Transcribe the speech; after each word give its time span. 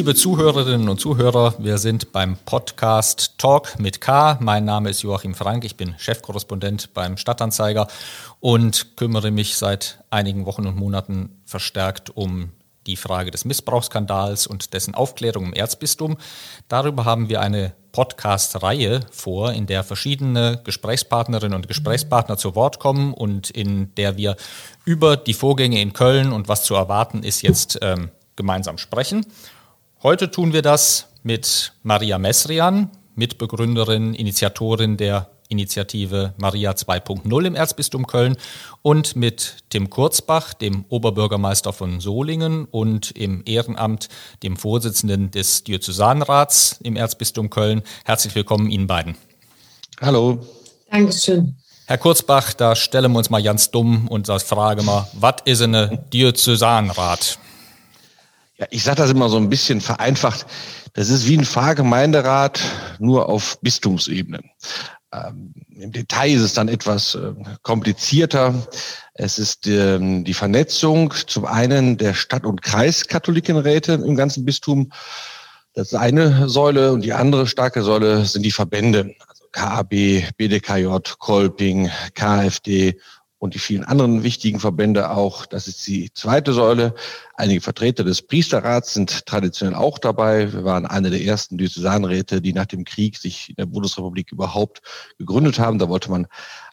Liebe 0.00 0.14
Zuhörerinnen 0.14 0.88
und 0.88 0.98
Zuhörer, 0.98 1.56
wir 1.58 1.76
sind 1.76 2.10
beim 2.10 2.38
Podcast 2.46 3.34
Talk 3.36 3.78
mit 3.78 4.00
K. 4.00 4.38
Mein 4.40 4.64
Name 4.64 4.88
ist 4.88 5.02
Joachim 5.02 5.34
Frank, 5.34 5.62
ich 5.62 5.76
bin 5.76 5.94
Chefkorrespondent 5.98 6.94
beim 6.94 7.18
Stadtanzeiger 7.18 7.86
und 8.40 8.96
kümmere 8.96 9.30
mich 9.30 9.58
seit 9.58 10.02
einigen 10.08 10.46
Wochen 10.46 10.66
und 10.66 10.76
Monaten 10.76 11.42
verstärkt 11.44 12.16
um 12.16 12.48
die 12.86 12.96
Frage 12.96 13.30
des 13.30 13.44
Missbrauchsskandals 13.44 14.46
und 14.46 14.72
dessen 14.72 14.94
Aufklärung 14.94 15.44
im 15.44 15.52
Erzbistum. 15.52 16.16
Darüber 16.68 17.04
haben 17.04 17.28
wir 17.28 17.42
eine 17.42 17.74
Podcast-Reihe 17.92 19.00
vor, 19.10 19.52
in 19.52 19.66
der 19.66 19.84
verschiedene 19.84 20.62
Gesprächspartnerinnen 20.64 21.54
und 21.54 21.68
Gesprächspartner 21.68 22.38
zu 22.38 22.54
Wort 22.54 22.78
kommen 22.78 23.12
und 23.12 23.50
in 23.50 23.94
der 23.96 24.16
wir 24.16 24.36
über 24.86 25.18
die 25.18 25.34
Vorgänge 25.34 25.82
in 25.82 25.92
Köln 25.92 26.32
und 26.32 26.48
was 26.48 26.64
zu 26.64 26.74
erwarten 26.74 27.22
ist 27.22 27.42
jetzt 27.42 27.78
ähm, 27.82 28.10
gemeinsam 28.34 28.78
sprechen. 28.78 29.26
Heute 30.02 30.30
tun 30.30 30.54
wir 30.54 30.62
das 30.62 31.08
mit 31.22 31.74
Maria 31.82 32.18
Mesrian, 32.18 32.88
Mitbegründerin, 33.16 34.14
Initiatorin 34.14 34.96
der 34.96 35.28
Initiative 35.50 36.32
Maria 36.38 36.70
2.0 36.70 37.44
im 37.44 37.54
Erzbistum 37.54 38.06
Köln 38.06 38.38
und 38.80 39.14
mit 39.14 39.56
Tim 39.68 39.90
Kurzbach, 39.90 40.54
dem 40.54 40.86
Oberbürgermeister 40.88 41.74
von 41.74 42.00
Solingen 42.00 42.64
und 42.64 43.10
im 43.10 43.42
Ehrenamt 43.44 44.08
dem 44.42 44.56
Vorsitzenden 44.56 45.32
des 45.32 45.64
Diözesanrats 45.64 46.78
im 46.82 46.96
Erzbistum 46.96 47.50
Köln. 47.50 47.82
Herzlich 48.06 48.34
willkommen 48.34 48.70
Ihnen 48.70 48.86
beiden. 48.86 49.16
Hallo. 50.00 50.38
Dankeschön. 50.90 51.56
Herr 51.84 51.98
Kurzbach, 51.98 52.54
da 52.54 52.74
stellen 52.74 53.12
wir 53.12 53.18
uns 53.18 53.28
mal 53.28 53.42
ganz 53.42 53.70
dumm 53.70 54.08
und 54.08 54.28
fragen 54.28 54.86
mal, 54.86 55.06
was 55.12 55.34
ist 55.44 55.60
eine 55.60 56.06
Diözesanrat? 56.10 57.38
Ja, 58.60 58.66
ich 58.70 58.82
sage 58.82 58.98
das 58.98 59.10
immer 59.10 59.30
so 59.30 59.38
ein 59.38 59.48
bisschen 59.48 59.80
vereinfacht. 59.80 60.46
Das 60.92 61.08
ist 61.08 61.26
wie 61.26 61.38
ein 61.38 61.46
Pfarrgemeinderat, 61.46 62.60
nur 62.98 63.30
auf 63.30 63.58
Bistumsebene. 63.62 64.40
Ähm, 65.12 65.54
Im 65.70 65.92
Detail 65.92 66.34
ist 66.34 66.42
es 66.42 66.52
dann 66.52 66.68
etwas 66.68 67.14
äh, 67.14 67.32
komplizierter. 67.62 68.54
Es 69.14 69.38
ist 69.38 69.66
ähm, 69.66 70.24
die 70.24 70.34
Vernetzung 70.34 71.14
zum 71.26 71.46
einen 71.46 71.96
der 71.96 72.12
Stadt- 72.12 72.44
und 72.44 72.60
Kreiskatholikenräte 72.60 73.94
im 73.94 74.14
ganzen 74.14 74.44
Bistum. 74.44 74.92
Das 75.72 75.92
ist 75.92 75.98
eine 75.98 76.46
Säule 76.46 76.92
und 76.92 77.00
die 77.00 77.14
andere 77.14 77.46
starke 77.46 77.82
Säule 77.82 78.26
sind 78.26 78.42
die 78.42 78.50
Verbände. 78.50 79.14
Also 79.26 79.44
KAB, 79.52 80.34
BDKJ, 80.36 80.86
Kolping, 81.18 81.90
KfD 82.14 83.00
und 83.40 83.54
die 83.54 83.58
vielen 83.58 83.84
anderen 83.84 84.22
wichtigen 84.22 84.60
Verbände 84.60 85.10
auch. 85.10 85.46
Das 85.46 85.66
ist 85.66 85.84
die 85.86 86.12
zweite 86.12 86.52
Säule. 86.52 86.94
Einige 87.34 87.62
Vertreter 87.62 88.04
des 88.04 88.20
Priesterrats 88.20 88.92
sind 88.92 89.24
traditionell 89.24 89.74
auch 89.74 89.98
dabei. 89.98 90.52
Wir 90.52 90.64
waren 90.64 90.84
eine 90.84 91.08
der 91.08 91.22
ersten 91.22 91.56
Diözesanräte, 91.56 92.42
die 92.42 92.52
nach 92.52 92.66
dem 92.66 92.84
Krieg 92.84 93.16
sich 93.16 93.48
in 93.48 93.54
der 93.56 93.64
Bundesrepublik 93.64 94.30
überhaupt 94.30 94.82
gegründet 95.16 95.58
haben. 95.58 95.78
Da 95.78 95.88
wollte 95.88 96.10
man 96.10 96.26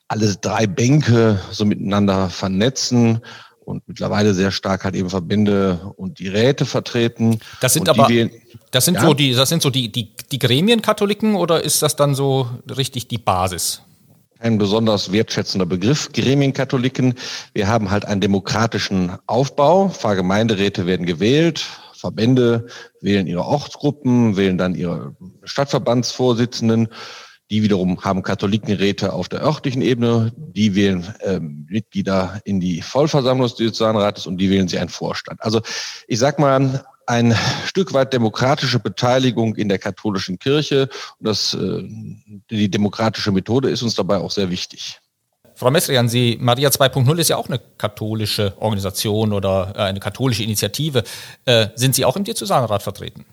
alle 0.10 0.36
drei 0.36 0.68
Bänke 0.68 1.40
so 1.52 1.64
miteinander 1.64 2.30
vernetzen 2.30 3.22
und 3.62 3.88
mittlerweile 3.88 4.34
sehr 4.34 4.52
stark 4.52 4.84
halt 4.84 4.96
eben 4.96 5.10
Verbände 5.10 5.94
und 5.96 6.20
die 6.20 6.28
Räte 6.28 6.66
vertreten. 6.66 7.40
Das 7.62 7.74
sind 7.74 7.88
aber, 7.88 8.10
wir, 8.10 8.30
das 8.72 8.84
sind 8.84 8.96
ja? 8.96 9.02
so 9.02 9.14
die, 9.14 9.34
das 9.34 9.48
sind 9.48 9.62
so 9.62 9.70
die, 9.70 9.90
die, 9.90 10.12
die 10.32 10.40
Gremienkatholiken 10.40 11.36
oder 11.36 11.64
ist 11.64 11.82
das 11.82 11.96
dann 11.96 12.14
so 12.14 12.50
richtig 12.70 13.08
die 13.08 13.20
Basis? 13.20 13.84
Ein 14.40 14.58
besonders 14.58 15.12
wertschätzender 15.12 15.66
Begriff, 15.66 16.12
Gremienkatholiken. 16.14 17.16
Wir 17.54 17.68
haben 17.68 17.92
halt 17.92 18.06
einen 18.06 18.22
demokratischen 18.22 19.18
Aufbau. 19.26 19.90
Pfarrgemeinderäte 19.90 20.86
werden 20.86 21.06
gewählt. 21.06 21.66
Verbände 21.94 22.68
wählen 23.02 23.28
ihre 23.28 23.44
Ortsgruppen, 23.44 24.38
wählen 24.38 24.58
dann 24.58 24.76
ihre 24.76 25.16
Stadtverbandsvorsitzenden. 25.44 26.90
Die 27.50 27.64
wiederum 27.64 28.04
haben 28.04 28.24
Katholikenräte 28.24 29.14
auf 29.14 29.30
der 29.30 29.42
örtlichen 29.42 29.82
Ebene. 29.82 30.34
Die 30.36 30.76
wählen 30.76 31.08
äh, 31.22 31.40
Mitglieder 31.40 32.42
in 32.44 32.60
die 32.60 32.82
Vollversammlung 32.82 33.48
des 33.48 33.56
Diözesanrates 33.56 34.28
und 34.28 34.38
die 34.38 34.50
wählen 34.50 34.68
sie 34.68 34.78
einen 34.78 34.90
Vorstand. 34.90 35.42
Also 35.42 35.62
ich 36.08 36.20
sag 36.20 36.40
mal, 36.40 36.86
ein 37.08 37.36
Stück 37.66 37.94
weit 37.94 38.14
demokratische 38.14 38.80
Beteiligung 38.80 39.56
in 39.56 39.70
der 39.70 39.80
katholischen 39.80 40.38
Kirche. 40.38 40.90
Und 41.20 41.28
das, 41.28 41.54
äh, 41.54 41.84
die 42.52 42.70
demokratische 42.70 43.32
Methode 43.32 43.70
ist 43.70 43.82
uns 43.82 43.96
dabei 43.96 44.18
auch 44.18 44.32
sehr 44.32 44.50
wichtig. 44.50 45.00
Frau 45.56 45.72
Messrian, 45.72 46.08
Sie, 46.08 46.38
Maria 46.40 46.70
2.0 46.70 47.18
ist 47.18 47.30
ja 47.30 47.38
auch 47.38 47.48
eine 47.48 47.60
katholische 47.78 48.54
Organisation 48.60 49.34
oder 49.34 49.74
äh, 49.76 49.80
eine 49.80 50.00
katholische 50.00 50.44
Initiative. 50.44 51.04
Äh, 51.46 51.70
sind 51.74 51.96
Sie 51.96 52.06
auch 52.06 52.16
im 52.16 52.24
Diözesanrat 52.24 52.84
vertreten? 52.84 53.26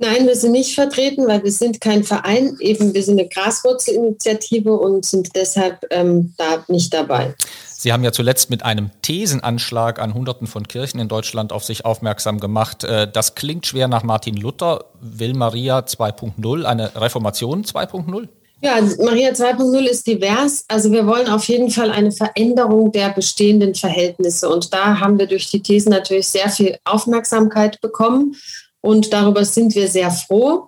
Nein, 0.00 0.28
wir 0.28 0.36
sind 0.36 0.52
nicht 0.52 0.76
vertreten, 0.76 1.26
weil 1.26 1.42
wir 1.42 1.50
sind 1.50 1.80
kein 1.80 2.04
Verein. 2.04 2.56
Eben, 2.60 2.94
wir 2.94 3.02
sind 3.02 3.18
eine 3.18 3.28
Graswurzelinitiative 3.28 4.72
und 4.72 5.04
sind 5.04 5.34
deshalb 5.34 5.84
ähm, 5.90 6.34
da 6.36 6.64
nicht 6.68 6.94
dabei. 6.94 7.34
Sie 7.80 7.92
haben 7.92 8.02
ja 8.02 8.10
zuletzt 8.10 8.50
mit 8.50 8.64
einem 8.64 8.90
Thesenanschlag 9.02 10.00
an 10.00 10.12
Hunderten 10.12 10.48
von 10.48 10.66
Kirchen 10.66 10.98
in 10.98 11.06
Deutschland 11.06 11.52
auf 11.52 11.62
sich 11.62 11.84
aufmerksam 11.84 12.40
gemacht. 12.40 12.82
Äh, 12.82 13.08
das 13.08 13.36
klingt 13.36 13.68
schwer 13.68 13.86
nach 13.86 14.02
Martin 14.02 14.34
Luther. 14.34 14.86
Will 15.00 15.32
Maria 15.32 15.78
2.0 15.78 16.64
eine 16.64 16.90
Reformation 16.96 17.62
2.0? 17.62 18.26
Ja, 18.62 18.80
Maria 18.80 19.30
2.0 19.30 19.78
ist 19.84 20.08
divers. 20.08 20.64
Also 20.66 20.90
wir 20.90 21.06
wollen 21.06 21.28
auf 21.28 21.44
jeden 21.44 21.70
Fall 21.70 21.92
eine 21.92 22.10
Veränderung 22.10 22.90
der 22.90 23.10
bestehenden 23.10 23.76
Verhältnisse. 23.76 24.48
Und 24.48 24.74
da 24.74 24.98
haben 24.98 25.16
wir 25.20 25.28
durch 25.28 25.48
die 25.48 25.62
Thesen 25.62 25.90
natürlich 25.90 26.26
sehr 26.26 26.50
viel 26.50 26.78
Aufmerksamkeit 26.84 27.80
bekommen. 27.80 28.34
Und 28.80 29.12
darüber 29.12 29.44
sind 29.44 29.76
wir 29.76 29.86
sehr 29.86 30.10
froh. 30.10 30.66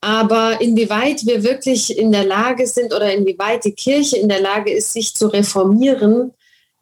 Aber 0.00 0.60
inwieweit 0.60 1.26
wir 1.26 1.42
wirklich 1.42 1.98
in 1.98 2.12
der 2.12 2.24
Lage 2.24 2.68
sind 2.68 2.94
oder 2.94 3.12
inwieweit 3.12 3.64
die 3.64 3.72
Kirche 3.72 4.16
in 4.18 4.28
der 4.28 4.40
Lage 4.40 4.70
ist, 4.70 4.92
sich 4.92 5.12
zu 5.12 5.26
reformieren, 5.26 6.30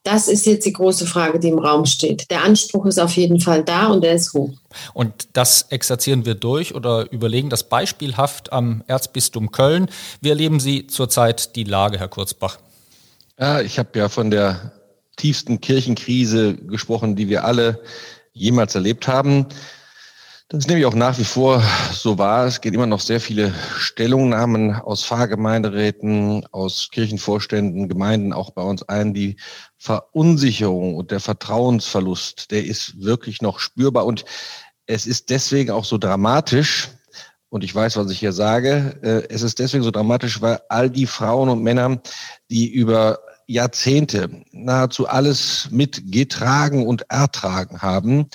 das 0.04 0.28
ist 0.28 0.44
jetzt 0.44 0.66
die 0.66 0.72
große 0.72 1.06
Frage, 1.06 1.40
die 1.40 1.48
im 1.48 1.58
Raum 1.58 1.86
steht. 1.86 2.30
Der 2.30 2.44
Anspruch 2.44 2.84
ist 2.84 2.98
auf 2.98 3.16
jeden 3.16 3.40
Fall 3.40 3.64
da 3.64 3.86
und 3.86 4.04
er 4.04 4.14
ist 4.14 4.34
hoch. 4.34 4.52
Und 4.92 5.28
das 5.32 5.66
exerzieren 5.70 6.26
wir 6.26 6.34
durch 6.34 6.74
oder 6.74 7.10
überlegen 7.10 7.48
das 7.48 7.64
beispielhaft 7.70 8.52
am 8.52 8.84
Erzbistum 8.86 9.50
Köln. 9.50 9.88
Wie 10.20 10.28
erleben 10.28 10.60
Sie 10.60 10.86
zurzeit 10.86 11.56
die 11.56 11.64
Lage, 11.64 11.98
Herr 11.98 12.08
Kurzbach? 12.08 12.58
Ja, 13.40 13.62
ich 13.62 13.78
habe 13.78 13.98
ja 13.98 14.10
von 14.10 14.30
der 14.30 14.72
tiefsten 15.16 15.62
Kirchenkrise 15.62 16.54
gesprochen, 16.54 17.16
die 17.16 17.30
wir 17.30 17.44
alle 17.44 17.80
jemals 18.34 18.74
erlebt 18.74 19.08
haben. 19.08 19.46
Das 20.48 20.60
ist 20.60 20.68
nämlich 20.68 20.84
auch 20.84 20.94
nach 20.94 21.18
wie 21.18 21.24
vor 21.24 21.62
so 21.92 22.18
wahr. 22.18 22.46
Es 22.46 22.60
geht 22.60 22.74
immer 22.74 22.86
noch 22.86 23.00
sehr 23.00 23.20
viele 23.20 23.54
Stellungnahmen 23.78 24.74
aus 24.74 25.02
Pfarrgemeinderäten, 25.02 26.46
aus 26.52 26.90
Kirchenvorständen, 26.92 27.88
Gemeinden 27.88 28.34
auch 28.34 28.50
bei 28.50 28.62
uns 28.62 28.82
ein. 28.82 29.14
Die 29.14 29.36
Verunsicherung 29.78 30.96
und 30.96 31.10
der 31.10 31.20
Vertrauensverlust, 31.20 32.50
der 32.50 32.64
ist 32.66 33.00
wirklich 33.00 33.40
noch 33.40 33.58
spürbar. 33.58 34.04
Und 34.04 34.26
es 34.86 35.06
ist 35.06 35.30
deswegen 35.30 35.70
auch 35.70 35.86
so 35.86 35.96
dramatisch, 35.96 36.90
und 37.48 37.62
ich 37.62 37.72
weiß, 37.72 37.96
was 37.96 38.10
ich 38.10 38.18
hier 38.18 38.32
sage, 38.32 38.98
äh, 39.02 39.32
es 39.32 39.42
ist 39.42 39.60
deswegen 39.60 39.84
so 39.84 39.92
dramatisch, 39.92 40.42
weil 40.42 40.60
all 40.68 40.90
die 40.90 41.06
Frauen 41.06 41.48
und 41.48 41.62
Männer, 41.62 42.02
die 42.50 42.68
über 42.68 43.20
Jahrzehnte 43.46 44.42
nahezu 44.50 45.06
alles 45.06 45.68
mitgetragen 45.70 46.84
und 46.84 47.08
ertragen 47.10 47.80
haben, 47.80 48.28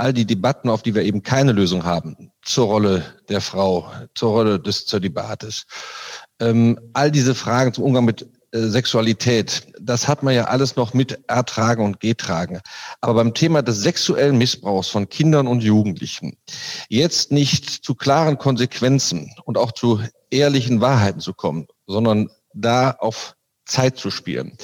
all 0.00 0.14
die 0.14 0.24
Debatten, 0.24 0.70
auf 0.70 0.82
die 0.82 0.94
wir 0.94 1.02
eben 1.02 1.22
keine 1.22 1.52
Lösung 1.52 1.84
haben, 1.84 2.32
zur 2.42 2.66
Rolle 2.66 3.04
der 3.28 3.42
Frau, 3.42 3.90
zur 4.14 4.30
Rolle 4.30 4.58
des 4.58 4.86
Zölibates, 4.86 5.66
ähm, 6.40 6.80
all 6.94 7.10
diese 7.10 7.34
Fragen 7.34 7.74
zum 7.74 7.84
Umgang 7.84 8.06
mit 8.06 8.26
äh, 8.52 8.60
Sexualität, 8.60 9.66
das 9.78 10.08
hat 10.08 10.22
man 10.22 10.34
ja 10.34 10.44
alles 10.44 10.74
noch 10.76 10.94
mit 10.94 11.20
ertragen 11.28 11.84
und 11.84 12.00
getragen. 12.00 12.60
Aber 13.02 13.14
beim 13.14 13.34
Thema 13.34 13.60
des 13.60 13.80
sexuellen 13.82 14.38
Missbrauchs 14.38 14.88
von 14.88 15.08
Kindern 15.08 15.46
und 15.46 15.62
Jugendlichen 15.62 16.38
jetzt 16.88 17.30
nicht 17.30 17.68
zu 17.68 17.94
klaren 17.94 18.38
Konsequenzen 18.38 19.34
und 19.44 19.58
auch 19.58 19.72
zu 19.72 20.00
ehrlichen 20.30 20.80
Wahrheiten 20.80 21.20
zu 21.20 21.34
kommen, 21.34 21.66
sondern 21.86 22.30
da 22.54 22.92
auf 22.92 23.36
Zeit 23.66 23.98
zu 23.98 24.10
spielen. 24.10 24.56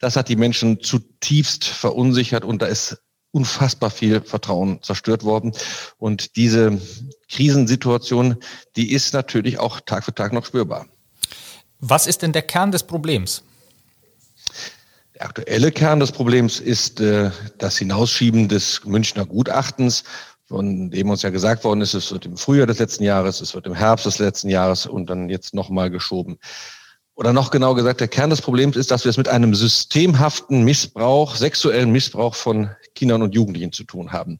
Das 0.00 0.16
hat 0.16 0.28
die 0.28 0.36
Menschen 0.36 0.80
zutiefst 0.80 1.64
verunsichert 1.64 2.44
und 2.44 2.62
da 2.62 2.66
ist 2.66 3.02
unfassbar 3.32 3.90
viel 3.90 4.20
Vertrauen 4.20 4.82
zerstört 4.82 5.22
worden. 5.24 5.52
Und 5.98 6.36
diese 6.36 6.80
Krisensituation, 7.30 8.36
die 8.76 8.92
ist 8.92 9.12
natürlich 9.12 9.58
auch 9.58 9.80
Tag 9.80 10.04
für 10.04 10.14
Tag 10.14 10.32
noch 10.32 10.46
spürbar. 10.46 10.86
Was 11.80 12.06
ist 12.06 12.22
denn 12.22 12.32
der 12.32 12.42
Kern 12.42 12.72
des 12.72 12.82
Problems? 12.82 13.42
Der 15.14 15.26
aktuelle 15.26 15.72
Kern 15.72 16.00
des 16.00 16.12
Problems 16.12 16.60
ist 16.60 17.00
äh, 17.00 17.30
das 17.58 17.76
Hinausschieben 17.78 18.48
des 18.48 18.84
Münchner 18.84 19.26
Gutachtens, 19.26 20.04
von 20.46 20.90
dem 20.90 21.10
uns 21.10 21.22
ja 21.22 21.30
gesagt 21.30 21.64
worden 21.64 21.82
ist, 21.82 21.92
es 21.92 22.10
wird 22.10 22.24
im 22.24 22.36
Frühjahr 22.36 22.66
des 22.66 22.78
letzten 22.78 23.04
Jahres, 23.04 23.40
es 23.40 23.54
wird 23.54 23.66
im 23.66 23.74
Herbst 23.74 24.06
des 24.06 24.18
letzten 24.18 24.48
Jahres 24.48 24.86
und 24.86 25.10
dann 25.10 25.28
jetzt 25.28 25.54
nochmal 25.54 25.90
geschoben 25.90 26.38
oder 27.18 27.32
noch 27.32 27.50
genau 27.50 27.74
gesagt, 27.74 28.00
der 28.00 28.06
Kern 28.06 28.30
des 28.30 28.40
Problems 28.40 28.76
ist, 28.76 28.92
dass 28.92 29.04
wir 29.04 29.10
es 29.10 29.16
mit 29.16 29.26
einem 29.26 29.52
systemhaften 29.52 30.62
Missbrauch, 30.62 31.34
sexuellen 31.34 31.90
Missbrauch 31.90 32.36
von 32.36 32.70
Kindern 32.94 33.22
und 33.22 33.34
Jugendlichen 33.34 33.72
zu 33.72 33.82
tun 33.82 34.12
haben. 34.12 34.38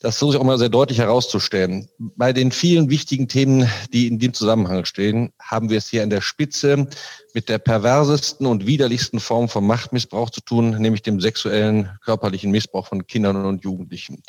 Das 0.00 0.18
versuche 0.18 0.34
ich 0.34 0.40
auch 0.40 0.44
mal 0.44 0.58
sehr 0.58 0.68
deutlich 0.68 0.98
herauszustellen. 0.98 1.88
Bei 1.98 2.32
den 2.32 2.50
vielen 2.50 2.90
wichtigen 2.90 3.28
Themen, 3.28 3.68
die 3.92 4.08
in 4.08 4.18
dem 4.18 4.34
Zusammenhang 4.34 4.84
stehen, 4.84 5.32
haben 5.40 5.70
wir 5.70 5.78
es 5.78 5.90
hier 5.90 6.02
an 6.02 6.10
der 6.10 6.22
Spitze 6.22 6.88
mit 7.34 7.48
der 7.48 7.58
perversesten 7.58 8.48
und 8.48 8.66
widerlichsten 8.66 9.20
Form 9.20 9.48
von 9.48 9.64
Machtmissbrauch 9.64 10.30
zu 10.30 10.40
tun, 10.40 10.70
nämlich 10.70 11.02
dem 11.02 11.20
sexuellen, 11.20 11.88
körperlichen 12.04 12.50
Missbrauch 12.50 12.88
von 12.88 13.06
Kindern 13.06 13.44
und 13.44 13.62
Jugendlichen. 13.62 14.24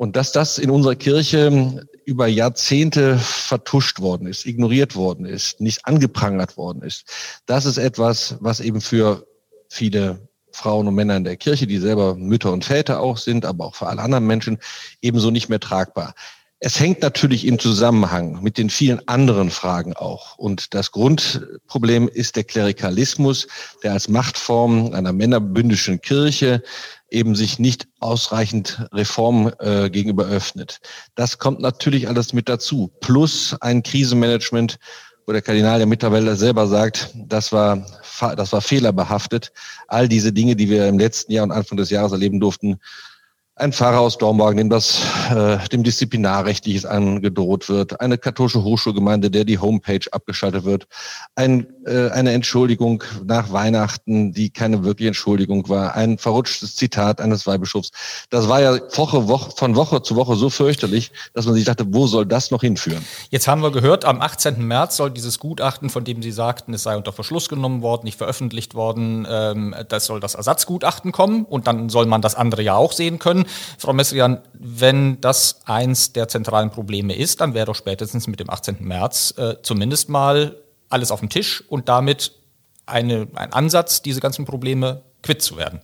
Und 0.00 0.16
dass 0.16 0.32
das 0.32 0.56
in 0.56 0.70
unserer 0.70 0.94
Kirche 0.94 1.86
über 2.06 2.26
Jahrzehnte 2.26 3.18
vertuscht 3.18 4.00
worden 4.00 4.26
ist, 4.26 4.46
ignoriert 4.46 4.96
worden 4.96 5.26
ist, 5.26 5.60
nicht 5.60 5.84
angeprangert 5.84 6.56
worden 6.56 6.80
ist, 6.80 7.04
das 7.44 7.66
ist 7.66 7.76
etwas, 7.76 8.36
was 8.40 8.60
eben 8.60 8.80
für 8.80 9.26
viele 9.68 10.26
Frauen 10.52 10.88
und 10.88 10.94
Männer 10.94 11.18
in 11.18 11.24
der 11.24 11.36
Kirche, 11.36 11.66
die 11.66 11.76
selber 11.76 12.14
Mütter 12.14 12.50
und 12.50 12.64
Väter 12.64 12.98
auch 12.98 13.18
sind, 13.18 13.44
aber 13.44 13.66
auch 13.66 13.74
für 13.74 13.88
alle 13.88 14.00
anderen 14.00 14.26
Menschen 14.26 14.56
ebenso 15.02 15.30
nicht 15.30 15.50
mehr 15.50 15.60
tragbar. 15.60 16.14
Es 16.60 16.80
hängt 16.80 17.02
natürlich 17.02 17.46
im 17.46 17.58
Zusammenhang 17.58 18.42
mit 18.42 18.56
den 18.56 18.70
vielen 18.70 19.06
anderen 19.06 19.50
Fragen 19.50 19.94
auch. 19.94 20.38
Und 20.38 20.74
das 20.74 20.92
Grundproblem 20.92 22.08
ist 22.08 22.36
der 22.36 22.44
Klerikalismus, 22.44 23.48
der 23.82 23.92
als 23.92 24.08
Machtform 24.08 24.94
einer 24.94 25.12
männerbündischen 25.12 26.00
Kirche 26.00 26.62
eben 27.10 27.34
sich 27.34 27.58
nicht 27.58 27.88
ausreichend 28.00 28.86
Reform 28.92 29.52
äh, 29.58 29.90
gegenüber 29.90 30.26
öffnet. 30.26 30.80
Das 31.14 31.38
kommt 31.38 31.60
natürlich 31.60 32.08
alles 32.08 32.32
mit 32.32 32.48
dazu. 32.48 32.90
Plus 33.00 33.56
ein 33.60 33.82
Krisenmanagement, 33.82 34.78
wo 35.26 35.32
der 35.32 35.42
Kardinal 35.42 35.80
ja 35.80 35.86
mittlerweile 35.86 36.36
selber 36.36 36.66
sagt, 36.66 37.10
das 37.14 37.52
war, 37.52 37.84
das 38.36 38.52
war 38.52 38.60
fehlerbehaftet. 38.60 39.52
All 39.88 40.08
diese 40.08 40.32
Dinge, 40.32 40.56
die 40.56 40.68
wir 40.68 40.88
im 40.88 40.98
letzten 40.98 41.32
Jahr 41.32 41.44
und 41.44 41.52
Anfang 41.52 41.76
des 41.76 41.90
Jahres 41.90 42.12
erleben 42.12 42.40
durften, 42.40 42.78
ein 43.60 43.72
Pfarrer 43.72 44.00
aus 44.00 44.16
Dornborg, 44.16 44.56
dem 44.56 44.70
das 44.70 45.02
äh, 45.30 45.58
dem 45.68 45.82
Disziplinarrechtliches 45.82 46.86
angedroht 46.86 47.68
wird, 47.68 48.00
eine 48.00 48.16
katholische 48.16 48.62
Hochschulgemeinde, 48.62 49.30
der 49.30 49.44
die 49.44 49.58
Homepage 49.58 50.00
abgeschaltet 50.10 50.64
wird, 50.64 50.86
ein, 51.34 51.66
äh, 51.86 52.08
eine 52.10 52.32
Entschuldigung 52.32 53.04
nach 53.24 53.52
Weihnachten, 53.52 54.32
die 54.32 54.50
keine 54.50 54.84
wirkliche 54.84 55.08
Entschuldigung 55.08 55.68
war, 55.68 55.94
ein 55.94 56.16
verrutschtes 56.16 56.74
Zitat 56.74 57.20
eines 57.20 57.46
Weihbischofs. 57.46 57.90
Das 58.30 58.48
war 58.48 58.60
ja 58.62 58.78
Woche, 58.96 59.28
Woche, 59.28 59.50
von 59.54 59.76
Woche 59.76 60.02
zu 60.02 60.16
Woche 60.16 60.36
so 60.36 60.48
fürchterlich, 60.48 61.12
dass 61.34 61.44
man 61.44 61.54
sich 61.54 61.64
dachte, 61.64 61.84
wo 61.88 62.06
soll 62.06 62.24
das 62.26 62.50
noch 62.50 62.62
hinführen? 62.62 63.04
Jetzt 63.28 63.46
haben 63.46 63.62
wir 63.62 63.70
gehört, 63.72 64.04
am 64.06 64.22
18. 64.22 64.66
März 64.66 64.96
soll 64.96 65.10
dieses 65.10 65.38
Gutachten, 65.38 65.90
von 65.90 66.04
dem 66.04 66.22
Sie 66.22 66.32
sagten, 66.32 66.72
es 66.72 66.82
sei 66.82 66.96
unter 66.96 67.12
Verschluss 67.12 67.48
genommen 67.48 67.82
worden, 67.82 68.04
nicht 68.04 68.16
veröffentlicht 68.16 68.74
worden, 68.74 69.26
ähm, 69.30 69.74
das 69.88 70.06
soll 70.06 70.20
das 70.20 70.34
Ersatzgutachten 70.34 71.12
kommen 71.12 71.44
und 71.44 71.66
dann 71.66 71.90
soll 71.90 72.06
man 72.06 72.22
das 72.22 72.34
andere 72.34 72.62
ja 72.62 72.74
auch 72.74 72.92
sehen 72.92 73.18
können. 73.18 73.44
Frau 73.78 73.92
Messrian, 73.92 74.40
wenn 74.52 75.20
das 75.20 75.60
eins 75.64 76.12
der 76.12 76.28
zentralen 76.28 76.70
Probleme 76.70 77.14
ist, 77.14 77.40
dann 77.40 77.54
wäre 77.54 77.66
doch 77.66 77.74
spätestens 77.74 78.26
mit 78.26 78.40
dem 78.40 78.50
18. 78.50 78.76
März 78.80 79.34
äh, 79.36 79.54
zumindest 79.62 80.08
mal 80.08 80.56
alles 80.88 81.10
auf 81.10 81.20
dem 81.20 81.28
Tisch 81.28 81.62
und 81.68 81.88
damit 81.88 82.32
eine, 82.86 83.28
ein 83.34 83.52
Ansatz, 83.52 84.02
diese 84.02 84.20
ganzen 84.20 84.44
Probleme 84.44 85.02
quitt 85.22 85.42
zu 85.42 85.56
werden. 85.56 85.80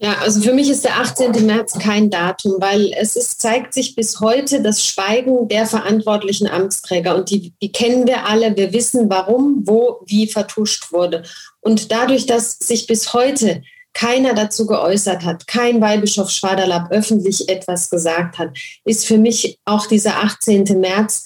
Ja, 0.00 0.18
also 0.18 0.40
für 0.40 0.52
mich 0.52 0.68
ist 0.68 0.84
der 0.84 0.98
18. 0.98 1.46
März 1.46 1.78
kein 1.78 2.10
Datum, 2.10 2.56
weil 2.58 2.92
es 2.98 3.16
ist, 3.16 3.40
zeigt 3.40 3.72
sich 3.72 3.94
bis 3.94 4.20
heute 4.20 4.60
das 4.60 4.84
Schweigen 4.84 5.48
der 5.48 5.66
verantwortlichen 5.66 6.48
Amtsträger. 6.48 7.14
Und 7.14 7.30
die, 7.30 7.54
die 7.62 7.72
kennen 7.72 8.06
wir 8.06 8.26
alle. 8.26 8.56
Wir 8.56 8.72
wissen, 8.72 9.08
warum, 9.08 9.62
wo, 9.64 10.02
wie 10.04 10.26
vertuscht 10.26 10.92
wurde. 10.92 11.22
Und 11.60 11.92
dadurch, 11.92 12.26
dass 12.26 12.58
sich 12.58 12.86
bis 12.86 13.14
heute 13.14 13.62
keiner 13.94 14.34
dazu 14.34 14.66
geäußert 14.66 15.24
hat, 15.24 15.46
kein 15.46 15.80
Weihbischof 15.80 16.30
Schwaderlapp 16.30 16.90
öffentlich 16.90 17.48
etwas 17.48 17.88
gesagt 17.88 18.38
hat, 18.38 18.50
ist 18.84 19.06
für 19.06 19.18
mich 19.18 19.58
auch 19.64 19.86
dieser 19.86 20.22
18. 20.22 20.64
März 20.80 21.24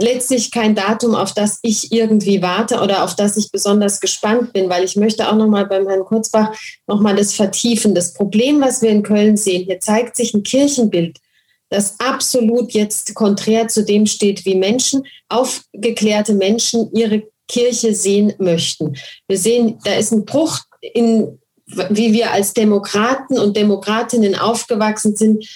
letztlich 0.00 0.50
kein 0.50 0.74
Datum, 0.74 1.14
auf 1.14 1.34
das 1.34 1.58
ich 1.62 1.92
irgendwie 1.92 2.40
warte 2.40 2.80
oder 2.80 3.02
auf 3.02 3.16
das 3.16 3.36
ich 3.36 3.50
besonders 3.50 4.00
gespannt 4.00 4.52
bin, 4.52 4.68
weil 4.68 4.84
ich 4.84 4.96
möchte 4.96 5.28
auch 5.28 5.34
noch 5.34 5.48
mal 5.48 5.66
beim 5.66 5.88
Herrn 5.88 6.04
Kurzbach 6.04 6.56
noch 6.86 7.00
mal 7.00 7.16
das 7.16 7.34
vertiefen. 7.34 7.94
Das 7.94 8.14
Problem, 8.14 8.60
was 8.60 8.80
wir 8.80 8.90
in 8.90 9.02
Köln 9.02 9.36
sehen, 9.36 9.64
hier 9.64 9.80
zeigt 9.80 10.16
sich 10.16 10.34
ein 10.34 10.44
Kirchenbild, 10.44 11.18
das 11.68 11.98
absolut 11.98 12.72
jetzt 12.72 13.14
konträr 13.14 13.68
zu 13.68 13.84
dem 13.84 14.06
steht, 14.06 14.44
wie 14.44 14.54
Menschen, 14.54 15.04
aufgeklärte 15.28 16.32
Menschen 16.32 16.90
ihre 16.94 17.24
Kirche 17.48 17.94
sehen 17.94 18.34
möchten. 18.38 18.96
Wir 19.26 19.38
sehen, 19.38 19.78
da 19.84 19.94
ist 19.94 20.12
ein 20.12 20.24
Bruch 20.24 20.60
in 20.80 21.37
wie 21.90 22.12
wir 22.12 22.32
als 22.32 22.54
Demokraten 22.54 23.38
und 23.38 23.56
Demokratinnen 23.56 24.34
aufgewachsen 24.34 25.16
sind. 25.16 25.46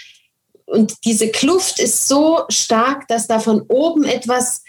Und 0.67 0.95
diese 1.05 1.29
Kluft 1.29 1.79
ist 1.79 2.09
so 2.09 2.43
stark, 2.49 3.09
dass 3.09 3.27
da 3.27 3.41
von 3.41 3.63
oben 3.69 4.05
etwas 4.05 4.63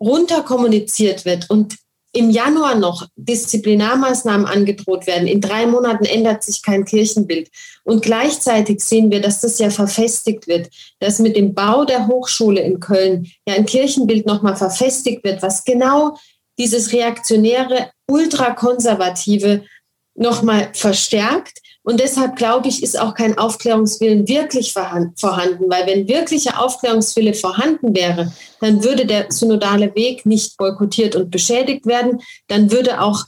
runter 0.00 0.42
kommuniziert 0.42 1.24
wird 1.24 1.48
und 1.48 1.76
im 2.14 2.30
Januar 2.30 2.74
noch 2.74 3.06
Disziplinarmaßnahmen 3.16 4.46
angedroht 4.46 5.06
werden. 5.06 5.26
In 5.26 5.40
drei 5.40 5.66
Monaten 5.66 6.04
ändert 6.04 6.42
sich 6.42 6.62
kein 6.62 6.84
Kirchenbild. 6.84 7.48
Und 7.84 8.02
gleichzeitig 8.02 8.80
sehen 8.80 9.10
wir, 9.10 9.22
dass 9.22 9.40
das 9.40 9.58
ja 9.58 9.70
verfestigt 9.70 10.46
wird, 10.46 10.68
dass 11.00 11.20
mit 11.20 11.36
dem 11.36 11.54
Bau 11.54 11.84
der 11.86 12.06
Hochschule 12.06 12.60
in 12.60 12.80
Köln 12.80 13.30
ja 13.48 13.54
ein 13.54 13.64
Kirchenbild 13.64 14.26
nochmal 14.26 14.56
verfestigt 14.56 15.24
wird, 15.24 15.40
was 15.40 15.64
genau 15.64 16.16
dieses 16.58 16.92
reaktionäre, 16.92 17.90
ultrakonservative 18.06 19.64
nochmal 20.14 20.70
verstärkt. 20.72 21.58
Und 21.84 21.98
deshalb 21.98 22.36
glaube 22.36 22.68
ich, 22.68 22.82
ist 22.82 22.98
auch 22.98 23.14
kein 23.14 23.36
Aufklärungswillen 23.36 24.28
wirklich 24.28 24.72
vorhanden, 24.72 25.68
weil 25.68 25.86
wenn 25.86 26.06
wirklicher 26.06 26.62
Aufklärungswille 26.62 27.34
vorhanden 27.34 27.94
wäre, 27.96 28.32
dann 28.60 28.84
würde 28.84 29.04
der 29.04 29.32
synodale 29.32 29.92
Weg 29.96 30.24
nicht 30.24 30.56
boykottiert 30.58 31.16
und 31.16 31.30
beschädigt 31.30 31.86
werden. 31.86 32.22
Dann 32.46 32.70
würde 32.70 33.00
auch, 33.00 33.24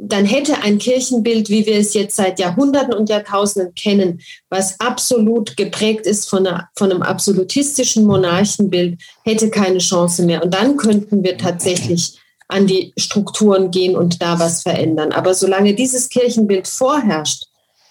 dann 0.00 0.24
hätte 0.24 0.62
ein 0.62 0.78
Kirchenbild, 0.78 1.50
wie 1.50 1.66
wir 1.66 1.76
es 1.76 1.92
jetzt 1.92 2.16
seit 2.16 2.38
Jahrhunderten 2.38 2.94
und 2.94 3.10
Jahrtausenden 3.10 3.74
kennen, 3.74 4.22
was 4.48 4.80
absolut 4.80 5.58
geprägt 5.58 6.06
ist 6.06 6.30
von, 6.30 6.46
einer, 6.46 6.70
von 6.78 6.90
einem 6.90 7.02
absolutistischen 7.02 8.06
Monarchenbild, 8.06 8.98
hätte 9.24 9.50
keine 9.50 9.78
Chance 9.78 10.22
mehr. 10.22 10.42
Und 10.42 10.54
dann 10.54 10.78
könnten 10.78 11.22
wir 11.22 11.36
tatsächlich 11.36 12.18
an 12.48 12.66
die 12.66 12.92
Strukturen 12.96 13.70
gehen 13.70 13.96
und 13.96 14.22
da 14.22 14.38
was 14.38 14.62
verändern. 14.62 15.12
Aber 15.12 15.34
solange 15.34 15.74
dieses 15.74 16.08
Kirchenbild 16.08 16.66
vorherrscht, 16.66 17.44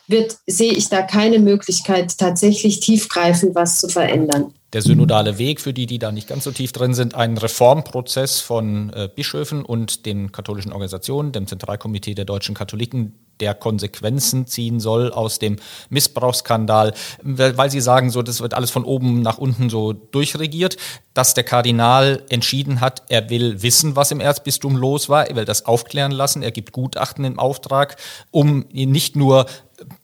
wird, 0.08 0.38
sehe 0.48 0.74
ich 0.74 0.90
da 0.90 1.02
keine 1.02 1.40
Möglichkeit, 1.40 2.18
tatsächlich 2.18 2.80
tiefgreifend 2.80 3.56
was 3.56 3.80
zu 3.80 3.88
verändern. 3.88 4.54
Der 4.74 4.82
synodale 4.82 5.38
Weg, 5.38 5.62
für 5.62 5.72
die, 5.72 5.86
die 5.86 5.98
da 5.98 6.12
nicht 6.12 6.28
ganz 6.28 6.44
so 6.44 6.52
tief 6.52 6.74
drin 6.74 6.94
sind, 6.94 7.16
ein 7.16 7.38
Reformprozess 7.38 8.42
von 8.42 8.92
äh, 8.92 9.08
Bischöfen 9.14 9.64
und 9.64 10.06
den 10.06 10.34
katholischen 10.34 10.74
Organisationen, 10.74 11.32
dem 11.32 11.48
Zentralkomitee 11.48 12.16
der 12.16 12.26
deutschen 12.26 12.54
Katholiken, 12.54 13.14
der 13.40 13.54
Konsequenzen 13.54 14.46
ziehen 14.46 14.82
soll 14.82 15.12
aus 15.12 15.40
dem 15.40 15.58
Missbrauchsskandal, 15.90 16.94
weil 17.22 17.72
sie 17.72 17.80
sagen, 17.80 18.10
so, 18.10 18.22
das 18.22 18.42
wird 18.42 18.56
alles 18.56 18.72
von 18.72 18.84
oben 18.84 19.22
nach 19.22 19.38
unten 19.38 19.70
so 19.70 19.94
durchregiert, 19.94 20.76
dass 21.14 21.34
der 21.34 21.44
Kardinal 21.46 22.24
entschieden 22.30 22.82
hat, 22.82 23.04
er 23.10 23.30
will 23.30 23.62
wissen, 23.62 23.96
was 23.96 24.12
im 24.12 24.20
Erzbistum 24.20 24.76
los 24.76 25.08
war, 25.08 25.30
er 25.30 25.36
will 25.36 25.46
das 25.46 25.66
aufklären 25.66 26.12
lassen, 26.12 26.42
er 26.44 26.52
gibt 26.52 26.74
Gutachten 26.74 27.24
im 27.24 27.40
Auftrag, 27.40 27.96
um 28.32 28.66
nicht 28.72 29.16
nur 29.16 29.46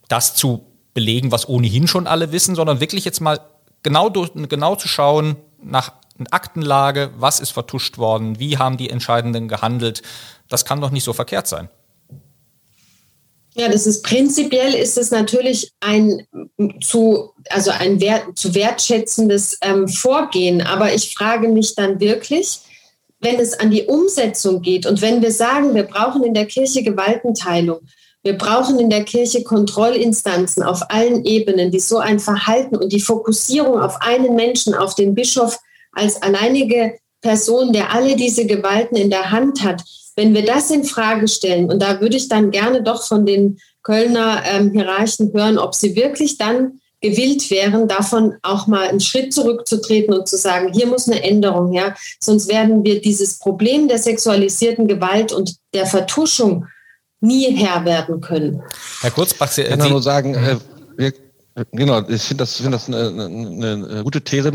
das 0.07 0.35
zu 0.35 0.67
belegen, 0.93 1.31
was 1.31 1.49
ohnehin 1.49 1.87
schon 1.87 2.07
alle 2.07 2.31
wissen, 2.31 2.55
sondern 2.55 2.79
wirklich 2.79 3.03
jetzt 3.03 3.19
mal 3.19 3.39
genau, 3.83 4.09
durch, 4.09 4.31
genau 4.33 4.75
zu 4.75 4.87
schauen 4.87 5.35
nach 5.61 5.93
Aktenlage, 6.31 7.11
was 7.17 7.39
ist 7.39 7.51
vertuscht 7.51 7.97
worden, 7.97 8.39
wie 8.39 8.57
haben 8.57 8.77
die 8.77 8.89
Entscheidenden 8.89 9.47
gehandelt. 9.47 10.01
Das 10.49 10.65
kann 10.65 10.81
doch 10.81 10.91
nicht 10.91 11.03
so 11.03 11.13
verkehrt 11.13 11.47
sein. 11.47 11.69
Ja, 13.55 13.69
das 13.69 13.85
ist 13.85 14.03
prinzipiell 14.03 14.73
ist 14.73 14.97
es 14.97 15.11
natürlich 15.11 15.71
ein 15.79 16.25
zu, 16.81 17.33
also 17.49 17.69
ein 17.71 18.01
wert, 18.01 18.37
zu 18.37 18.55
wertschätzendes 18.55 19.59
ähm, 19.61 19.87
Vorgehen. 19.87 20.61
Aber 20.61 20.93
ich 20.93 21.13
frage 21.13 21.47
mich 21.47 21.75
dann 21.75 21.99
wirklich, 21.99 22.61
wenn 23.19 23.39
es 23.39 23.59
an 23.59 23.69
die 23.69 23.83
Umsetzung 23.83 24.61
geht 24.61 24.85
und 24.87 25.01
wenn 25.01 25.21
wir 25.21 25.31
sagen, 25.31 25.75
wir 25.75 25.83
brauchen 25.83 26.23
in 26.23 26.33
der 26.33 26.47
Kirche 26.47 26.83
Gewaltenteilung, 26.83 27.81
wir 28.23 28.37
brauchen 28.37 28.79
in 28.79 28.89
der 28.89 29.03
Kirche 29.03 29.43
Kontrollinstanzen 29.43 30.63
auf 30.63 30.89
allen 30.89 31.25
Ebenen, 31.25 31.71
die 31.71 31.79
so 31.79 31.97
ein 31.97 32.19
Verhalten 32.19 32.77
und 32.77 32.93
die 32.93 33.01
Fokussierung 33.01 33.79
auf 33.79 34.01
einen 34.01 34.35
Menschen, 34.35 34.73
auf 34.73 34.95
den 34.95 35.13
Bischof 35.13 35.59
als 35.91 36.21
alleinige 36.21 36.93
Person, 37.21 37.73
der 37.73 37.93
alle 37.93 38.15
diese 38.15 38.45
Gewalten 38.45 38.95
in 38.95 39.09
der 39.09 39.31
Hand 39.31 39.63
hat, 39.63 39.83
wenn 40.15 40.33
wir 40.33 40.45
das 40.45 40.71
in 40.71 40.83
Frage 40.83 41.27
stellen, 41.27 41.71
und 41.71 41.81
da 41.81 41.99
würde 41.99 42.17
ich 42.17 42.29
dann 42.29 42.51
gerne 42.51 42.81
doch 42.81 43.03
von 43.03 43.25
den 43.25 43.59
Kölner 43.81 44.41
ähm, 44.45 44.71
Hierarchen 44.71 45.33
hören, 45.33 45.57
ob 45.57 45.75
sie 45.75 45.95
wirklich 45.95 46.37
dann 46.37 46.79
gewillt 47.01 47.49
wären, 47.51 47.89
davon 47.89 48.35
auch 48.43 48.67
mal 48.67 48.87
einen 48.87 49.01
Schritt 49.01 49.33
zurückzutreten 49.33 50.13
und 50.13 50.27
zu 50.27 50.37
sagen, 50.37 50.71
hier 50.71 50.87
muss 50.87 51.09
eine 51.09 51.21
Änderung 51.21 51.73
her, 51.73 51.95
sonst 52.21 52.47
werden 52.47 52.85
wir 52.85 53.01
dieses 53.01 53.39
Problem 53.39 53.89
der 53.89 53.97
sexualisierten 53.97 54.87
Gewalt 54.87 55.33
und 55.33 55.55
der 55.73 55.85
Vertuschung 55.85 56.67
nie 57.23 57.55
Herr 57.55 57.83
werden 57.85 58.21
können. 58.21 58.61
Herr 59.01 59.11
Kurzbach, 59.11 59.49
Sie, 59.49 59.63
ich 59.63 59.77
kann 59.77 59.89
nur 59.89 60.01
sagen, 60.01 60.35
äh, 60.35 60.57
wir 60.97 61.13
Genau, 61.71 62.01
ich 62.07 62.23
finde 62.23 62.43
das, 62.43 62.57
find 62.57 62.73
das 62.73 62.87
eine, 62.87 63.09
eine, 63.09 63.87
eine 63.89 64.03
gute 64.03 64.21
These. 64.21 64.53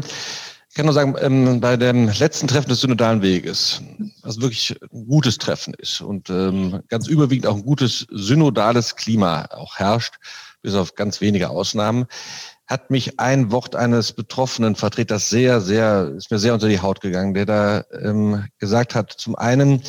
Ich 0.69 0.75
kann 0.75 0.87
nur 0.87 0.95
sagen, 0.95 1.15
ähm, 1.21 1.61
bei 1.61 1.77
dem 1.77 2.09
letzten 2.09 2.49
Treffen 2.49 2.69
des 2.69 2.81
Synodalen 2.81 3.23
Weges, 3.23 3.81
was 4.23 4.41
wirklich 4.41 4.77
ein 4.93 5.07
gutes 5.07 5.39
Treffen 5.39 5.75
ist 5.75 6.01
und 6.01 6.29
ähm, 6.29 6.83
ganz 6.89 7.07
überwiegend 7.07 7.47
auch 7.47 7.57
ein 7.57 7.65
gutes 7.65 8.07
synodales 8.11 8.97
Klima 8.97 9.47
auch 9.53 9.77
herrscht, 9.77 10.15
bis 10.63 10.75
auf 10.75 10.95
ganz 10.95 11.21
wenige 11.21 11.51
Ausnahmen, 11.51 12.07
hat 12.67 12.91
mich 12.91 13.19
ein 13.19 13.51
Wort 13.51 13.77
eines 13.77 14.13
betroffenen 14.13 14.75
Vertreters 14.75 15.31
sehr, 15.31 15.61
sehr, 15.61 16.13
ist 16.17 16.31
mir 16.31 16.39
sehr 16.39 16.53
unter 16.53 16.69
die 16.69 16.81
Haut 16.81 17.01
gegangen, 17.01 17.33
der 17.33 17.47
da 17.47 17.85
ähm, 18.03 18.45
gesagt 18.59 18.95
hat, 18.95 19.13
zum 19.13 19.37
einen, 19.37 19.83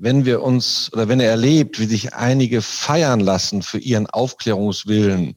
wenn 0.00 0.24
wir 0.24 0.42
uns 0.42 0.90
oder 0.94 1.08
wenn 1.08 1.20
er 1.20 1.30
erlebt, 1.30 1.78
wie 1.78 1.84
sich 1.84 2.14
einige 2.14 2.62
feiern 2.62 3.20
lassen 3.20 3.60
für 3.60 3.78
ihren 3.78 4.06
Aufklärungswillen, 4.06 5.36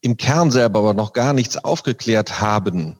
im 0.00 0.16
Kern 0.16 0.50
selber 0.50 0.80
aber 0.80 0.94
noch 0.94 1.12
gar 1.12 1.32
nichts 1.32 1.56
aufgeklärt 1.56 2.40
haben, 2.40 2.98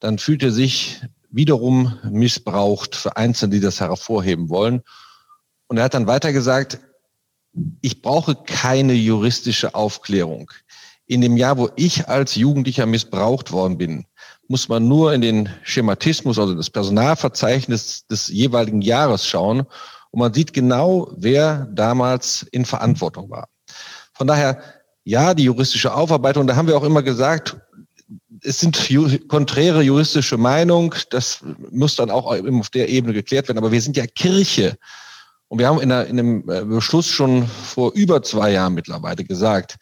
dann 0.00 0.18
fühlt 0.18 0.42
er 0.42 0.52
sich 0.52 1.00
wiederum 1.30 1.98
missbraucht 2.04 2.94
für 2.94 3.16
Einzelne, 3.16 3.54
die 3.54 3.60
das 3.60 3.80
hervorheben 3.80 4.50
wollen. 4.50 4.82
Und 5.66 5.78
er 5.78 5.84
hat 5.84 5.94
dann 5.94 6.06
weiter 6.06 6.32
gesagt, 6.32 6.78
ich 7.80 8.02
brauche 8.02 8.34
keine 8.34 8.92
juristische 8.92 9.74
Aufklärung. 9.74 10.50
In 11.06 11.22
dem 11.22 11.38
Jahr, 11.38 11.56
wo 11.56 11.70
ich 11.76 12.06
als 12.08 12.34
Jugendlicher 12.34 12.84
missbraucht 12.84 13.50
worden 13.50 13.78
bin, 13.78 14.04
muss 14.46 14.68
man 14.68 14.86
nur 14.86 15.14
in 15.14 15.22
den 15.22 15.48
Schematismus, 15.62 16.38
also 16.38 16.54
das 16.54 16.68
Personalverzeichnis 16.68 18.06
des 18.06 18.28
jeweiligen 18.28 18.82
Jahres 18.82 19.26
schauen 19.26 19.66
und 20.14 20.20
man 20.20 20.32
sieht 20.32 20.52
genau, 20.52 21.10
wer 21.16 21.66
damals 21.72 22.46
in 22.52 22.64
Verantwortung 22.64 23.28
war. 23.30 23.48
Von 24.12 24.28
daher 24.28 24.62
ja, 25.02 25.34
die 25.34 25.42
juristische 25.42 25.92
Aufarbeitung, 25.92 26.46
da 26.46 26.54
haben 26.54 26.68
wir 26.68 26.76
auch 26.76 26.84
immer 26.84 27.02
gesagt, 27.02 27.56
es 28.40 28.60
sind 28.60 28.78
konträre 29.26 29.82
juristische 29.82 30.36
Meinungen, 30.36 30.94
das 31.10 31.40
muss 31.72 31.96
dann 31.96 32.12
auch 32.12 32.26
auf 32.26 32.70
der 32.70 32.88
Ebene 32.90 33.12
geklärt 33.12 33.48
werden, 33.48 33.58
aber 33.58 33.72
wir 33.72 33.82
sind 33.82 33.96
ja 33.96 34.06
Kirche. 34.06 34.76
Und 35.48 35.58
wir 35.58 35.66
haben 35.66 35.80
in, 35.80 35.90
einer, 35.90 36.06
in 36.06 36.20
einem 36.20 36.48
äh, 36.48 36.64
Beschluss 36.64 37.08
schon 37.08 37.48
vor 37.48 37.92
über 37.94 38.22
zwei 38.22 38.52
Jahren 38.52 38.74
mittlerweile 38.74 39.24
gesagt, 39.24 39.78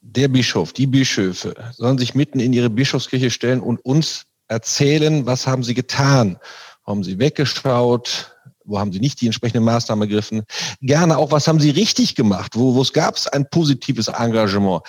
der 0.00 0.28
Bischof, 0.28 0.72
die 0.72 0.86
Bischöfe 0.86 1.54
sollen 1.72 1.98
sich 1.98 2.14
mitten 2.14 2.40
in 2.40 2.54
ihre 2.54 2.70
Bischofskirche 2.70 3.30
stellen 3.30 3.60
und 3.60 3.84
uns 3.84 4.24
erzählen, 4.48 5.26
was 5.26 5.46
haben 5.46 5.62
sie 5.62 5.74
getan? 5.74 6.38
Haben 6.86 7.04
sie 7.04 7.18
weggeschaut? 7.18 8.31
Wo 8.64 8.78
haben 8.78 8.92
Sie 8.92 9.00
nicht 9.00 9.20
die 9.20 9.26
entsprechende 9.26 9.60
Maßnahme 9.60 10.04
ergriffen? 10.04 10.42
Gerne 10.80 11.18
auch, 11.18 11.30
was 11.30 11.48
haben 11.48 11.60
Sie 11.60 11.70
richtig 11.70 12.14
gemacht? 12.14 12.52
Wo, 12.54 12.74
wo 12.74 12.84
gab 12.92 13.16
es 13.16 13.26
ein 13.26 13.48
positives 13.48 14.08
Engagement? 14.08 14.82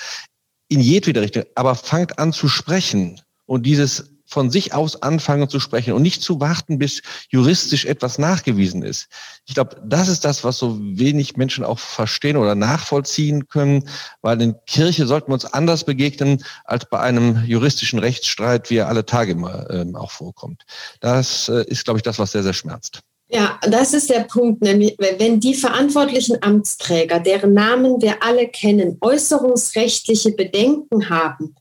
In 0.70 0.80
jedweder 0.80 1.22
Richtung. 1.22 1.44
Aber 1.56 1.76
fangt 1.76 2.20
an 2.20 2.34
zu 2.34 2.48
sprechen 2.48 3.22
und 3.46 3.66
dieses 3.66 4.14
von 4.34 4.50
sich 4.50 4.74
aus 4.74 5.02
anfangen 5.02 5.48
zu 5.48 5.60
sprechen 5.60 5.94
und 5.94 6.02
nicht 6.02 6.24
zu 6.24 6.40
warten, 6.40 6.80
bis 6.80 7.02
juristisch 7.30 7.86
etwas 7.86 8.18
nachgewiesen 8.18 8.82
ist. 8.82 9.08
Ich 9.46 9.54
glaube, 9.54 9.82
das 9.86 10.08
ist 10.08 10.26
das, 10.26 10.44
was 10.44 10.58
so 10.58 10.80
wenig 10.82 11.38
Menschen 11.38 11.64
auch 11.64 11.80
verstehen 11.80 12.36
oder 12.36 12.56
nachvollziehen 12.56 13.48
können, 13.48 13.88
weil 14.22 14.42
in 14.42 14.56
Kirche 14.66 15.06
sollten 15.06 15.30
wir 15.30 15.36
uns 15.36 15.46
anders 15.46 15.84
begegnen 15.84 16.44
als 16.66 16.90
bei 16.90 17.00
einem 17.00 17.46
juristischen 17.46 18.00
Rechtsstreit, 18.00 18.70
wie 18.70 18.78
er 18.78 18.88
alle 18.88 19.06
Tage 19.06 19.34
immer 19.34 19.70
ähm, 19.70 19.96
auch 19.96 20.12
vorkommt. 20.12 20.64
Das 21.00 21.48
äh, 21.50 21.64
ist, 21.68 21.86
glaube 21.86 22.00
ich, 22.00 22.04
das, 22.04 22.18
was 22.18 22.32
sehr, 22.32 22.44
sehr 22.44 22.54
schmerzt. 22.54 23.02
Ja, 23.34 23.60
das 23.64 23.96
ist 23.96 24.12
der 24.12 24.26
Punkt, 24.26 24.62
nämlich 24.62 24.96
wenn 25.00 25.40
die 25.40 25.56
verantwortlichen 25.56 26.38
Amtsträger, 26.44 27.20
deren 27.20 27.54
Namen 27.54 28.00
wir 28.00 28.22
alle 28.22 28.48
kennen, 28.48 29.00
äußerungsrechtliche 29.02 30.34
Bedenken 30.34 31.10
haben, 31.10 31.56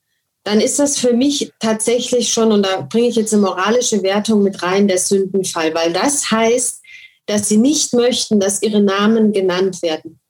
dann 0.44 0.60
ist 0.60 0.78
das 0.78 0.98
für 0.98 1.14
mich 1.14 1.50
tatsächlich 1.60 2.30
schon, 2.30 2.52
und 2.52 2.66
da 2.66 2.82
bringe 2.82 3.08
ich 3.08 3.16
jetzt 3.16 3.32
eine 3.32 3.40
moralische 3.40 4.02
Wertung 4.02 4.42
mit 4.42 4.62
rein, 4.62 4.86
der 4.86 4.98
Sündenfall, 4.98 5.74
weil 5.74 5.94
das 5.94 6.30
heißt, 6.30 6.82
dass 7.24 7.48
sie 7.48 7.56
nicht 7.56 7.94
möchten, 7.94 8.38
dass 8.38 8.60
ihre 8.60 8.82
Namen 8.82 9.32
genannt 9.32 9.80
werden. 9.80 10.20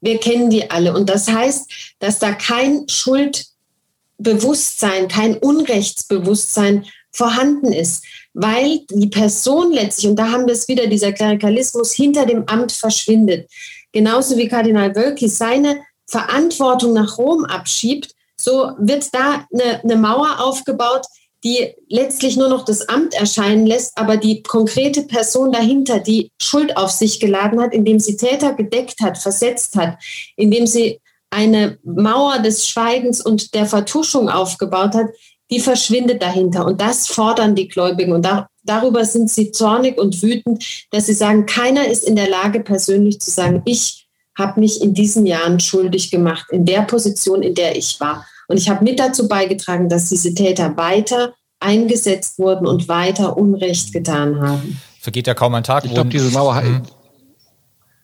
Wir 0.00 0.18
kennen 0.18 0.48
die 0.48 0.70
alle. 0.70 0.94
Und 0.94 1.10
das 1.10 1.28
heißt, 1.28 1.70
dass 1.98 2.18
da 2.18 2.32
kein 2.32 2.88
Schuldbewusstsein, 2.88 5.08
kein 5.08 5.36
Unrechtsbewusstsein 5.36 6.86
vorhanden 7.10 7.72
ist 7.72 8.04
weil 8.38 8.80
die 8.90 9.06
Person 9.06 9.72
letztlich, 9.72 10.10
und 10.10 10.16
da 10.16 10.30
haben 10.30 10.46
wir 10.46 10.52
es 10.52 10.68
wieder, 10.68 10.86
dieser 10.86 11.12
Klerikalismus 11.12 11.92
hinter 11.94 12.26
dem 12.26 12.46
Amt 12.46 12.70
verschwindet. 12.70 13.50
Genauso 13.92 14.36
wie 14.36 14.46
Kardinal 14.46 14.94
Wölki 14.94 15.26
seine 15.26 15.80
Verantwortung 16.06 16.92
nach 16.92 17.16
Rom 17.16 17.46
abschiebt, 17.46 18.12
so 18.38 18.72
wird 18.78 19.14
da 19.14 19.46
eine, 19.50 19.82
eine 19.82 19.96
Mauer 19.96 20.38
aufgebaut, 20.38 21.06
die 21.44 21.72
letztlich 21.88 22.36
nur 22.36 22.50
noch 22.50 22.66
das 22.66 22.86
Amt 22.90 23.14
erscheinen 23.14 23.66
lässt, 23.66 23.96
aber 23.96 24.18
die 24.18 24.42
konkrete 24.42 25.04
Person 25.04 25.50
dahinter, 25.50 26.00
die 26.00 26.30
Schuld 26.40 26.76
auf 26.76 26.90
sich 26.90 27.20
geladen 27.20 27.58
hat, 27.58 27.72
indem 27.72 28.00
sie 28.00 28.18
Täter 28.18 28.52
gedeckt 28.52 29.00
hat, 29.00 29.16
versetzt 29.16 29.76
hat, 29.76 29.96
indem 30.36 30.66
sie 30.66 31.00
eine 31.30 31.78
Mauer 31.84 32.40
des 32.40 32.68
Schweigens 32.68 33.22
und 33.22 33.54
der 33.54 33.64
Vertuschung 33.64 34.28
aufgebaut 34.28 34.94
hat, 34.94 35.06
die 35.50 35.60
verschwindet 35.60 36.22
dahinter. 36.22 36.66
Und 36.66 36.80
das 36.80 37.06
fordern 37.06 37.54
die 37.54 37.68
Gläubigen. 37.68 38.12
Und 38.12 38.24
da, 38.24 38.48
darüber 38.64 39.04
sind 39.04 39.30
sie 39.30 39.52
zornig 39.52 39.98
und 39.98 40.22
wütend, 40.22 40.64
dass 40.90 41.06
sie 41.06 41.14
sagen, 41.14 41.46
keiner 41.46 41.86
ist 41.86 42.04
in 42.04 42.16
der 42.16 42.28
Lage, 42.28 42.60
persönlich 42.60 43.20
zu 43.20 43.30
sagen, 43.30 43.62
ich 43.64 44.06
habe 44.36 44.60
mich 44.60 44.82
in 44.82 44.92
diesen 44.92 45.24
Jahren 45.24 45.60
schuldig 45.60 46.10
gemacht, 46.10 46.46
in 46.50 46.66
der 46.66 46.82
Position, 46.82 47.42
in 47.42 47.54
der 47.54 47.76
ich 47.76 47.98
war. 48.00 48.26
Und 48.48 48.58
ich 48.58 48.68
habe 48.68 48.84
mit 48.84 48.98
dazu 48.98 49.28
beigetragen, 49.28 49.88
dass 49.88 50.08
diese 50.08 50.34
Täter 50.34 50.76
weiter 50.76 51.34
eingesetzt 51.58 52.38
wurden 52.38 52.66
und 52.66 52.88
weiter 52.88 53.36
Unrecht 53.36 53.92
getan 53.92 54.40
haben. 54.40 54.80
Vergeht 55.00 55.26
ja 55.26 55.34
kaum 55.34 55.54
ein 55.54 55.64
Tag. 55.64 55.84
Ich 55.84 55.94
glaube, 55.94 56.10
diese 56.10 56.30
Mauer. 56.30 56.60
Hm. 56.60 56.82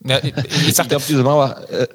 Ja, 0.05 0.19
ich, 0.19 0.35
ich, 0.37 0.69
ich 0.69 0.89
glaube, 0.89 1.05
diese 1.07 1.23
Mauer 1.23 1.61
äh, 1.71 1.87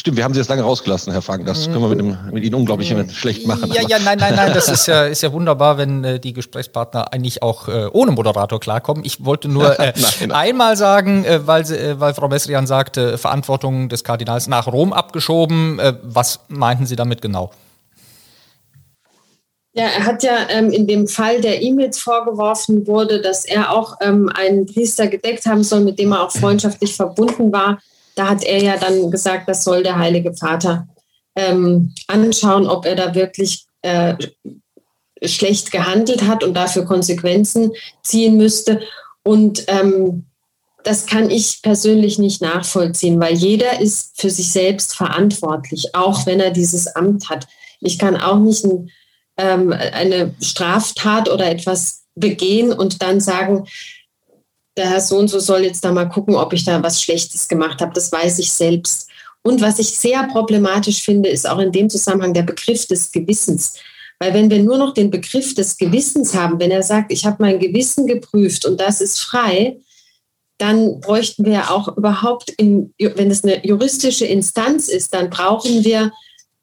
Stimmt, 0.00 0.16
wir 0.16 0.24
haben 0.24 0.32
sie 0.32 0.40
jetzt 0.40 0.48
lange 0.48 0.62
rausgelassen, 0.62 1.12
Herr 1.12 1.20
Frank. 1.20 1.44
Das 1.44 1.66
können 1.66 1.82
wir 1.82 1.88
mit, 1.88 1.98
dem, 1.98 2.16
mit 2.32 2.42
Ihnen 2.42 2.54
unglaublich 2.54 2.88
schlecht 3.12 3.46
machen. 3.46 3.70
Ja, 3.70 3.82
ja, 3.86 3.98
nein, 3.98 4.16
nein, 4.16 4.34
nein. 4.34 4.54
Das 4.54 4.70
ist 4.70 4.86
ja, 4.86 5.04
ist 5.04 5.22
ja 5.22 5.30
wunderbar, 5.30 5.76
wenn 5.76 6.02
äh, 6.04 6.18
die 6.18 6.32
Gesprächspartner 6.32 7.12
eigentlich 7.12 7.42
auch 7.42 7.68
äh, 7.68 7.86
ohne 7.92 8.12
Moderator 8.12 8.58
klarkommen. 8.60 9.04
Ich 9.04 9.26
wollte 9.26 9.48
nur 9.48 9.78
äh, 9.78 9.92
nein, 10.20 10.32
einmal 10.32 10.78
sagen, 10.78 11.26
äh, 11.26 11.46
weil, 11.46 11.66
sie, 11.66 11.76
äh, 11.76 12.00
weil 12.00 12.14
Frau 12.14 12.28
Messrian 12.28 12.66
sagte, 12.66 13.18
Verantwortung 13.18 13.90
des 13.90 14.02
Kardinals 14.02 14.46
nach 14.46 14.68
Rom 14.68 14.94
abgeschoben. 14.94 15.78
Äh, 15.78 15.92
was 16.02 16.40
meinten 16.48 16.86
Sie 16.86 16.96
damit 16.96 17.20
genau? 17.20 17.50
Ja, 19.74 19.84
er 19.84 20.06
hat 20.06 20.22
ja 20.22 20.48
ähm, 20.48 20.70
in 20.70 20.86
dem 20.86 21.08
Fall 21.08 21.42
der 21.42 21.60
E-Mails 21.60 21.98
vorgeworfen 21.98 22.86
wurde, 22.86 23.20
dass 23.20 23.44
er 23.44 23.70
auch 23.70 23.98
ähm, 24.00 24.30
einen 24.34 24.64
Priester 24.64 25.08
gedeckt 25.08 25.44
haben 25.44 25.62
soll, 25.62 25.80
mit 25.80 25.98
dem 25.98 26.12
er 26.12 26.22
auch 26.22 26.32
freundschaftlich 26.32 26.96
verbunden 26.96 27.52
war 27.52 27.78
da 28.20 28.28
hat 28.28 28.44
er 28.44 28.62
ja 28.62 28.76
dann 28.76 29.10
gesagt, 29.10 29.48
das 29.48 29.64
soll 29.64 29.82
der 29.82 29.98
Heilige 29.98 30.34
Vater 30.34 30.86
ähm, 31.34 31.94
anschauen, 32.06 32.66
ob 32.66 32.84
er 32.84 32.94
da 32.94 33.14
wirklich 33.14 33.64
äh, 33.80 34.14
schlecht 35.24 35.72
gehandelt 35.72 36.26
hat 36.26 36.44
und 36.44 36.52
dafür 36.52 36.84
Konsequenzen 36.84 37.72
ziehen 38.02 38.36
müsste. 38.36 38.82
Und 39.22 39.64
ähm, 39.68 40.26
das 40.84 41.06
kann 41.06 41.30
ich 41.30 41.62
persönlich 41.62 42.18
nicht 42.18 42.42
nachvollziehen, 42.42 43.18
weil 43.20 43.32
jeder 43.32 43.80
ist 43.80 44.20
für 44.20 44.28
sich 44.28 44.52
selbst 44.52 44.94
verantwortlich, 44.94 45.94
auch 45.94 46.26
wenn 46.26 46.40
er 46.40 46.50
dieses 46.50 46.88
Amt 46.88 47.30
hat. 47.30 47.48
Ich 47.80 47.98
kann 47.98 48.18
auch 48.18 48.38
nicht 48.38 48.64
ein, 48.66 48.90
ähm, 49.38 49.72
eine 49.72 50.34
Straftat 50.42 51.30
oder 51.30 51.50
etwas 51.50 52.02
begehen 52.16 52.70
und 52.70 53.00
dann 53.00 53.18
sagen, 53.18 53.66
der 54.76 54.90
Herr 54.90 55.00
so 55.00 55.18
und 55.18 55.28
so 55.28 55.38
soll 55.38 55.64
jetzt 55.64 55.84
da 55.84 55.92
mal 55.92 56.08
gucken, 56.08 56.34
ob 56.34 56.52
ich 56.52 56.64
da 56.64 56.82
was 56.82 57.02
Schlechtes 57.02 57.48
gemacht 57.48 57.80
habe. 57.80 57.92
Das 57.92 58.10
weiß 58.12 58.38
ich 58.38 58.52
selbst. 58.52 59.08
Und 59.42 59.60
was 59.60 59.78
ich 59.78 59.90
sehr 59.90 60.24
problematisch 60.28 61.02
finde, 61.02 61.28
ist 61.28 61.48
auch 61.48 61.58
in 61.58 61.72
dem 61.72 61.88
Zusammenhang 61.88 62.34
der 62.34 62.42
Begriff 62.42 62.86
des 62.86 63.10
Gewissens. 63.10 63.74
Weil 64.18 64.34
wenn 64.34 64.50
wir 64.50 64.62
nur 64.62 64.76
noch 64.76 64.92
den 64.92 65.10
Begriff 65.10 65.54
des 65.54 65.78
Gewissens 65.78 66.34
haben, 66.34 66.60
wenn 66.60 66.70
er 66.70 66.82
sagt, 66.82 67.10
ich 67.10 67.24
habe 67.24 67.36
mein 67.40 67.58
Gewissen 67.58 68.06
geprüft 68.06 68.66
und 68.66 68.78
das 68.78 69.00
ist 69.00 69.18
frei, 69.18 69.78
dann 70.58 71.00
bräuchten 71.00 71.46
wir 71.46 71.70
auch 71.70 71.96
überhaupt, 71.96 72.50
in, 72.50 72.92
wenn 72.98 73.30
es 73.30 73.42
eine 73.42 73.66
juristische 73.66 74.26
Instanz 74.26 74.88
ist, 74.88 75.14
dann 75.14 75.30
brauchen 75.30 75.84
wir 75.84 76.12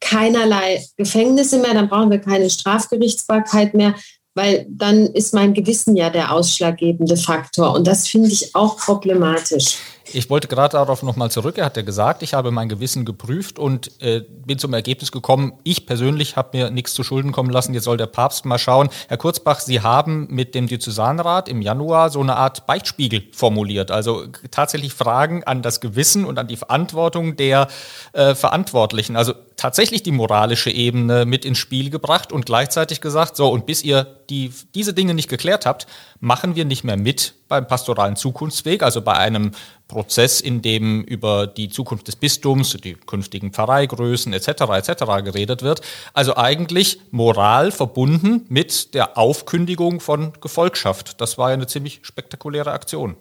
keinerlei 0.00 0.86
Gefängnisse 0.96 1.58
mehr, 1.58 1.74
dann 1.74 1.88
brauchen 1.88 2.10
wir 2.10 2.20
keine 2.20 2.48
Strafgerichtsbarkeit 2.48 3.74
mehr, 3.74 3.96
weil 4.34 4.66
dann 4.68 5.06
ist 5.06 5.34
mein 5.34 5.54
Gewissen 5.54 5.96
ja 5.96 6.10
der 6.10 6.32
ausschlaggebende 6.32 7.16
Faktor 7.16 7.74
und 7.74 7.86
das 7.86 8.08
finde 8.08 8.28
ich 8.28 8.54
auch 8.54 8.76
problematisch. 8.76 9.78
Ich 10.12 10.30
wollte 10.30 10.48
gerade 10.48 10.72
darauf 10.72 11.02
nochmal 11.02 11.30
zurück. 11.30 11.58
Er 11.58 11.66
hat 11.66 11.76
ja 11.76 11.82
gesagt, 11.82 12.22
ich 12.22 12.32
habe 12.32 12.50
mein 12.50 12.68
Gewissen 12.68 13.04
geprüft 13.04 13.58
und 13.58 14.00
äh, 14.00 14.22
bin 14.46 14.58
zum 14.58 14.72
Ergebnis 14.72 15.12
gekommen, 15.12 15.52
ich 15.64 15.86
persönlich 15.86 16.36
habe 16.36 16.56
mir 16.56 16.70
nichts 16.70 16.94
zu 16.94 17.02
Schulden 17.02 17.32
kommen 17.32 17.50
lassen. 17.50 17.74
Jetzt 17.74 17.84
soll 17.84 17.96
der 17.96 18.06
Papst 18.06 18.46
mal 18.46 18.58
schauen. 18.58 18.88
Herr 19.08 19.18
Kurzbach, 19.18 19.60
Sie 19.60 19.80
haben 19.80 20.26
mit 20.30 20.54
dem 20.54 20.66
Diözesanrat 20.66 21.48
im 21.48 21.60
Januar 21.60 22.10
so 22.10 22.20
eine 22.20 22.36
Art 22.36 22.66
Beichtspiegel 22.66 23.24
formuliert. 23.32 23.90
Also 23.90 24.26
tatsächlich 24.50 24.94
Fragen 24.94 25.44
an 25.44 25.62
das 25.62 25.80
Gewissen 25.80 26.24
und 26.24 26.38
an 26.38 26.48
die 26.48 26.56
Verantwortung 26.56 27.36
der 27.36 27.68
äh, 28.12 28.34
Verantwortlichen. 28.34 29.16
Also 29.16 29.34
tatsächlich 29.56 30.02
die 30.02 30.12
moralische 30.12 30.70
Ebene 30.70 31.26
mit 31.26 31.44
ins 31.44 31.58
Spiel 31.58 31.90
gebracht 31.90 32.32
und 32.32 32.46
gleichzeitig 32.46 33.00
gesagt, 33.00 33.36
so, 33.36 33.50
und 33.50 33.66
bis 33.66 33.82
ihr 33.82 34.17
die, 34.30 34.52
diese 34.74 34.94
Dinge 34.94 35.14
nicht 35.14 35.28
geklärt 35.28 35.66
habt, 35.66 35.86
machen 36.20 36.54
wir 36.54 36.64
nicht 36.64 36.84
mehr 36.84 36.96
mit 36.96 37.34
beim 37.48 37.66
pastoralen 37.66 38.16
Zukunftsweg, 38.16 38.82
also 38.82 39.00
bei 39.00 39.14
einem 39.14 39.52
Prozess, 39.88 40.40
in 40.40 40.60
dem 40.60 41.02
über 41.02 41.46
die 41.46 41.70
Zukunft 41.70 42.08
des 42.08 42.16
Bistums, 42.16 42.76
die 42.82 42.94
künftigen 42.94 43.52
Pfarreigrößen 43.52 44.32
etc. 44.32 44.48
etc. 44.48 45.04
geredet 45.24 45.62
wird. 45.62 45.80
Also 46.12 46.36
eigentlich 46.36 47.00
Moral 47.10 47.72
verbunden 47.72 48.44
mit 48.48 48.94
der 48.94 49.16
Aufkündigung 49.16 50.00
von 50.00 50.32
Gefolgschaft. 50.40 51.20
Das 51.20 51.38
war 51.38 51.48
ja 51.48 51.54
eine 51.54 51.66
ziemlich 51.66 52.00
spektakuläre 52.02 52.72
Aktion. 52.72 53.16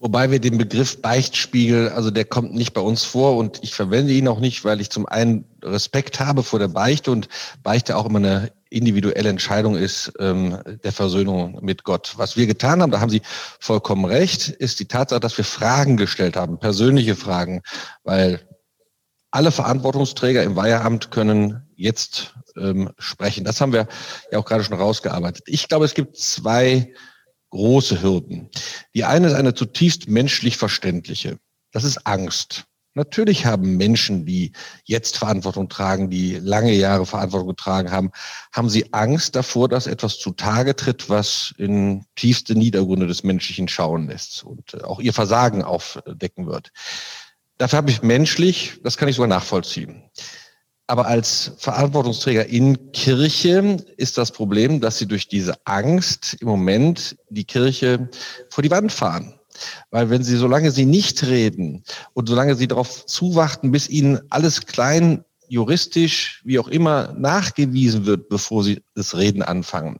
Wobei 0.00 0.30
wir 0.30 0.38
den 0.38 0.58
Begriff 0.58 1.02
Beichtspiegel, 1.02 1.88
also 1.88 2.12
der 2.12 2.24
kommt 2.24 2.54
nicht 2.54 2.72
bei 2.72 2.80
uns 2.80 3.02
vor 3.02 3.36
und 3.36 3.58
ich 3.64 3.74
verwende 3.74 4.12
ihn 4.12 4.28
auch 4.28 4.38
nicht, 4.38 4.64
weil 4.64 4.80
ich 4.80 4.90
zum 4.90 5.06
einen 5.06 5.44
Respekt 5.62 6.20
habe 6.20 6.44
vor 6.44 6.60
der 6.60 6.68
Beichte 6.68 7.10
und 7.10 7.28
Beichte 7.64 7.96
auch 7.96 8.06
immer 8.06 8.20
eine 8.20 8.52
individuelle 8.70 9.28
Entscheidung 9.28 9.76
ist 9.76 10.12
ähm, 10.18 10.58
der 10.84 10.92
Versöhnung 10.92 11.58
mit 11.62 11.84
Gott. 11.84 12.14
Was 12.16 12.36
wir 12.36 12.46
getan 12.46 12.82
haben, 12.82 12.90
da 12.90 13.00
haben 13.00 13.10
Sie 13.10 13.22
vollkommen 13.60 14.04
recht, 14.04 14.48
ist 14.48 14.80
die 14.80 14.86
Tatsache, 14.86 15.20
dass 15.20 15.36
wir 15.36 15.44
Fragen 15.44 15.96
gestellt 15.96 16.36
haben, 16.36 16.58
persönliche 16.58 17.16
Fragen, 17.16 17.62
weil 18.04 18.40
alle 19.30 19.52
Verantwortungsträger 19.52 20.42
im 20.42 20.56
Weiheramt 20.56 21.10
können 21.10 21.68
jetzt 21.76 22.34
ähm, 22.56 22.90
sprechen. 22.98 23.44
Das 23.44 23.60
haben 23.60 23.72
wir 23.72 23.88
ja 24.32 24.38
auch 24.38 24.44
gerade 24.44 24.64
schon 24.64 24.78
rausgearbeitet. 24.78 25.44
Ich 25.46 25.68
glaube, 25.68 25.84
es 25.84 25.94
gibt 25.94 26.16
zwei 26.16 26.92
große 27.50 28.02
Hürden. 28.02 28.50
Die 28.94 29.04
eine 29.04 29.28
ist 29.28 29.34
eine 29.34 29.54
zutiefst 29.54 30.08
menschlich 30.08 30.56
verständliche. 30.56 31.38
Das 31.72 31.84
ist 31.84 32.06
Angst. 32.06 32.64
Natürlich 32.98 33.46
haben 33.46 33.76
Menschen, 33.76 34.26
die 34.26 34.50
jetzt 34.82 35.18
Verantwortung 35.18 35.68
tragen, 35.68 36.10
die 36.10 36.34
lange 36.34 36.72
Jahre 36.72 37.06
Verantwortung 37.06 37.46
getragen 37.50 37.92
haben, 37.92 38.10
haben 38.52 38.68
sie 38.68 38.92
Angst 38.92 39.36
davor, 39.36 39.68
dass 39.68 39.86
etwas 39.86 40.18
zutage 40.18 40.74
tritt, 40.74 41.08
was 41.08 41.54
in 41.58 42.06
tiefste 42.16 42.56
Niedergründe 42.56 43.06
des 43.06 43.22
Menschlichen 43.22 43.68
schauen 43.68 44.08
lässt 44.08 44.42
und 44.42 44.82
auch 44.82 44.98
ihr 44.98 45.12
Versagen 45.12 45.62
aufdecken 45.62 46.48
wird. 46.48 46.72
Dafür 47.56 47.76
habe 47.76 47.90
ich 47.92 48.02
menschlich, 48.02 48.80
das 48.82 48.96
kann 48.96 49.08
ich 49.08 49.14
sogar 49.14 49.28
nachvollziehen. 49.28 50.02
Aber 50.88 51.06
als 51.06 51.52
Verantwortungsträger 51.58 52.46
in 52.46 52.90
Kirche 52.90 53.76
ist 53.96 54.18
das 54.18 54.32
Problem, 54.32 54.80
dass 54.80 54.98
sie 54.98 55.06
durch 55.06 55.28
diese 55.28 55.54
Angst 55.66 56.36
im 56.40 56.48
Moment 56.48 57.16
die 57.30 57.44
Kirche 57.44 58.10
vor 58.50 58.62
die 58.62 58.72
Wand 58.72 58.90
fahren. 58.90 59.37
Weil 59.90 60.10
wenn 60.10 60.22
sie, 60.22 60.36
solange 60.36 60.70
sie 60.70 60.86
nicht 60.86 61.22
reden 61.24 61.84
und 62.14 62.28
solange 62.28 62.54
sie 62.54 62.68
darauf 62.68 63.06
zuwarten, 63.06 63.70
bis 63.70 63.88
ihnen 63.88 64.20
alles 64.30 64.66
klein 64.66 65.24
juristisch, 65.48 66.40
wie 66.44 66.58
auch 66.58 66.68
immer, 66.68 67.14
nachgewiesen 67.16 68.06
wird, 68.06 68.28
bevor 68.28 68.64
sie 68.64 68.82
das 68.94 69.16
Reden 69.16 69.42
anfangen. 69.42 69.98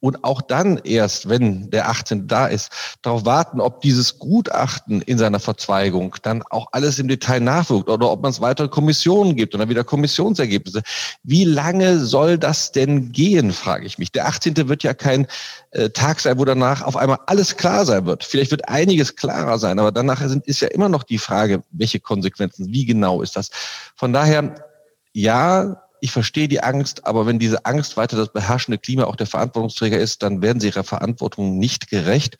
Und 0.00 0.24
auch 0.24 0.42
dann 0.42 0.78
erst, 0.78 1.28
wenn 1.28 1.70
der 1.70 1.88
18. 1.88 2.26
da 2.26 2.46
ist, 2.46 2.70
darauf 3.02 3.24
warten, 3.24 3.60
ob 3.60 3.80
dieses 3.80 4.18
Gutachten 4.18 5.02
in 5.02 5.18
seiner 5.18 5.40
Verzweigung 5.40 6.16
dann 6.22 6.42
auch 6.50 6.66
alles 6.72 6.98
im 6.98 7.08
Detail 7.08 7.40
nachwirkt 7.40 7.88
oder 7.88 8.10
ob 8.10 8.22
man 8.22 8.30
es 8.30 8.40
weitere 8.40 8.68
Kommissionen 8.68 9.36
gibt 9.36 9.54
und 9.54 9.60
dann 9.60 9.68
wieder 9.68 9.84
Kommissionsergebnisse. 9.84 10.82
Wie 11.22 11.44
lange 11.44 12.00
soll 12.00 12.38
das 12.38 12.72
denn 12.72 13.12
gehen, 13.12 13.52
frage 13.52 13.86
ich 13.86 13.98
mich. 13.98 14.12
Der 14.12 14.26
18. 14.26 14.68
wird 14.68 14.82
ja 14.82 14.94
kein 14.94 15.26
äh, 15.70 15.90
Tag 15.90 16.20
sein, 16.20 16.38
wo 16.38 16.44
danach 16.44 16.82
auf 16.82 16.96
einmal 16.96 17.18
alles 17.26 17.56
klar 17.56 17.86
sein 17.86 18.06
wird. 18.06 18.24
Vielleicht 18.24 18.50
wird 18.50 18.68
einiges 18.68 19.16
klarer 19.16 19.58
sein, 19.58 19.78
aber 19.78 19.92
danach 19.92 20.20
sind, 20.26 20.46
ist 20.46 20.60
ja 20.60 20.68
immer 20.68 20.88
noch 20.88 21.04
die 21.04 21.18
Frage, 21.18 21.62
welche 21.70 22.00
Konsequenzen, 22.00 22.72
wie 22.72 22.84
genau 22.84 23.22
ist 23.22 23.36
das. 23.36 23.50
Von 23.96 24.12
daher 24.12 24.69
ja, 25.12 25.82
ich 26.00 26.12
verstehe 26.12 26.48
die 26.48 26.62
Angst, 26.62 27.06
aber 27.06 27.26
wenn 27.26 27.38
diese 27.38 27.64
Angst 27.66 27.96
weiter 27.96 28.16
das 28.16 28.32
beherrschende 28.32 28.78
Klima 28.78 29.04
auch 29.04 29.16
der 29.16 29.26
Verantwortungsträger 29.26 29.98
ist, 29.98 30.22
dann 30.22 30.42
werden 30.42 30.60
sie 30.60 30.68
ihrer 30.68 30.84
Verantwortung 30.84 31.58
nicht 31.58 31.88
gerecht 31.88 32.38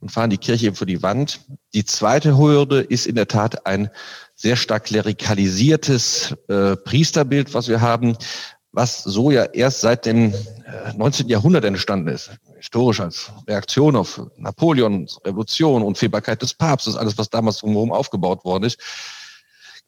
und 0.00 0.10
fahren 0.10 0.30
die 0.30 0.38
Kirche 0.38 0.66
eben 0.66 0.76
vor 0.76 0.86
die 0.86 1.02
Wand. 1.02 1.40
Die 1.74 1.84
zweite 1.84 2.36
Hürde 2.36 2.80
ist 2.80 3.06
in 3.06 3.14
der 3.14 3.28
Tat 3.28 3.66
ein 3.66 3.90
sehr 4.34 4.56
stark 4.56 4.84
klerikalisiertes 4.84 6.34
äh, 6.48 6.76
Priesterbild, 6.76 7.54
was 7.54 7.68
wir 7.68 7.80
haben, 7.80 8.16
was 8.72 9.02
so 9.02 9.30
ja 9.30 9.44
erst 9.44 9.80
seit 9.80 10.04
dem 10.04 10.34
äh, 10.34 10.92
19. 10.96 11.28
Jahrhundert 11.28 11.64
entstanden 11.64 12.08
ist. 12.08 12.32
Historisch 12.56 13.00
als 13.00 13.30
Reaktion 13.46 13.96
auf 13.96 14.20
Napoleons 14.36 15.20
Revolution, 15.24 15.82
Unfehlbarkeit 15.82 16.42
des 16.42 16.54
Papstes, 16.54 16.96
alles, 16.96 17.16
was 17.16 17.30
damals 17.30 17.58
drumherum 17.58 17.92
aufgebaut 17.92 18.44
worden 18.44 18.64
ist. 18.64 18.78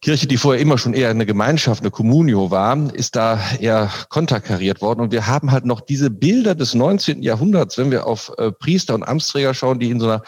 Kirche, 0.03 0.27
die 0.27 0.37
vorher 0.37 0.61
immer 0.61 0.79
schon 0.79 0.95
eher 0.95 1.11
eine 1.11 1.27
Gemeinschaft, 1.27 1.81
eine 1.83 1.91
Communio 1.91 2.51
war, 2.51 2.95
ist 2.95 3.17
da 3.17 3.41
eher 3.59 3.91
konterkariert 4.09 4.81
worden. 4.81 5.01
Und 5.01 5.13
wir 5.13 5.27
haben 5.27 5.51
halt 5.51 5.65
noch 5.65 5.81
diese 5.81 6.11
Bilder 6.11 6.55
des 6.55 6.75
19. 6.75 7.23
Jahrhunderts, 7.23 7.79
wenn 7.79 7.91
wir 7.91 8.07
auf 8.07 8.31
äh, 8.37 8.53
Priester 8.53 8.95
und 8.95 9.03
Amtsträger 9.03 9.55
schauen, 9.55 9.81
die 9.81 9.91
in 9.91 9.99
so 9.99 10.07
einer 10.07 10.23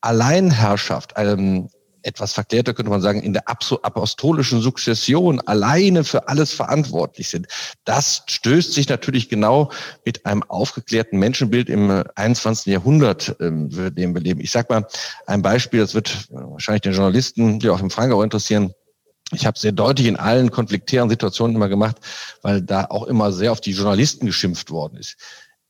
Alleinherrschaft, 0.00 1.16
einem 1.16 1.68
etwas 2.04 2.34
verklärter 2.34 2.74
könnte 2.74 2.90
man 2.90 3.00
sagen, 3.00 3.22
in 3.22 3.32
der 3.32 3.48
apostolischen 3.48 4.60
Sukzession 4.60 5.40
alleine 5.40 6.04
für 6.04 6.28
alles 6.28 6.52
verantwortlich 6.52 7.28
sind. 7.28 7.46
Das 7.84 8.22
stößt 8.26 8.72
sich 8.72 8.88
natürlich 8.88 9.28
genau 9.28 9.70
mit 10.04 10.26
einem 10.26 10.42
aufgeklärten 10.42 11.18
Menschenbild 11.18 11.68
im 11.68 12.04
21. 12.14 12.66
Jahrhundert, 12.66 13.36
ähm, 13.40 13.70
dem 13.70 14.14
wir 14.14 14.20
leben. 14.20 14.40
Ich 14.40 14.50
sage 14.50 14.66
mal 14.68 14.86
ein 15.26 15.42
Beispiel, 15.42 15.80
das 15.80 15.94
wird 15.94 16.28
wahrscheinlich 16.30 16.82
den 16.82 16.92
Journalisten, 16.92 17.58
die 17.58 17.70
auch 17.70 17.80
im 17.80 17.90
Frankau 17.90 18.22
interessieren, 18.22 18.74
ich 19.34 19.46
habe 19.46 19.58
sehr 19.58 19.72
deutlich 19.72 20.06
in 20.06 20.16
allen 20.16 20.50
konfliktären 20.50 21.08
Situationen 21.08 21.56
immer 21.56 21.68
gemacht, 21.68 21.96
weil 22.42 22.62
da 22.62 22.86
auch 22.86 23.04
immer 23.04 23.32
sehr 23.32 23.52
auf 23.52 23.60
die 23.60 23.72
Journalisten 23.72 24.26
geschimpft 24.26 24.70
worden 24.70 24.96
ist. 24.96 25.16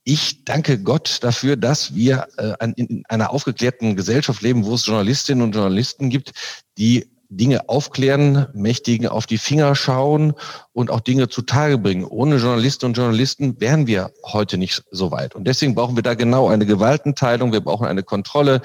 Ich 0.03 0.45
danke 0.45 0.79
Gott 0.79 1.17
dafür, 1.21 1.55
dass 1.55 1.95
wir 1.95 2.27
äh, 2.37 2.53
in 2.75 3.03
einer 3.09 3.31
aufgeklärten 3.31 3.95
Gesellschaft 3.95 4.41
leben, 4.43 4.63
wo 4.63 4.75
es 4.75 4.85
Journalistinnen 4.85 5.43
und 5.43 5.55
Journalisten 5.55 6.09
gibt, 6.11 6.31
die 6.77 7.09
Dinge 7.29 7.69
aufklären, 7.69 8.47
Mächtigen 8.53 9.07
auf 9.07 9.25
die 9.25 9.37
Finger 9.37 9.75
schauen 9.75 10.33
und 10.73 10.91
auch 10.91 10.99
Dinge 10.99 11.27
zutage 11.27 11.77
bringen. 11.77 12.05
Ohne 12.05 12.37
Journalisten 12.37 12.85
und 12.85 12.97
Journalisten 12.97 13.59
wären 13.59 13.87
wir 13.87 14.11
heute 14.23 14.57
nicht 14.57 14.83
so 14.91 15.11
weit. 15.11 15.35
Und 15.35 15.45
deswegen 15.45 15.75
brauchen 15.75 15.95
wir 15.95 16.03
da 16.03 16.13
genau 16.13 16.49
eine 16.49 16.65
Gewaltenteilung. 16.65 17.51
Wir 17.51 17.61
brauchen 17.61 17.87
eine 17.87 18.03
Kontrolle. 18.03 18.61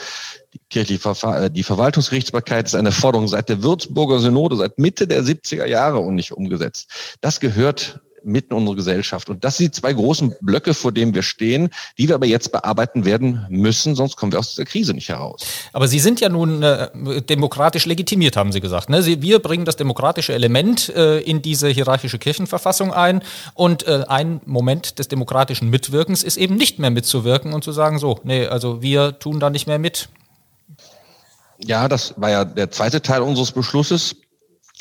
Die 0.53 0.61
kirchliche 0.69 1.15
Ver 1.15 1.45
äh, 1.45 1.51
die 1.51 1.63
Verwaltungsgerichtsbarkeit 1.63 2.67
ist 2.67 2.75
eine 2.75 2.93
Forderung 2.93 3.29
seit 3.29 3.49
der 3.49 3.63
Würzburger 3.63 4.19
Synode, 4.19 4.57
seit 4.57 4.79
Mitte 4.79 5.07
der 5.07 5.23
70er 5.23 5.67
Jahre 5.67 5.99
und 5.99 6.17
nicht 6.17 6.33
umgesetzt. 6.33 6.91
Das 7.21 7.41
gehört 7.41 8.01
mitten 8.25 8.53
in 8.53 8.59
unsere 8.59 8.77
Gesellschaft. 8.77 9.29
Und 9.31 9.45
das 9.45 9.57
sind 9.57 9.75
die 9.75 9.81
zwei 9.81 9.93
großen 9.93 10.35
Blöcke, 10.41 10.75
vor 10.75 10.93
denen 10.93 11.15
wir 11.15 11.23
stehen, 11.23 11.71
die 11.99 12.09
wir 12.09 12.15
aber 12.15 12.27
jetzt 12.27 12.53
bearbeiten 12.53 13.05
werden 13.05 13.47
müssen, 13.49 13.95
sonst 13.95 14.17
kommen 14.17 14.33
wir 14.33 14.39
aus 14.39 14.51
dieser 14.51 14.65
Krise 14.65 14.95
nicht 14.95 15.09
heraus. 15.09 15.43
Aber 15.73 15.89
Sie 15.89 15.99
sind 15.99 16.21
ja 16.21 16.29
nun 16.29 16.63
äh, 16.63 17.23
demokratisch 17.23 17.87
legitimiert, 17.87 18.37
haben 18.37 18.53
Sie 18.53 18.61
gesagt. 18.61 18.91
Ne? 18.91 19.03
Sie, 19.03 19.23
wir 19.23 19.39
bringen 19.39 19.65
das 19.65 19.77
demokratische 19.77 20.33
Element 20.33 20.89
äh, 20.91 21.21
in 21.21 21.43
diese 21.43 21.69
hierarchische 21.69 22.19
Kirchenverfassung 22.19 22.93
ein 22.93 23.23
und 23.55 23.87
äh, 23.87 24.05
ein 24.09 24.41
Moment 24.45 24.99
des 24.99 25.09
demokratischen 25.09 25.71
Mitwirkens 25.71 26.23
ist 26.23 26.37
eben 26.37 26.57
nicht 26.57 26.79
mehr 26.79 26.91
mitzuwirken 26.91 27.53
und 27.53 27.65
zu 27.65 27.73
sagen, 27.73 27.99
so, 27.99 28.21
nee, 28.25 28.47
also 28.47 28.83
wir 28.83 29.19
tun 29.19 29.41
da 29.41 29.51
nicht 29.51 29.67
mehr 29.67 29.79
mit. 29.79 30.09
Ja, 31.65 31.89
das 31.89 32.15
war 32.17 32.31
ja 32.31 32.45
der 32.45 32.71
zweite 32.71 33.03
Teil 33.03 33.23
unseres 33.23 33.53
Beschlusses. 33.53 34.17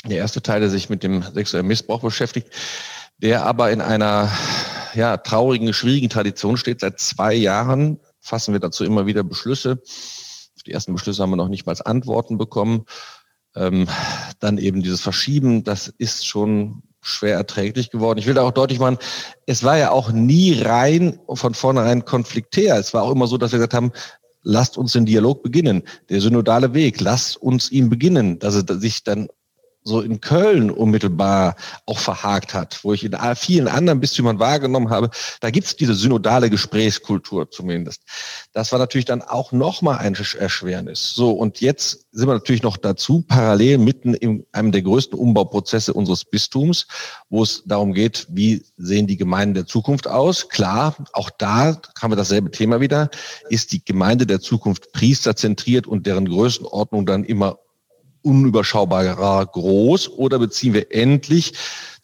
Der 0.04 0.18
erste 0.18 0.40
Teil, 0.40 0.60
der 0.60 0.70
sich 0.70 0.88
mit 0.88 1.02
dem 1.02 1.22
sexuellen 1.22 1.66
Missbrauch 1.66 2.00
beschäftigt 2.00 2.48
der 3.22 3.44
aber 3.44 3.70
in 3.70 3.80
einer 3.80 4.30
ja, 4.94 5.16
traurigen, 5.16 5.72
schwierigen 5.72 6.08
Tradition 6.08 6.56
steht. 6.56 6.80
Seit 6.80 6.98
zwei 6.98 7.34
Jahren 7.34 8.00
fassen 8.20 8.52
wir 8.52 8.60
dazu 8.60 8.84
immer 8.84 9.06
wieder 9.06 9.22
Beschlüsse. 9.22 9.82
Die 10.66 10.72
ersten 10.72 10.92
Beschlüsse 10.92 11.22
haben 11.22 11.30
wir 11.30 11.36
noch 11.36 11.48
nicht 11.48 11.66
mal 11.66 11.72
als 11.72 11.80
Antworten 11.82 12.38
bekommen. 12.38 12.84
Ähm, 13.54 13.88
dann 14.38 14.58
eben 14.58 14.82
dieses 14.82 15.00
Verschieben, 15.00 15.64
das 15.64 15.88
ist 15.88 16.26
schon 16.26 16.82
schwer 17.02 17.36
erträglich 17.36 17.90
geworden. 17.90 18.18
Ich 18.18 18.26
will 18.26 18.34
da 18.34 18.42
auch 18.42 18.52
deutlich 18.52 18.78
machen, 18.78 18.98
es 19.46 19.64
war 19.64 19.78
ja 19.78 19.90
auch 19.90 20.12
nie 20.12 20.60
rein 20.60 21.18
von 21.32 21.54
vornherein 21.54 22.04
konfliktär. 22.04 22.76
Es 22.76 22.92
war 22.92 23.02
auch 23.02 23.10
immer 23.10 23.26
so, 23.26 23.38
dass 23.38 23.52
wir 23.52 23.58
gesagt 23.58 23.74
haben, 23.74 23.92
lasst 24.42 24.78
uns 24.78 24.92
den 24.92 25.06
Dialog 25.06 25.42
beginnen. 25.42 25.82
Der 26.08 26.20
synodale 26.20 26.74
Weg, 26.74 27.00
lasst 27.00 27.36
uns 27.36 27.70
ihn 27.70 27.90
beginnen, 27.90 28.38
dass 28.38 28.54
es 28.54 28.64
sich 28.80 29.04
dann 29.04 29.28
so 29.82 30.00
in 30.00 30.20
Köln 30.20 30.70
unmittelbar 30.70 31.56
auch 31.86 31.98
verhakt 31.98 32.54
hat, 32.54 32.84
wo 32.84 32.92
ich 32.92 33.04
in 33.04 33.16
vielen 33.36 33.68
anderen 33.68 34.00
Bistümern 34.00 34.38
wahrgenommen 34.38 34.90
habe, 34.90 35.10
da 35.40 35.50
gibt 35.50 35.66
es 35.66 35.76
diese 35.76 35.94
synodale 35.94 36.50
Gesprächskultur 36.50 37.50
zumindest. 37.50 38.02
Das 38.52 38.72
war 38.72 38.78
natürlich 38.78 39.06
dann 39.06 39.22
auch 39.22 39.52
nochmal 39.52 39.98
ein 39.98 40.14
Erschwernis. 40.14 41.14
So, 41.14 41.32
und 41.32 41.60
jetzt 41.60 42.06
sind 42.12 42.28
wir 42.28 42.34
natürlich 42.34 42.62
noch 42.62 42.76
dazu 42.76 43.22
parallel 43.22 43.78
mitten 43.78 44.14
in 44.14 44.44
einem 44.52 44.72
der 44.72 44.82
größten 44.82 45.18
Umbauprozesse 45.18 45.94
unseres 45.94 46.24
Bistums, 46.24 46.86
wo 47.30 47.42
es 47.42 47.62
darum 47.64 47.94
geht, 47.94 48.26
wie 48.30 48.62
sehen 48.76 49.06
die 49.06 49.16
Gemeinden 49.16 49.54
der 49.54 49.66
Zukunft 49.66 50.08
aus. 50.08 50.48
Klar, 50.48 50.96
auch 51.12 51.30
da 51.30 51.80
haben 52.00 52.12
wir 52.12 52.16
dasselbe 52.16 52.50
Thema 52.50 52.80
wieder. 52.80 53.10
Ist 53.48 53.72
die 53.72 53.84
Gemeinde 53.84 54.26
der 54.26 54.40
Zukunft 54.40 54.92
priesterzentriert 54.92 55.86
und 55.86 56.06
deren 56.06 56.28
Größenordnung 56.28 57.06
dann 57.06 57.24
immer 57.24 57.58
unüberschaubarer 58.22 59.46
groß 59.46 60.10
oder 60.10 60.38
beziehen 60.38 60.74
wir 60.74 60.92
endlich 60.94 61.54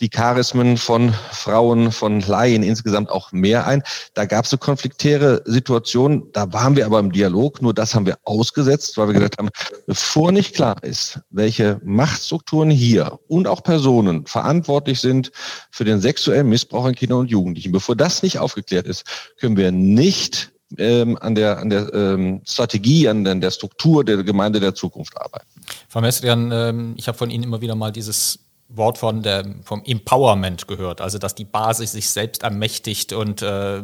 die 0.00 0.10
Charismen 0.10 0.76
von 0.76 1.14
Frauen, 1.30 1.90
von 1.90 2.20
Laien 2.20 2.62
insgesamt 2.62 3.10
auch 3.10 3.32
mehr 3.32 3.66
ein? 3.66 3.82
Da 4.14 4.24
gab 4.26 4.44
es 4.44 4.52
eine 4.52 4.58
konfliktäre 4.58 5.42
Situation, 5.46 6.28
da 6.32 6.52
waren 6.52 6.76
wir 6.76 6.86
aber 6.86 6.98
im 6.98 7.12
Dialog, 7.12 7.62
nur 7.62 7.74
das 7.74 7.94
haben 7.94 8.06
wir 8.06 8.18
ausgesetzt, 8.24 8.96
weil 8.98 9.08
wir 9.08 9.14
gesagt 9.14 9.38
haben, 9.38 9.48
bevor 9.86 10.32
nicht 10.32 10.54
klar 10.54 10.82
ist, 10.82 11.20
welche 11.30 11.80
Machtstrukturen 11.84 12.70
hier 12.70 13.18
und 13.28 13.46
auch 13.46 13.62
Personen 13.62 14.26
verantwortlich 14.26 15.00
sind 15.00 15.32
für 15.70 15.84
den 15.84 16.00
sexuellen 16.00 16.48
Missbrauch 16.48 16.84
an 16.84 16.94
Kindern 16.94 17.20
und 17.20 17.30
Jugendlichen, 17.30 17.72
bevor 17.72 17.96
das 17.96 18.22
nicht 18.22 18.38
aufgeklärt 18.38 18.86
ist, 18.86 19.04
können 19.38 19.56
wir 19.56 19.72
nicht 19.72 20.52
ähm, 20.78 21.16
an 21.20 21.34
der, 21.34 21.58
an 21.58 21.70
der 21.70 21.92
ähm, 21.94 22.42
Strategie, 22.44 23.08
an 23.08 23.24
der, 23.40 23.50
Struktur 23.50 24.04
der 24.04 24.22
Gemeinde 24.22 24.60
der 24.60 24.74
Zukunft 24.74 25.16
arbeiten. 25.16 25.55
Frau 25.88 26.00
Mestrian, 26.00 26.50
ähm, 26.52 26.94
ich 26.96 27.08
habe 27.08 27.18
von 27.18 27.30
Ihnen 27.30 27.44
immer 27.44 27.60
wieder 27.60 27.74
mal 27.74 27.92
dieses 27.92 28.40
Wort 28.68 28.98
von 28.98 29.22
der, 29.22 29.44
vom 29.62 29.82
Empowerment 29.84 30.66
gehört, 30.66 31.00
also 31.00 31.18
dass 31.18 31.36
die 31.36 31.44
Basis 31.44 31.92
sich 31.92 32.10
selbst 32.10 32.42
ermächtigt 32.42 33.12
und 33.12 33.40
äh, 33.40 33.80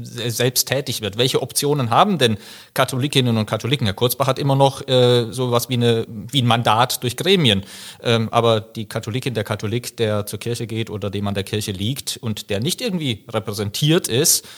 selbst 0.00 0.68
tätig 0.68 1.02
wird. 1.02 1.18
Welche 1.18 1.42
Optionen 1.42 1.90
haben 1.90 2.16
denn 2.16 2.38
Katholikinnen 2.72 3.36
und 3.36 3.44
Katholiken? 3.44 3.86
Herr 3.86 3.94
Kurzbach 3.94 4.26
hat 4.26 4.38
immer 4.38 4.56
noch 4.56 4.86
äh, 4.88 5.30
sowas 5.30 5.68
wie, 5.68 5.74
eine, 5.74 6.06
wie 6.08 6.40
ein 6.40 6.46
Mandat 6.46 7.02
durch 7.02 7.18
Gremien. 7.18 7.62
Ähm, 8.02 8.30
aber 8.30 8.62
die 8.62 8.86
Katholikin, 8.86 9.34
der 9.34 9.44
Katholik, 9.44 9.98
der 9.98 10.24
zur 10.24 10.38
Kirche 10.38 10.66
geht 10.66 10.88
oder 10.88 11.10
dem 11.10 11.26
an 11.26 11.34
der 11.34 11.44
Kirche 11.44 11.72
liegt 11.72 12.16
und 12.16 12.48
der 12.48 12.60
nicht 12.60 12.80
irgendwie 12.80 13.24
repräsentiert 13.28 14.08
ist, 14.08 14.48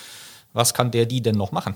was 0.53 0.73
kann 0.73 0.91
der 0.91 1.05
die 1.05 1.21
denn 1.21 1.35
noch 1.35 1.51
machen? 1.51 1.75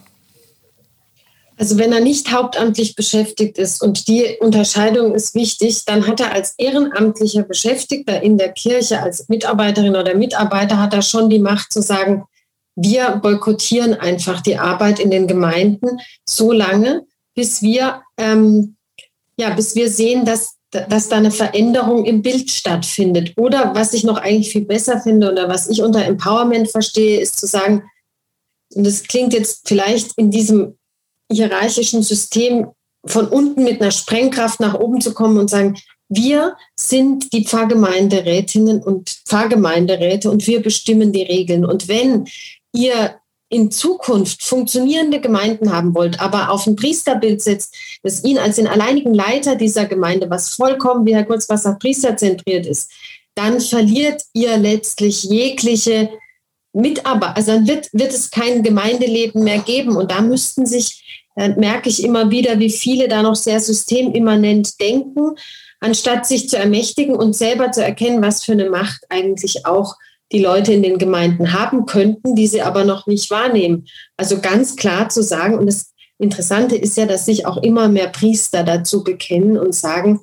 Also 1.60 1.78
wenn 1.78 1.92
er 1.92 2.00
nicht 2.00 2.32
hauptamtlich 2.32 2.96
beschäftigt 2.96 3.58
ist 3.58 3.84
und 3.84 4.08
die 4.08 4.38
Unterscheidung 4.40 5.14
ist 5.14 5.36
wichtig, 5.36 5.84
dann 5.84 6.08
hat 6.08 6.22
er 6.22 6.32
als 6.32 6.54
ehrenamtlicher 6.58 7.44
Beschäftigter 7.44 8.24
in 8.24 8.38
der 8.38 8.54
Kirche, 8.54 9.04
als 9.04 9.28
Mitarbeiterin 9.28 9.98
oder 9.98 10.16
Mitarbeiter, 10.16 10.80
hat 10.80 10.94
er 10.94 11.02
schon 11.02 11.30
die 11.30 11.40
Macht 11.40 11.74
zu 11.74 11.82
sagen, 11.82 12.24
wir 12.78 13.18
boykottieren 13.18 13.94
einfach 13.94 14.40
die 14.40 14.58
Arbeit 14.58 15.02
in 15.02 15.12
den 15.12 15.28
Gemeinden 15.28 16.00
so 16.26 16.54
lange, 16.54 17.06
bis 17.36 17.62
wir, 17.62 18.04
ähm, 18.18 18.78
ja, 19.36 19.50
bis 19.50 19.76
wir 19.76 19.90
sehen, 19.90 20.24
dass, 20.24 20.56
dass 20.72 21.10
da 21.10 21.18
eine 21.18 21.32
Veränderung 21.32 22.06
im 22.06 22.22
Bild 22.22 22.50
stattfindet. 22.50 23.34
Oder 23.36 23.76
was 23.76 23.92
ich 23.92 24.06
noch 24.06 24.18
eigentlich 24.18 24.54
viel 24.54 24.64
besser 24.64 25.02
finde 25.02 25.30
oder 25.30 25.50
was 25.50 25.68
ich 25.68 25.82
unter 25.82 26.06
Empowerment 26.06 26.72
verstehe, 26.72 27.20
ist 27.20 27.38
zu 27.38 27.48
sagen, 27.48 27.84
und 28.76 28.86
das 28.86 29.04
klingt 29.04 29.34
jetzt 29.34 29.68
vielleicht 29.68 30.18
in 30.18 30.32
diesem 30.32 30.79
hierarchischen 31.32 32.04
System 32.04 32.68
von 33.06 33.28
unten 33.28 33.64
mit 33.64 33.82
einer 33.82 33.92
Sprengkraft 33.92 34.60
nach 34.60 34.74
oben 34.74 35.02
zu 35.02 35.14
kommen 35.14 35.38
und 35.38 35.50
sagen, 35.50 35.78
wir 36.10 36.56
sind 36.76 37.32
die 37.34 37.46
Pfarrgemeinderätinnen 37.46 38.82
und 38.82 39.10
Pfarrgemeinderäte 39.28 40.30
und 40.30 40.48
wir 40.48 40.62
bestimmen 40.62 41.14
die 41.14 41.24
Regeln. 41.24 41.66
Und 41.66 41.88
wenn 41.88 42.28
ihr 42.74 43.16
in 43.50 43.72
Zukunft 43.72 44.44
funktionierende 44.44 45.22
Gemeinden 45.22 45.72
haben 45.72 45.96
wollt, 45.96 46.20
aber 46.20 46.52
auf 46.52 46.68
ein 46.68 46.76
Priesterbild 46.76 47.42
setzt, 47.42 47.76
das 48.04 48.24
ihn 48.24 48.38
als 48.38 48.58
den 48.58 48.68
alleinigen 48.68 49.14
Leiter 49.14 49.56
dieser 49.56 49.86
Gemeinde, 49.86 50.30
was 50.30 50.50
vollkommen, 50.50 51.06
wie 51.06 51.16
Herr 51.16 51.26
Kurzwasser, 51.26 51.78
priesterzentriert 51.80 52.66
ist, 52.66 52.92
dann 53.36 53.60
verliert 53.60 54.24
ihr 54.34 54.58
letztlich 54.58 55.24
jegliche 55.24 56.10
Mitarbeiter, 56.74 57.38
also 57.38 57.54
dann 57.54 57.68
wird, 57.68 57.90
wird 57.94 58.14
es 58.14 58.30
kein 58.30 58.62
Gemeindeleben 58.62 59.44
mehr 59.44 59.60
geben. 59.60 59.96
Und 59.96 60.12
da 60.12 60.22
müssten 60.22 60.66
sich, 60.66 61.09
merke 61.36 61.90
ich 61.90 62.04
immer 62.04 62.32
wieder, 62.32 62.60
wie 62.60 62.70
viele 62.70 63.08
da 63.08 63.22
noch 63.22 63.36
sehr 63.36 63.60
systemimmanent 63.60 64.80
denken, 64.82 65.36
anstatt 65.80 66.26
sich 66.26 66.50
zu 66.50 66.58
ermächtigen 66.58 67.16
und 67.16 67.34
selber 67.36 67.72
zu 67.72 67.84
erkennen, 67.84 68.22
was 68.22 68.44
für 68.44 68.52
eine 68.54 68.70
Macht 68.70 69.06
eigentlich 69.10 69.66
auch 69.66 69.96
die 70.32 70.42
Leute 70.42 70.74
in 70.74 70.84
den 70.84 70.98
Gemeinden 70.98 71.54
haben 71.54 71.86
könnten, 71.86 72.36
die 72.36 72.48
sie 72.48 72.62
aber 72.62 72.84
noch 72.84 73.08
nicht 73.08 73.32
wahrnehmen. 73.32 73.88
Also 74.18 74.40
ganz 74.40 74.76
klar 74.76 75.10
zu 75.10 75.24
sagen, 75.24 75.58
und 75.58 75.66
das 75.66 75.92
Interessante 76.20 76.76
ist 76.76 76.98
ja, 76.98 77.06
dass 77.06 77.26
sich 77.26 77.46
auch 77.46 77.58
immer 77.58 77.88
mehr 77.88 78.10
Priester 78.10 78.64
dazu 78.64 79.04
bekennen 79.04 79.58
und 79.58 79.74
sagen, 79.74 80.20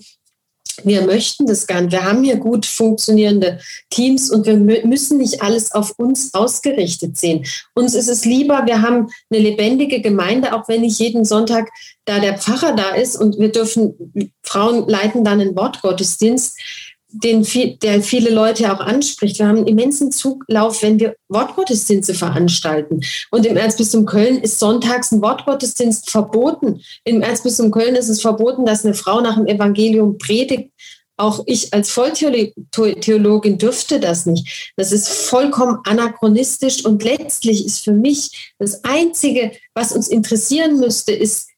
wir 0.85 1.03
möchten 1.03 1.47
das 1.47 1.67
gar 1.67 1.81
nicht. 1.81 1.93
Wir 1.93 2.05
haben 2.05 2.23
hier 2.23 2.37
gut 2.37 2.67
funktionierende 2.67 3.61
Teams 3.91 4.31
und 4.31 4.47
wir 4.47 4.57
müssen 4.57 5.19
nicht 5.19 5.43
alles 5.43 5.73
auf 5.73 5.95
uns 5.99 6.35
ausgerichtet 6.35 7.17
sehen. 7.17 7.45
Uns 7.75 7.95
ist 7.95 8.09
es 8.09 8.25
lieber, 8.25 8.67
wir 8.67 8.83
haben 8.83 9.09
eine 9.31 9.43
lebendige 9.43 10.01
Gemeinde, 10.01 10.55
auch 10.55 10.69
wenn 10.69 10.83
nicht 10.83 10.99
jeden 10.99 11.25
Sonntag 11.25 11.69
da 12.05 12.21
der 12.21 12.39
Pfarrer 12.39 12.75
da 12.75 12.91
ist 12.91 13.17
und 13.17 13.39
wir 13.39 13.51
dürfen, 13.51 14.31
Frauen 14.43 14.89
leiten 14.89 15.25
dann 15.25 15.41
einen 15.41 15.57
Wortgottesdienst 15.57 16.59
den 17.09 17.45
viel, 17.45 17.77
der 17.77 18.03
viele 18.03 18.31
Leute 18.31 18.73
auch 18.73 18.81
anspricht. 18.81 19.39
Wir 19.39 19.47
haben 19.47 19.59
einen 19.59 19.67
immensen 19.67 20.11
Zuglauf, 20.13 20.83
wenn 20.83 20.99
wir 20.99 21.17
Wortgottesdienste 21.29 22.15
veranstalten. 22.15 23.01
Und 23.31 23.47
im 23.47 23.57
Erzbistum 23.57 24.07
Köln 24.07 24.39
ist 24.39 24.59
sonntags 24.59 25.13
ein 25.13 25.23
Wortgottesdienst 25.23 26.11
verboten. 26.11 26.81
Im 27.05 27.23
Erzbistum 27.23 27.71
Köln 27.71 27.95
ist 27.95 28.09
es 28.09 28.21
verboten, 28.21 28.67
dass 28.67 28.85
eine 28.85 28.95
Frau 28.95 29.21
nach 29.21 29.37
dem 29.37 29.47
Evangelium 29.47 30.19
predigt. 30.19 30.71
Auch 31.19 31.45
ich 31.47 31.73
als 31.73 31.91
Volltheologin 31.91 33.57
dürfte 33.57 34.01
das 34.01 34.27
nicht. 34.27 34.73
Das 34.77 34.93
ist 34.93 35.09
vollkommen 35.09 35.79
anachronistisch 35.85 36.85
und 36.85 37.03
letztlich 37.03 37.65
ist 37.65 37.85
für 37.85 37.93
mich 37.93 38.53
das 38.59 38.85
Einzige, 38.85 39.53
was 39.73 39.93
uns 39.93 40.09
interessieren 40.09 40.79
müsste, 40.79 41.13
ist, 41.13 41.49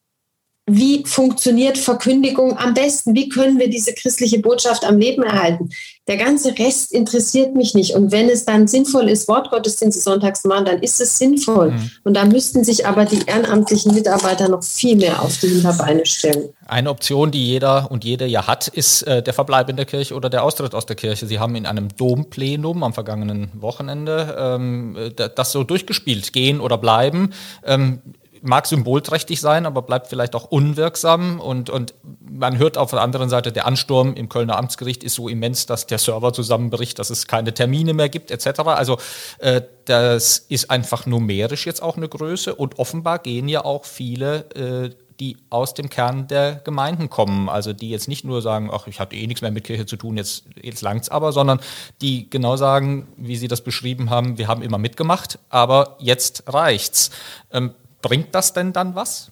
wie 0.68 1.04
funktioniert 1.06 1.78
Verkündigung 1.78 2.56
am 2.58 2.74
besten? 2.74 3.14
Wie 3.14 3.28
können 3.28 3.58
wir 3.58 3.70
diese 3.70 3.92
christliche 3.94 4.38
Botschaft 4.38 4.84
am 4.84 4.98
Leben 4.98 5.22
erhalten? 5.22 5.70
Der 6.06 6.16
ganze 6.16 6.58
Rest 6.58 6.92
interessiert 6.92 7.54
mich 7.54 7.74
nicht. 7.74 7.94
Und 7.94 8.12
wenn 8.12 8.30
es 8.30 8.46
dann 8.46 8.66
sinnvoll 8.66 9.10
ist, 9.10 9.28
Wortgottesdienste 9.28 10.00
sonntags 10.00 10.42
zu 10.42 10.48
machen, 10.48 10.64
dann 10.64 10.82
ist 10.82 11.00
es 11.00 11.18
sinnvoll. 11.18 11.72
Mhm. 11.72 11.90
Und 12.04 12.14
da 12.14 12.24
müssten 12.24 12.64
sich 12.64 12.86
aber 12.86 13.04
die 13.04 13.20
ehrenamtlichen 13.26 13.94
Mitarbeiter 13.94 14.48
noch 14.48 14.62
viel 14.62 14.96
mehr 14.96 15.22
auf 15.22 15.36
die 15.38 15.48
Hinterbeine 15.48 16.06
stellen. 16.06 16.48
Eine 16.66 16.90
Option, 16.90 17.30
die 17.30 17.44
jeder 17.44 17.90
und 17.90 18.04
jede 18.04 18.26
ja 18.26 18.46
hat, 18.46 18.68
ist 18.68 19.02
äh, 19.02 19.22
der 19.22 19.34
Verbleib 19.34 19.68
in 19.68 19.76
der 19.76 19.84
Kirche 19.84 20.14
oder 20.14 20.30
der 20.30 20.44
Austritt 20.44 20.74
aus 20.74 20.86
der 20.86 20.96
Kirche. 20.96 21.26
Sie 21.26 21.38
haben 21.38 21.54
in 21.56 21.66
einem 21.66 21.88
Domplenum 21.96 22.82
am 22.82 22.94
vergangenen 22.94 23.50
Wochenende 23.54 24.36
ähm, 24.38 25.12
das 25.14 25.52
so 25.52 25.62
durchgespielt, 25.62 26.32
gehen 26.32 26.60
oder 26.60 26.78
bleiben. 26.78 27.34
Ähm, 27.64 28.00
mag 28.42 28.66
symbolträchtig 28.66 29.40
sein, 29.40 29.66
aber 29.66 29.82
bleibt 29.82 30.08
vielleicht 30.08 30.34
auch 30.34 30.44
unwirksam. 30.44 31.40
Und, 31.40 31.70
und 31.70 31.94
man 32.20 32.58
hört 32.58 32.78
auf 32.78 32.90
der 32.90 33.00
anderen 33.00 33.28
Seite, 33.28 33.52
der 33.52 33.66
Ansturm 33.66 34.14
im 34.14 34.28
Kölner 34.28 34.56
Amtsgericht 34.56 35.04
ist 35.04 35.14
so 35.14 35.28
immens, 35.28 35.66
dass 35.66 35.86
der 35.86 35.98
Server 35.98 36.32
zusammenbricht, 36.32 36.98
dass 36.98 37.10
es 37.10 37.26
keine 37.26 37.54
Termine 37.54 37.94
mehr 37.94 38.08
gibt, 38.08 38.30
etc. 38.30 38.60
Also 38.60 38.98
äh, 39.38 39.62
das 39.84 40.38
ist 40.38 40.70
einfach 40.70 41.06
numerisch 41.06 41.66
jetzt 41.66 41.82
auch 41.82 41.96
eine 41.96 42.08
Größe. 42.08 42.54
Und 42.54 42.78
offenbar 42.78 43.18
gehen 43.18 43.48
ja 43.48 43.64
auch 43.64 43.84
viele 43.84 44.50
äh, 44.54 44.90
die 45.20 45.36
aus 45.50 45.74
dem 45.74 45.88
Kern 45.88 46.28
der 46.28 46.56
Gemeinden 46.64 47.10
kommen. 47.10 47.48
Also 47.48 47.72
die 47.72 47.90
jetzt 47.90 48.08
nicht 48.08 48.24
nur 48.24 48.40
sagen, 48.40 48.70
ach, 48.72 48.86
ich 48.86 49.00
hatte 49.00 49.16
eh 49.16 49.26
nichts 49.26 49.42
mehr 49.42 49.50
mit 49.50 49.64
Kirche 49.64 49.86
zu 49.86 49.96
tun, 49.96 50.16
jetzt, 50.16 50.44
jetzt 50.62 50.82
langt's 50.82 51.08
aber, 51.08 51.32
sondern 51.32 51.60
die 52.00 52.30
genau 52.30 52.56
sagen, 52.56 53.08
wie 53.16 53.36
Sie 53.36 53.48
das 53.48 53.62
beschrieben 53.62 54.10
haben, 54.10 54.38
wir 54.38 54.48
haben 54.48 54.62
immer 54.62 54.78
mitgemacht, 54.78 55.38
aber 55.48 55.96
jetzt 55.98 56.44
reicht's. 56.46 57.10
Ähm, 57.52 57.74
bringt 58.02 58.34
das 58.34 58.52
denn 58.52 58.72
dann 58.72 58.94
was? 58.94 59.30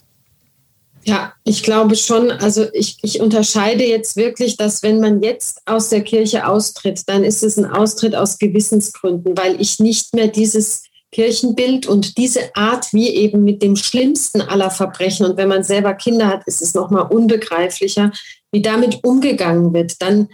Ja, 1.04 1.34
ich 1.44 1.62
glaube 1.62 1.94
schon. 1.94 2.32
Also 2.32 2.66
ich, 2.72 2.98
ich 3.02 3.20
unterscheide 3.20 3.84
jetzt 3.84 4.16
wirklich, 4.16 4.56
dass 4.56 4.82
wenn 4.82 5.00
man 5.00 5.22
jetzt 5.22 5.62
aus 5.64 5.88
der 5.88 6.02
Kirche 6.02 6.48
austritt, 6.48 7.02
dann 7.06 7.22
ist 7.22 7.44
es 7.44 7.56
ein 7.56 7.66
Austritt 7.66 8.16
aus 8.16 8.38
Gewissensgründen, 8.38 9.36
weil 9.36 9.60
ich 9.60 9.78
nicht 9.78 10.14
mehr 10.14 10.26
dieses 10.26 10.82
Kirchenbild 11.12 11.86
und 11.86 12.18
diese 12.18 12.54
Art, 12.56 12.92
wie 12.92 13.08
eben 13.08 13.44
mit 13.44 13.62
dem 13.62 13.76
schlimmsten 13.76 14.40
aller 14.40 14.70
Verbrechen, 14.70 15.26
und 15.26 15.36
wenn 15.36 15.48
man 15.48 15.62
selber 15.62 15.94
Kinder 15.94 16.26
hat, 16.26 16.42
ist 16.46 16.60
es 16.60 16.74
nochmal 16.74 17.06
unbegreiflicher, 17.08 18.10
wie 18.50 18.60
damit 18.60 19.04
umgegangen 19.04 19.72
wird. 19.72 20.02
Dann 20.02 20.28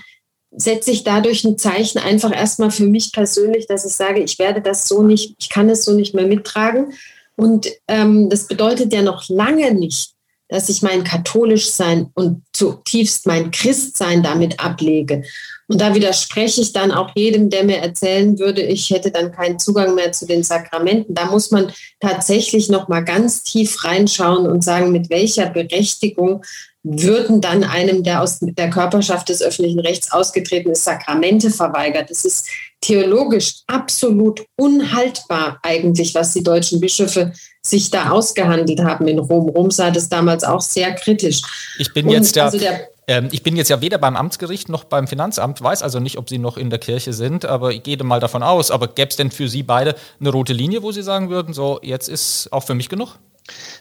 setze 0.50 0.90
ich 0.90 1.04
dadurch 1.04 1.44
ein 1.44 1.58
Zeichen 1.58 1.98
einfach 1.98 2.34
erstmal 2.34 2.70
für 2.70 2.86
mich 2.86 3.12
persönlich, 3.12 3.66
dass 3.66 3.84
ich 3.84 3.92
sage, 3.92 4.22
ich 4.22 4.38
werde 4.38 4.62
das 4.62 4.88
so 4.88 5.02
nicht, 5.02 5.34
ich 5.38 5.50
kann 5.50 5.68
es 5.68 5.84
so 5.84 5.92
nicht 5.92 6.14
mehr 6.14 6.26
mittragen. 6.26 6.94
Und 7.36 7.68
ähm, 7.88 8.28
das 8.28 8.46
bedeutet 8.46 8.92
ja 8.92 9.02
noch 9.02 9.28
lange 9.28 9.72
nicht, 9.74 10.12
dass 10.48 10.68
ich 10.68 10.82
mein 10.82 11.02
Katholischsein 11.02 12.10
und 12.14 12.42
zutiefst 12.52 13.26
mein 13.26 13.50
Christsein 13.50 14.22
damit 14.22 14.60
ablege. 14.60 15.22
Und 15.66 15.80
da 15.80 15.94
widerspreche 15.94 16.60
ich 16.60 16.74
dann 16.74 16.92
auch 16.92 17.10
jedem, 17.14 17.48
der 17.48 17.64
mir 17.64 17.78
erzählen 17.78 18.38
würde, 18.38 18.60
ich 18.60 18.90
hätte 18.90 19.10
dann 19.10 19.32
keinen 19.32 19.58
Zugang 19.58 19.94
mehr 19.94 20.12
zu 20.12 20.26
den 20.26 20.42
Sakramenten. 20.42 21.14
Da 21.14 21.26
muss 21.26 21.50
man 21.50 21.72
tatsächlich 22.00 22.68
noch 22.68 22.88
mal 22.88 23.00
ganz 23.00 23.42
tief 23.42 23.82
reinschauen 23.82 24.46
und 24.46 24.62
sagen, 24.62 24.92
mit 24.92 25.08
welcher 25.08 25.48
Berechtigung 25.48 26.44
würden 26.82 27.40
dann 27.40 27.64
einem, 27.64 28.02
der 28.02 28.20
aus 28.20 28.38
der 28.40 28.68
Körperschaft 28.68 29.30
des 29.30 29.40
öffentlichen 29.40 29.80
Rechts 29.80 30.12
ausgetreten 30.12 30.72
ist, 30.72 30.84
Sakramente 30.84 31.50
verweigert. 31.50 32.10
Das 32.10 32.24
ist 32.24 32.48
theologisch 32.82 33.62
absolut 33.66 34.44
unhaltbar 34.56 35.58
eigentlich, 35.62 36.14
was 36.14 36.34
die 36.34 36.42
deutschen 36.42 36.80
Bischöfe 36.80 37.32
sich 37.62 37.90
da 37.90 38.10
ausgehandelt 38.10 38.80
haben 38.80 39.08
in 39.08 39.18
Rom. 39.18 39.48
Rom 39.48 39.70
sah 39.70 39.90
das 39.90 40.08
damals 40.08 40.44
auch 40.44 40.60
sehr 40.60 40.94
kritisch. 40.94 41.40
Ich 41.78 41.94
bin 41.94 42.06
Und 42.06 42.12
jetzt 42.12 42.36
ja, 42.36 42.44
also 42.44 42.58
der 42.58 42.88
ähm, 43.08 43.28
ich 43.32 43.42
bin 43.42 43.56
jetzt 43.56 43.68
ja 43.68 43.80
weder 43.80 43.98
beim 43.98 44.16
Amtsgericht 44.16 44.68
noch 44.68 44.84
beim 44.84 45.08
Finanzamt, 45.08 45.60
weiß 45.60 45.82
also 45.82 45.98
nicht, 45.98 46.18
ob 46.18 46.28
Sie 46.28 46.38
noch 46.38 46.56
in 46.56 46.70
der 46.70 46.78
Kirche 46.78 47.12
sind, 47.12 47.44
aber 47.44 47.72
ich 47.72 47.82
gehe 47.82 47.96
mal 48.04 48.20
davon 48.20 48.42
aus. 48.42 48.70
Aber 48.70 48.88
gäbe 48.88 49.10
es 49.10 49.16
denn 49.16 49.30
für 49.30 49.48
Sie 49.48 49.62
beide 49.62 49.96
eine 50.20 50.30
rote 50.30 50.52
Linie, 50.52 50.82
wo 50.82 50.92
Sie 50.92 51.02
sagen 51.02 51.28
würden, 51.28 51.52
so 51.52 51.80
jetzt 51.82 52.08
ist 52.08 52.48
auch 52.52 52.62
für 52.62 52.74
mich 52.74 52.88
genug? 52.88 53.18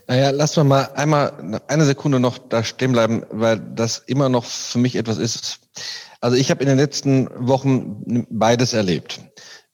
Naja, 0.07 0.31
lass 0.31 0.55
wir 0.57 0.63
mal 0.63 0.89
einmal 0.95 1.61
eine 1.67 1.85
Sekunde 1.85 2.19
noch 2.19 2.37
da 2.37 2.63
stehen 2.63 2.91
bleiben, 2.91 3.23
weil 3.29 3.59
das 3.59 3.99
immer 3.99 4.29
noch 4.29 4.45
für 4.45 4.79
mich 4.79 4.95
etwas 4.95 5.17
ist. 5.17 5.59
Also 6.19 6.37
ich 6.37 6.51
habe 6.51 6.61
in 6.61 6.69
den 6.69 6.77
letzten 6.77 7.29
Wochen 7.47 8.25
beides 8.29 8.73
erlebt. 8.73 9.19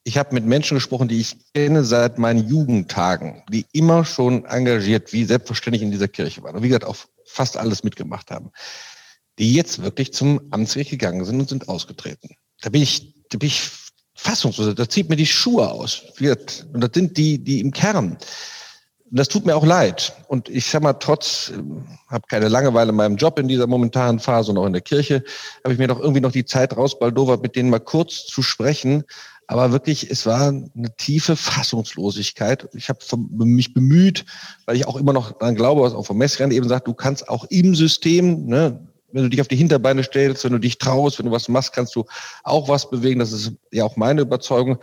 Ich 0.03 0.17
habe 0.17 0.33
mit 0.33 0.45
Menschen 0.45 0.75
gesprochen, 0.75 1.09
die 1.09 1.19
ich 1.19 1.35
kenne 1.53 1.83
seit 1.83 2.17
meinen 2.17 2.47
Jugendtagen, 2.47 3.43
die 3.51 3.65
immer 3.73 4.05
schon 4.05 4.45
engagiert, 4.45 5.11
wie 5.11 5.25
selbstverständlich 5.25 5.81
in 5.81 5.91
dieser 5.91 6.07
Kirche 6.07 6.43
waren 6.43 6.55
und 6.55 6.63
wie 6.63 6.69
gesagt 6.69 6.85
auch 6.85 6.95
fast 7.25 7.57
alles 7.57 7.83
mitgemacht 7.83 8.31
haben 8.31 8.51
die 9.39 9.53
jetzt 9.53 9.81
wirklich 9.81 10.13
zum 10.13 10.41
Amtsgericht 10.51 10.91
gegangen 10.91 11.23
sind 11.25 11.39
und 11.39 11.49
sind 11.49 11.69
ausgetreten. 11.69 12.29
Da 12.61 12.69
bin 12.69 12.81
ich, 12.81 13.13
da 13.29 13.37
bin 13.37 13.47
ich 13.47 13.69
fassungslos. 14.15 14.73
Da 14.73 14.89
zieht 14.89 15.09
mir 15.09 15.15
die 15.15 15.27
Schuhe 15.27 15.69
aus. 15.69 16.03
Und 16.19 16.81
das 16.81 16.89
sind 16.93 17.17
die, 17.17 17.43
die 17.43 17.59
im 17.59 17.71
Kern. 17.71 18.17
Das 19.09 19.29
tut 19.29 19.45
mir 19.45 19.55
auch 19.55 19.65
leid. 19.65 20.13
Und 20.27 20.49
ich 20.49 20.69
sag 20.69 20.83
mal, 20.83 20.93
trotz, 20.93 21.51
äh, 21.51 21.61
habe 22.09 22.27
keine 22.27 22.49
Langeweile 22.49 22.89
in 22.89 22.95
meinem 22.95 23.15
Job 23.15 23.39
in 23.39 23.47
dieser 23.47 23.67
momentanen 23.67 24.19
Phase 24.19 24.51
und 24.51 24.57
auch 24.57 24.65
in 24.65 24.73
der 24.73 24.81
Kirche, 24.81 25.23
habe 25.63 25.73
ich 25.73 25.79
mir 25.79 25.87
doch 25.87 25.99
irgendwie 25.99 26.21
noch 26.21 26.31
die 26.31 26.45
Zeit 26.45 26.75
rausbaldowert, 26.75 27.41
mit 27.41 27.55
denen 27.55 27.69
mal 27.69 27.79
kurz 27.79 28.25
zu 28.25 28.41
sprechen. 28.41 29.03
Aber 29.47 29.71
wirklich, 29.71 30.11
es 30.11 30.25
war 30.25 30.49
eine 30.49 30.95
tiefe 30.97 31.37
Fassungslosigkeit. 31.37 32.67
Ich 32.73 32.89
habe 32.89 32.99
mich 33.37 33.73
bemüht, 33.73 34.25
weil 34.65 34.75
ich 34.75 34.85
auch 34.85 34.97
immer 34.97 35.13
noch 35.13 35.31
daran 35.31 35.55
glaube, 35.55 35.81
was 35.81 35.93
auch 35.93 36.05
vom 36.05 36.17
Messrennen 36.17 36.55
eben 36.55 36.67
sagt, 36.67 36.87
du 36.87 36.93
kannst 36.93 37.29
auch 37.29 37.45
im 37.45 37.73
System, 37.73 38.45
ne, 38.45 38.85
wenn 39.11 39.23
du 39.23 39.29
dich 39.29 39.41
auf 39.41 39.47
die 39.47 39.55
Hinterbeine 39.55 40.03
stellst, 40.03 40.43
wenn 40.43 40.51
du 40.51 40.59
dich 40.59 40.77
traust, 40.77 41.19
wenn 41.19 41.27
du 41.27 41.31
was 41.31 41.47
machst, 41.47 41.73
kannst 41.73 41.95
du 41.95 42.05
auch 42.43 42.67
was 42.67 42.89
bewegen. 42.89 43.19
Das 43.19 43.31
ist 43.31 43.53
ja 43.71 43.85
auch 43.85 43.95
meine 43.95 44.21
Überzeugung. 44.21 44.77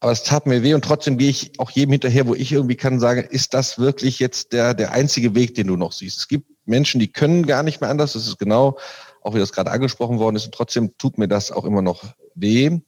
Aber 0.00 0.12
es 0.12 0.22
tat 0.22 0.46
mir 0.46 0.62
weh 0.62 0.74
und 0.74 0.84
trotzdem 0.84 1.18
gehe 1.18 1.30
ich 1.30 1.58
auch 1.58 1.70
jedem 1.70 1.92
hinterher, 1.92 2.26
wo 2.26 2.34
ich 2.34 2.52
irgendwie 2.52 2.76
kann 2.76 3.00
sagen, 3.00 3.26
ist 3.28 3.54
das 3.54 3.78
wirklich 3.78 4.18
jetzt 4.18 4.52
der, 4.52 4.74
der 4.74 4.92
einzige 4.92 5.34
Weg, 5.34 5.54
den 5.54 5.68
du 5.68 5.76
noch 5.76 5.92
siehst? 5.92 6.18
Es 6.18 6.28
gibt 6.28 6.46
Menschen, 6.66 7.00
die 7.00 7.12
können 7.12 7.46
gar 7.46 7.62
nicht 7.62 7.80
mehr 7.80 7.90
anders. 7.90 8.12
Das 8.12 8.26
ist 8.26 8.38
genau, 8.38 8.78
auch 9.22 9.34
wie 9.34 9.38
das 9.38 9.52
gerade 9.52 9.70
angesprochen 9.70 10.18
worden 10.18 10.36
ist. 10.36 10.46
Und 10.46 10.54
trotzdem 10.54 10.96
tut 10.98 11.18
mir 11.18 11.28
das 11.28 11.50
auch 11.50 11.64
immer 11.64 11.82
noch 11.82 12.04
weh. 12.34 12.80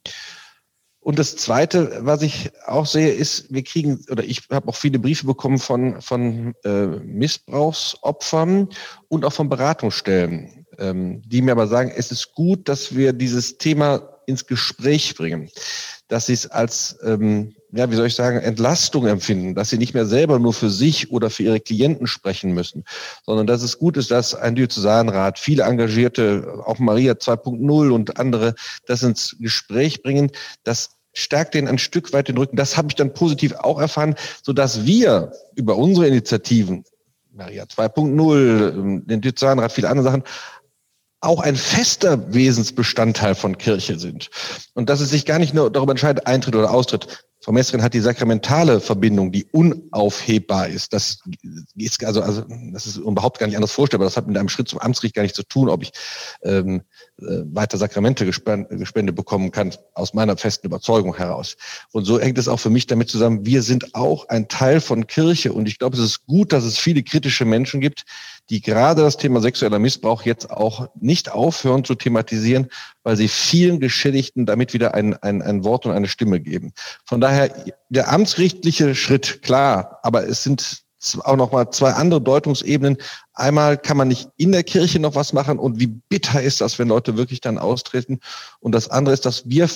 Und 0.99 1.19
das 1.19 1.35
Zweite, 1.35 1.99
was 2.01 2.21
ich 2.21 2.51
auch 2.65 2.85
sehe, 2.85 3.11
ist, 3.11 3.53
wir 3.53 3.63
kriegen, 3.63 4.05
oder 4.09 4.23
ich 4.23 4.43
habe 4.49 4.69
auch 4.69 4.75
viele 4.75 4.99
Briefe 4.99 5.25
bekommen 5.25 5.57
von, 5.57 6.01
von 6.01 6.53
äh, 6.63 6.85
Missbrauchsopfern 6.85 8.69
und 9.09 9.25
auch 9.25 9.33
von 9.33 9.49
Beratungsstellen 9.49 10.62
die 10.79 11.41
mir 11.41 11.51
aber 11.51 11.67
sagen, 11.67 11.91
es 11.95 12.11
ist 12.11 12.33
gut, 12.33 12.67
dass 12.67 12.95
wir 12.95 13.13
dieses 13.13 13.57
Thema 13.57 14.01
ins 14.25 14.45
Gespräch 14.47 15.15
bringen, 15.15 15.49
dass 16.07 16.27
sie 16.27 16.33
es 16.33 16.47
als, 16.47 16.97
ähm, 17.03 17.55
ja, 17.71 17.89
wie 17.89 17.95
soll 17.95 18.07
ich 18.07 18.15
sagen, 18.15 18.39
Entlastung 18.39 19.07
empfinden, 19.07 19.55
dass 19.55 19.69
sie 19.69 19.77
nicht 19.77 19.93
mehr 19.93 20.05
selber 20.05 20.39
nur 20.39 20.53
für 20.53 20.69
sich 20.69 21.11
oder 21.11 21.29
für 21.29 21.43
ihre 21.43 21.59
Klienten 21.59 22.07
sprechen 22.07 22.53
müssen, 22.53 22.83
sondern 23.25 23.47
dass 23.47 23.63
es 23.63 23.79
gut 23.79 23.97
ist, 23.97 24.11
dass 24.11 24.35
ein 24.35 24.55
Diözesanrat, 24.55 25.39
viele 25.39 25.63
Engagierte, 25.63 26.61
auch 26.65 26.79
Maria 26.79 27.13
2.0 27.13 27.89
und 27.91 28.19
andere, 28.19 28.55
das 28.85 29.03
ins 29.03 29.35
Gespräch 29.39 30.03
bringen, 30.03 30.31
das 30.63 30.91
stärkt 31.13 31.53
den 31.53 31.67
ein 31.67 31.77
Stück 31.77 32.11
weit 32.13 32.27
den 32.27 32.37
Rücken. 32.37 32.55
Das 32.55 32.75
habe 32.75 32.87
ich 32.89 32.95
dann 32.95 33.13
positiv 33.13 33.53
auch 33.53 33.79
erfahren, 33.79 34.15
so 34.41 34.51
dass 34.51 34.85
wir 34.85 35.31
über 35.55 35.77
unsere 35.77 36.07
Initiativen 36.07 36.83
Maria 37.35 37.63
2.0, 37.63 39.05
den 39.05 39.21
Diözesanrat, 39.21 39.71
viele 39.71 39.89
andere 39.89 40.05
Sachen, 40.05 40.23
auch 41.23 41.39
ein 41.39 41.55
fester 41.55 42.33
Wesensbestandteil 42.33 43.35
von 43.35 43.57
Kirche 43.57 43.97
sind. 43.97 44.29
Und 44.73 44.89
dass 44.89 44.99
es 44.99 45.09
sich 45.09 45.25
gar 45.25 45.39
nicht 45.39 45.53
nur 45.53 45.71
darüber 45.71 45.91
entscheidet, 45.91 46.27
Eintritt 46.27 46.55
oder 46.55 46.71
Austritt. 46.71 47.25
Frau 47.43 47.51
Messerin 47.51 47.83
hat 47.83 47.93
die 47.93 47.99
sakramentale 47.99 48.79
Verbindung, 48.79 49.33
die 49.33 49.43
unaufhebbar 49.51 50.69
ist. 50.69 50.93
Das 50.93 51.19
ist 51.75 52.03
also, 52.05 52.21
also 52.21 52.45
das 52.71 52.87
ist 52.87 52.95
überhaupt 52.95 53.37
gar 53.37 53.47
nicht 53.47 53.57
anders 53.57 53.73
vorstellbar. 53.73 54.05
Das 54.05 54.15
hat 54.15 54.27
mit 54.27 54.37
einem 54.37 54.47
Schritt 54.47 54.69
zum 54.69 54.79
Amtsgericht 54.79 55.13
gar 55.13 55.23
nichts 55.23 55.35
zu 55.35 55.43
tun, 55.43 55.67
ob 55.67 55.83
ich 55.83 55.91
ähm, 56.43 56.83
äh, 57.19 57.43
weiter 57.51 57.77
Sakramente 57.77 58.25
gespendet 58.25 59.15
bekommen 59.17 59.51
kann, 59.51 59.73
aus 59.93 60.13
meiner 60.13 60.37
festen 60.37 60.67
Überzeugung 60.67 61.17
heraus. 61.17 61.57
Und 61.91 62.05
so 62.05 62.17
hängt 62.17 62.37
es 62.37 62.47
auch 62.47 62.61
für 62.61 62.69
mich 62.69 62.87
damit 62.87 63.09
zusammen, 63.09 63.45
wir 63.45 63.61
sind 63.61 63.93
auch 63.93 64.29
ein 64.29 64.47
Teil 64.47 64.79
von 64.79 65.05
Kirche. 65.05 65.51
Und 65.51 65.67
ich 65.67 65.79
glaube, 65.79 65.97
es 65.97 66.03
ist 66.03 66.25
gut, 66.25 66.53
dass 66.53 66.63
es 66.63 66.77
viele 66.77 67.03
kritische 67.03 67.43
Menschen 67.43 67.81
gibt, 67.81 68.05
die 68.53 68.61
gerade 68.61 69.01
das 69.01 69.17
Thema 69.17 69.41
sexueller 69.41 69.79
Missbrauch 69.79 70.21
jetzt 70.21 70.51
auch 70.51 70.87
nicht 70.99 71.31
aufhören 71.31 71.83
zu 71.83 71.95
thematisieren, 71.95 72.67
weil 73.01 73.17
sie 73.17 73.27
vielen 73.27 73.79
Geschädigten 73.79 74.45
damit 74.45 74.73
wieder 74.73 74.93
ein, 74.93 75.15
ein, 75.23 75.41
ein 75.41 75.63
Wort 75.63 75.87
und 75.87 75.91
eine 75.91 76.07
Stimme 76.07 76.39
geben. 76.39 76.71
Von 77.03 77.19
daher 77.19 77.51
der 77.89 78.13
amtsgerichtliche 78.13 78.93
Schritt, 78.93 79.41
klar, 79.41 79.97
aber 80.03 80.27
es 80.27 80.43
sind 80.43 80.83
auch 81.23 81.35
noch 81.35 81.51
mal 81.51 81.71
zwei 81.71 81.93
andere 81.93 82.21
Deutungsebenen. 82.21 82.97
Einmal 83.33 83.75
kann 83.75 83.97
man 83.97 84.09
nicht 84.09 84.29
in 84.37 84.51
der 84.51 84.63
Kirche 84.63 84.99
noch 84.99 85.15
was 85.15 85.33
machen 85.33 85.57
und 85.57 85.79
wie 85.79 85.87
bitter 85.87 86.39
ist 86.39 86.61
das, 86.61 86.77
wenn 86.77 86.89
Leute 86.89 87.17
wirklich 87.17 87.41
dann 87.41 87.57
austreten. 87.57 88.19
Und 88.59 88.73
das 88.73 88.87
andere 88.87 89.15
ist, 89.15 89.25
dass 89.25 89.49
wir 89.49 89.67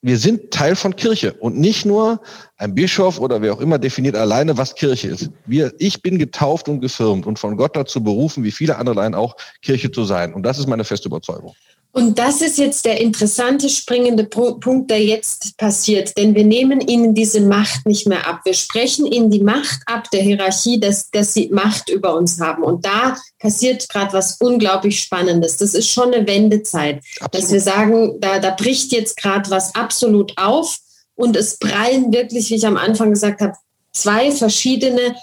wir 0.00 0.16
sind 0.18 0.52
Teil 0.52 0.76
von 0.76 0.94
Kirche 0.94 1.32
und 1.34 1.58
nicht 1.58 1.84
nur 1.84 2.20
ein 2.56 2.74
Bischof 2.74 3.18
oder 3.18 3.42
wer 3.42 3.52
auch 3.52 3.60
immer 3.60 3.78
definiert 3.78 4.14
alleine, 4.14 4.56
was 4.56 4.74
Kirche 4.74 5.08
ist. 5.08 5.30
Wir, 5.46 5.72
ich 5.78 6.02
bin 6.02 6.18
getauft 6.18 6.68
und 6.68 6.80
gefirmt 6.80 7.26
und 7.26 7.38
von 7.38 7.56
Gott 7.56 7.74
dazu 7.74 8.02
berufen, 8.02 8.44
wie 8.44 8.52
viele 8.52 8.76
andere 8.76 8.96
Laien 8.96 9.14
auch, 9.14 9.36
Kirche 9.60 9.90
zu 9.90 10.04
sein. 10.04 10.34
Und 10.34 10.44
das 10.44 10.58
ist 10.58 10.68
meine 10.68 10.84
feste 10.84 11.08
Überzeugung. 11.08 11.54
Und 11.92 12.18
das 12.18 12.42
ist 12.42 12.58
jetzt 12.58 12.84
der 12.84 13.00
interessante, 13.00 13.68
springende 13.68 14.24
Punkt, 14.24 14.90
der 14.90 15.02
jetzt 15.02 15.56
passiert. 15.56 16.16
Denn 16.16 16.34
wir 16.34 16.44
nehmen 16.44 16.80
ihnen 16.80 17.14
diese 17.14 17.40
Macht 17.40 17.86
nicht 17.86 18.06
mehr 18.06 18.26
ab. 18.26 18.42
Wir 18.44 18.54
sprechen 18.54 19.06
ihnen 19.06 19.30
die 19.30 19.42
Macht 19.42 19.80
ab 19.86 20.08
der 20.12 20.22
Hierarchie, 20.22 20.78
dass, 20.78 21.10
dass 21.10 21.32
sie 21.32 21.48
Macht 21.48 21.88
über 21.88 22.14
uns 22.14 22.40
haben. 22.40 22.62
Und 22.62 22.84
da 22.84 23.16
passiert 23.38 23.88
gerade 23.88 24.12
was 24.12 24.36
unglaublich 24.38 25.00
Spannendes. 25.00 25.56
Das 25.56 25.74
ist 25.74 25.88
schon 25.88 26.12
eine 26.12 26.26
Wendezeit, 26.26 27.02
absolut. 27.20 27.34
dass 27.34 27.52
wir 27.52 27.60
sagen, 27.60 28.20
da, 28.20 28.38
da 28.38 28.50
bricht 28.50 28.92
jetzt 28.92 29.16
gerade 29.16 29.50
was 29.50 29.74
absolut 29.74 30.36
auf. 30.36 30.78
Und 31.14 31.36
es 31.36 31.58
prallen 31.58 32.12
wirklich, 32.12 32.50
wie 32.50 32.56
ich 32.56 32.66
am 32.66 32.76
Anfang 32.76 33.10
gesagt 33.10 33.40
habe, 33.40 33.54
zwei 33.92 34.30
verschiedene 34.30 35.16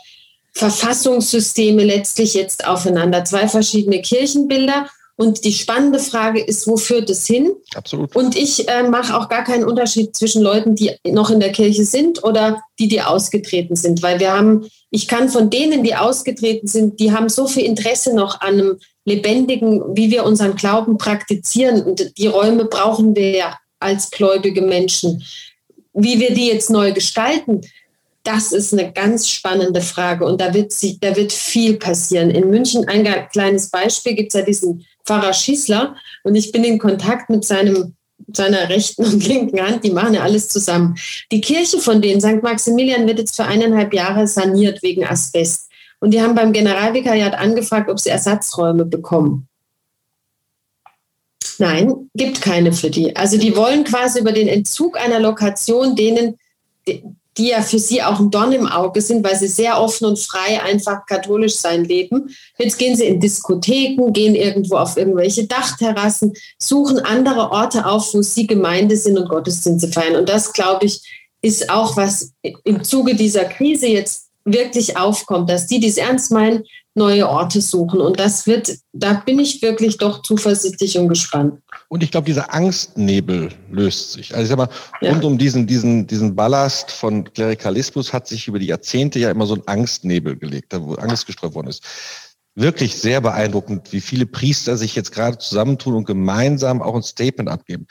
Verfassungssysteme 0.54 1.84
letztlich 1.84 2.34
jetzt 2.34 2.67
aufeinander. 2.67 3.23
Zwei 3.23 3.47
verschiedene 3.47 4.01
Kirchenbilder 4.01 4.89
und 5.17 5.45
die 5.45 5.54
spannende 5.54 5.99
Frage 5.99 6.41
ist, 6.41 6.67
wo 6.67 6.75
führt 6.75 7.10
es 7.10 7.25
hin? 7.25 7.54
Absolut. 7.73 8.13
Und 8.15 8.36
ich 8.36 8.67
äh, 8.67 8.84
mache 8.84 9.17
auch 9.17 9.30
gar 9.30 9.45
keinen 9.45 9.63
Unterschied 9.63 10.15
zwischen 10.15 10.41
Leuten, 10.41 10.75
die 10.75 10.91
noch 11.08 11.30
in 11.30 11.39
der 11.39 11.54
Kirche 11.54 11.86
sind 11.86 12.23
oder 12.23 12.62
die, 12.80 12.89
die 12.89 13.01
ausgetreten 13.01 13.78
sind. 13.78 14.04
Weil 14.04 14.19
wir 14.19 14.34
haben, 14.34 14.67
ich 14.91 15.08
kann 15.08 15.30
von 15.30 15.49
denen, 15.49 15.84
die 15.84 15.95
ausgetreten 15.95 16.67
sind, 16.67 16.99
die 16.99 17.13
haben 17.13 17.30
so 17.30 17.47
viel 17.47 17.63
Interesse 17.63 18.13
noch 18.13 18.41
an 18.41 18.56
einem 18.56 18.80
lebendigen, 19.06 19.95
wie 19.95 20.12
wir 20.12 20.25
unseren 20.25 20.56
Glauben 20.56 20.97
praktizieren. 20.97 21.82
Und 21.84 22.17
die 22.17 22.28
Räume 22.28 22.65
brauchen 22.65 23.15
wir 23.15 23.32
ja 23.32 23.58
als 23.80 24.12
gläubige 24.12 24.62
Menschen. 24.62 25.23
Wie 25.93 26.19
wir 26.19 26.34
die 26.34 26.47
jetzt 26.47 26.69
neu 26.69 26.91
gestalten, 26.91 27.62
das 28.26 28.52
ist 28.52 28.74
eine 28.74 28.92
ganz 28.92 29.30
spannende 29.30 29.82
Frage 29.82 30.26
und 30.26 30.42
da 30.42 30.54
wird, 30.54 30.72
sie, 30.72 31.00
da 31.00 31.16
wird 31.16 31.32
viel 31.32 31.78
passieren. 31.78 32.30
In 32.30 32.50
München, 32.50 32.88
ein 32.88 33.08
kleines 33.32 33.70
Beispiel, 33.70 34.16
gibt 34.16 34.34
es 34.34 34.40
ja 34.40 34.46
diesen 34.46 34.86
Pfarrer 35.06 35.34
Schießler 35.34 35.96
und 36.24 36.36
ich 36.36 36.52
bin 36.52 36.64
in 36.64 36.80
Kontakt 36.80 37.30
mit 37.30 37.46
seinem 37.46 37.96
seiner 38.34 38.70
rechten 38.70 39.04
und 39.04 39.28
linken 39.28 39.62
Hand, 39.62 39.84
die 39.84 39.92
machen 39.92 40.14
ja 40.14 40.22
alles 40.22 40.48
zusammen. 40.48 40.96
Die 41.32 41.42
Kirche 41.42 41.80
von 41.80 42.02
denen, 42.02 42.22
St. 42.22 42.42
Maximilian, 42.42 43.08
wird 43.08 43.20
jetzt 43.20 43.36
für 43.36 43.46
eineinhalb 43.46 43.94
Jahre 43.94 44.28
saniert 44.28 44.82
wegen 44.82 45.06
Asbest. 45.06 45.70
Und 46.00 46.12
die 46.12 46.22
haben 46.22 46.36
beim 46.36 46.54
Generalvikariat 46.54 47.34
angefragt, 47.34 47.90
ob 47.90 48.00
sie 48.00 48.10
Ersatzräume 48.10 48.86
bekommen. 48.86 49.48
Nein, 51.58 52.10
gibt 52.14 52.42
keine 52.42 52.74
für 52.74 52.90
die. 52.90 53.16
Also 53.16 53.38
die 53.38 53.56
wollen 53.56 53.84
quasi 53.84 54.20
über 54.20 54.32
den 54.32 54.48
Entzug 54.48 55.00
einer 55.00 55.20
Lokation 55.20 55.96
denen 55.96 56.38
die 57.38 57.50
ja 57.50 57.62
für 57.62 57.80
sie 57.80 58.02
auch 58.02 58.19
ein 58.19 58.32
Dorn 58.32 58.54
im 58.54 58.67
Auge 58.67 59.02
sind, 59.02 59.24
weil 59.24 59.36
sie 59.36 59.48
sehr 59.48 59.82
offen 59.82 60.06
und 60.06 60.19
frei 60.19 60.62
einfach 60.62 61.06
katholisch 61.06 61.56
sein 61.56 61.84
leben. 61.84 62.34
Jetzt 62.58 62.78
gehen 62.78 62.95
sie 62.95 63.06
in 63.06 63.19
Diskotheken, 63.19 64.13
gehen 64.13 64.36
irgendwo 64.36 64.78
auf 64.78 64.95
irgendwelche 64.95 65.45
Dachterrassen, 65.45 66.34
suchen 66.58 67.00
andere 67.00 67.52
Orte 67.52 67.86
auf, 67.86 68.13
wo 68.13 68.21
sie 68.21 68.48
Gemeinde 68.48 68.95
sind 68.95 69.17
und 69.17 69.28
Gottesdienste 69.28 69.89
feiern. 69.89 70.15
Und 70.15 70.30
das, 70.30 70.54
glaube 70.54 70.86
ich, 70.86 71.02
ist 71.41 71.69
auch 71.69 71.98
was 71.98 72.32
im 72.63 72.84
Zuge 72.84 73.15
dieser 73.15 73.45
Krise 73.45 73.88
jetzt 73.88 74.30
wirklich 74.45 74.98
aufkommt, 74.98 75.50
dass 75.50 75.67
die, 75.67 75.80
die 75.80 75.88
es 75.88 75.98
ernst 75.98 76.32
meinen, 76.32 76.63
neue 76.95 77.27
Orte 77.27 77.62
suchen. 77.62 77.99
Und 77.99 78.19
das 78.19 78.47
wird, 78.47 78.71
da 78.93 79.13
bin 79.13 79.38
ich 79.38 79.62
wirklich 79.62 79.97
doch 79.97 80.21
zuversichtlich 80.21 80.97
und 80.97 81.10
gespannt. 81.10 81.62
Und 81.89 82.01
ich 82.01 82.10
glaube, 82.10 82.25
dieser 82.25 82.53
Angstnebel 82.53 83.49
löst 83.69 84.13
sich. 84.13 84.34
Also 84.34 84.43
ich 84.43 84.49
sag 84.49 84.58
mal, 84.58 84.69
ja. 85.01 85.12
rund 85.12 85.25
um 85.25 85.38
diesen, 85.38 85.67
diesen, 85.67 86.08
diesen 86.08 86.36
Ballast 86.36 86.91
von 86.91 87.25
Klerikalismus 87.25 88.13
hat 88.13 88.27
sich 88.27 88.47
über 88.47 88.60
die 88.60 88.67
Jahrzehnte 88.67 89.19
ja 89.19 89.29
immer 89.29 89.45
so 89.45 89.55
ein 89.55 89.67
Angstnebel 89.67 90.38
gelegt, 90.38 90.73
wo 90.73 90.95
Angst 90.95 91.27
gestreut 91.27 91.53
worden 91.53 91.67
ist. 91.67 91.84
Wirklich 92.55 92.95
sehr 92.95 93.19
beeindruckend, 93.19 93.91
wie 93.91 93.99
viele 94.01 94.25
Priester 94.25 94.77
sich 94.77 94.95
jetzt 94.95 95.12
gerade 95.12 95.38
zusammentun 95.38 95.95
und 95.95 96.05
gemeinsam 96.05 96.81
auch 96.81 96.95
ein 96.95 97.03
Statement 97.03 97.49
abgeben. 97.49 97.88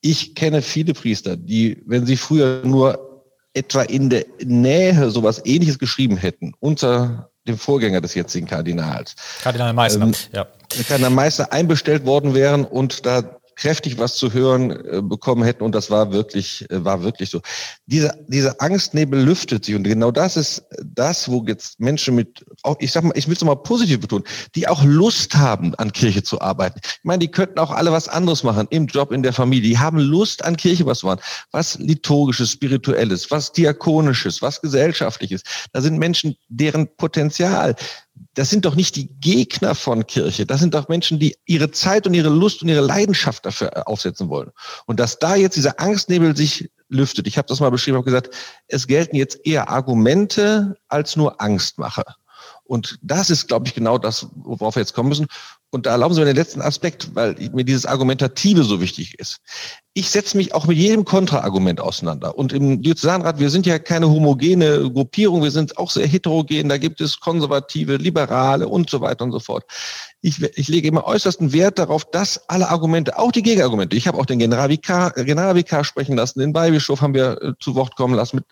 Ich 0.00 0.36
kenne 0.36 0.62
viele 0.62 0.94
Priester, 0.94 1.36
die, 1.36 1.82
wenn 1.84 2.06
sie 2.06 2.16
früher 2.16 2.62
nur 2.64 3.24
etwa 3.52 3.82
in 3.82 4.08
der 4.08 4.26
Nähe 4.44 5.10
sowas 5.10 5.42
ähnliches 5.44 5.80
geschrieben 5.80 6.16
hätten, 6.16 6.52
unter 6.60 7.29
dem 7.50 7.58
Vorgänger 7.58 8.00
des 8.00 8.14
jetzigen 8.14 8.46
Kardinals. 8.46 9.14
Kardinal 9.42 9.72
Meißner, 9.72 10.06
ähm, 10.06 10.14
ja. 10.32 10.46
Kardinal 10.88 11.10
Meißner 11.10 11.52
einbestellt 11.52 12.06
worden 12.06 12.34
wären 12.34 12.64
und 12.64 13.06
da 13.06 13.39
kräftig 13.60 13.98
was 13.98 14.14
zu 14.16 14.32
hören 14.32 14.70
äh, 14.70 15.02
bekommen 15.02 15.44
hätten 15.44 15.62
und 15.62 15.74
das 15.74 15.90
war 15.90 16.12
wirklich 16.12 16.68
äh, 16.70 16.84
war 16.84 17.02
wirklich 17.02 17.30
so. 17.30 17.40
Diese 17.86 18.12
diese 18.26 18.58
Angstnebel 18.60 19.20
lüftet 19.22 19.64
sich 19.64 19.74
und 19.74 19.84
genau 19.84 20.10
das 20.10 20.36
ist 20.36 20.64
das, 20.82 21.30
wo 21.30 21.44
jetzt 21.46 21.78
Menschen 21.78 22.14
mit 22.14 22.44
auch 22.62 22.76
ich 22.80 22.90
sag 22.90 23.04
mal, 23.04 23.12
ich 23.14 23.28
will 23.28 23.34
es 23.34 23.44
mal 23.44 23.54
positiv 23.54 24.00
betonen, 24.00 24.24
die 24.54 24.66
auch 24.66 24.82
Lust 24.82 25.34
haben 25.36 25.74
an 25.74 25.92
Kirche 25.92 26.22
zu 26.22 26.40
arbeiten. 26.40 26.80
Ich 26.82 27.04
meine, 27.04 27.20
die 27.20 27.30
könnten 27.30 27.58
auch 27.58 27.70
alle 27.70 27.92
was 27.92 28.08
anderes 28.08 28.42
machen 28.42 28.66
im 28.70 28.86
Job 28.86 29.12
in 29.12 29.22
der 29.22 29.34
Familie. 29.34 29.70
Die 29.70 29.78
haben 29.78 29.98
Lust 29.98 30.42
an 30.44 30.56
Kirche 30.56 30.86
was 30.86 31.00
zu 31.00 31.06
machen, 31.06 31.20
was 31.52 31.78
liturgisches, 31.78 32.52
spirituelles, 32.52 33.30
was 33.30 33.52
diakonisches, 33.52 34.40
was 34.40 34.60
gesellschaftliches. 34.60 35.42
Da 35.72 35.82
sind 35.82 35.98
Menschen, 35.98 36.36
deren 36.48 36.88
Potenzial 36.96 37.76
das 38.34 38.50
sind 38.50 38.64
doch 38.64 38.74
nicht 38.74 38.96
die 38.96 39.08
Gegner 39.20 39.74
von 39.74 40.06
Kirche. 40.06 40.46
Das 40.46 40.60
sind 40.60 40.74
doch 40.74 40.88
Menschen, 40.88 41.18
die 41.18 41.36
ihre 41.46 41.70
Zeit 41.70 42.06
und 42.06 42.14
ihre 42.14 42.28
Lust 42.28 42.62
und 42.62 42.68
ihre 42.68 42.80
Leidenschaft 42.80 43.44
dafür 43.46 43.76
äh, 43.76 43.80
aufsetzen 43.80 44.28
wollen. 44.28 44.50
Und 44.86 45.00
dass 45.00 45.18
da 45.18 45.36
jetzt 45.36 45.56
dieser 45.56 45.80
Angstnebel 45.80 46.36
sich 46.36 46.70
lüftet. 46.88 47.26
Ich 47.26 47.38
habe 47.38 47.48
das 47.48 47.60
mal 47.60 47.70
beschrieben, 47.70 47.96
habe 47.96 48.04
gesagt, 48.04 48.34
es 48.66 48.86
gelten 48.86 49.16
jetzt 49.16 49.46
eher 49.46 49.68
Argumente 49.68 50.76
als 50.88 51.16
nur 51.16 51.40
Angstmache. 51.40 52.04
Und 52.64 52.98
das 53.02 53.30
ist, 53.30 53.48
glaube 53.48 53.66
ich, 53.66 53.74
genau 53.74 53.98
das, 53.98 54.28
worauf 54.34 54.76
wir 54.76 54.82
jetzt 54.82 54.94
kommen 54.94 55.08
müssen. 55.08 55.26
Und 55.72 55.86
da 55.86 55.92
erlauben 55.92 56.14
Sie 56.14 56.20
mir 56.20 56.26
den 56.26 56.36
letzten 56.36 56.60
Aspekt, 56.60 57.14
weil 57.14 57.36
mir 57.52 57.64
dieses 57.64 57.86
Argumentative 57.86 58.64
so 58.64 58.80
wichtig 58.80 59.18
ist. 59.20 59.38
Ich 59.94 60.10
setze 60.10 60.36
mich 60.36 60.52
auch 60.52 60.66
mit 60.66 60.76
jedem 60.76 61.04
Kontraargument 61.04 61.80
auseinander. 61.80 62.36
Und 62.36 62.52
im 62.52 62.82
Diözesanrat, 62.82 63.38
wir 63.38 63.50
sind 63.50 63.66
ja 63.66 63.78
keine 63.78 64.08
homogene 64.08 64.90
Gruppierung, 64.90 65.42
wir 65.42 65.50
sind 65.50 65.78
auch 65.78 65.90
sehr 65.90 66.06
heterogen. 66.06 66.68
Da 66.68 66.78
gibt 66.78 67.00
es 67.00 67.20
Konservative, 67.20 67.96
Liberale 67.96 68.66
und 68.68 68.90
so 68.90 69.00
weiter 69.00 69.24
und 69.24 69.32
so 69.32 69.40
fort 69.40 69.64
ich, 70.22 70.42
ich 70.42 70.68
lege 70.68 70.88
immer 70.88 71.06
äußersten 71.06 71.52
Wert 71.52 71.78
darauf, 71.78 72.04
dass 72.10 72.48
alle 72.48 72.68
Argumente, 72.68 73.18
auch 73.18 73.32
die 73.32 73.42
Gegenargumente, 73.42 73.96
ich 73.96 74.06
habe 74.06 74.18
auch 74.18 74.26
den 74.26 74.38
Generalvikar, 74.38 75.84
sprechen 75.84 76.16
lassen, 76.16 76.40
den 76.40 76.54
Weihbischof 76.54 77.00
haben 77.00 77.14
wir 77.14 77.40
äh, 77.40 77.52
zu 77.58 77.74
Wort 77.74 77.96
kommen 77.96 78.14
lassen 78.14 78.36
mit, 78.36 78.44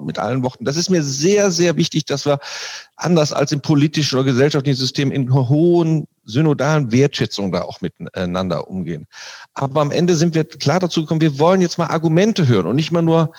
mit 0.00 0.18
allen 0.18 0.42
Worten. 0.42 0.64
Das 0.64 0.76
ist 0.76 0.90
mir 0.90 1.02
sehr, 1.02 1.52
sehr 1.52 1.76
wichtig, 1.76 2.04
dass 2.06 2.26
wir 2.26 2.40
anders 2.96 3.32
als 3.32 3.52
im 3.52 3.60
politischen 3.60 4.16
oder 4.16 4.24
gesellschaftlichen 4.24 4.78
System 4.78 5.12
in 5.12 5.32
hohen 5.32 6.08
synodalen 6.24 6.92
Wertschätzung 6.92 7.52
da 7.52 7.62
auch 7.62 7.80
miteinander 7.80 8.68
umgehen. 8.68 9.06
Aber 9.54 9.80
am 9.80 9.90
Ende 9.90 10.16
sind 10.16 10.34
wir 10.34 10.44
klar 10.44 10.80
dazu 10.80 11.02
gekommen, 11.02 11.20
wir 11.20 11.38
wollen 11.38 11.60
jetzt 11.60 11.78
mal 11.78 11.86
Argumente 11.86 12.48
hören 12.48 12.66
und 12.66 12.76
nicht 12.76 12.92
mal 12.92 13.02
nur 13.02 13.32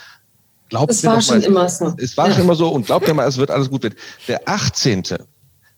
Glaubt 0.69 0.91
es 0.91 1.03
war 1.03 1.21
schon 1.21 1.39
mal, 1.39 1.43
immer 1.43 1.69
so. 1.69 1.93
Es 1.97 2.17
war 2.17 2.27
ja. 2.27 2.33
schon 2.33 2.43
immer 2.43 2.55
so 2.55 2.69
und 2.69 2.87
glaubt 2.87 3.07
mir 3.07 3.13
mal, 3.13 3.27
es 3.27 3.37
wird 3.37 3.51
alles 3.51 3.69
gut 3.69 3.83
wird. 3.83 3.95
Der 4.27 4.41
18 4.47 5.03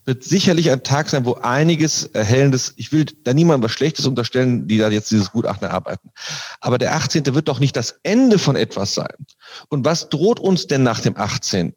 wird 0.08 0.24
sicherlich 0.24 0.70
ein 0.70 0.82
Tag 0.82 1.10
sein, 1.10 1.26
wo 1.26 1.34
einiges 1.34 2.04
Erhellendes, 2.04 2.72
ich 2.76 2.92
will 2.92 3.04
da 3.24 3.34
niemandem 3.34 3.64
was 3.66 3.72
Schlechtes 3.72 4.06
unterstellen, 4.06 4.66
die 4.66 4.78
da 4.78 4.88
jetzt 4.88 5.10
dieses 5.10 5.30
Gutachten 5.30 5.68
erarbeiten. 5.68 6.10
Aber 6.60 6.78
der 6.78 6.94
18. 6.94 7.34
wird 7.34 7.46
doch 7.46 7.60
nicht 7.60 7.76
das 7.76 8.00
Ende 8.04 8.38
von 8.38 8.56
etwas 8.56 8.94
sein. 8.94 9.14
Und 9.68 9.84
was 9.84 10.08
droht 10.08 10.40
uns 10.40 10.66
denn 10.66 10.82
nach 10.82 11.00
dem 11.00 11.14
18.? 11.14 11.74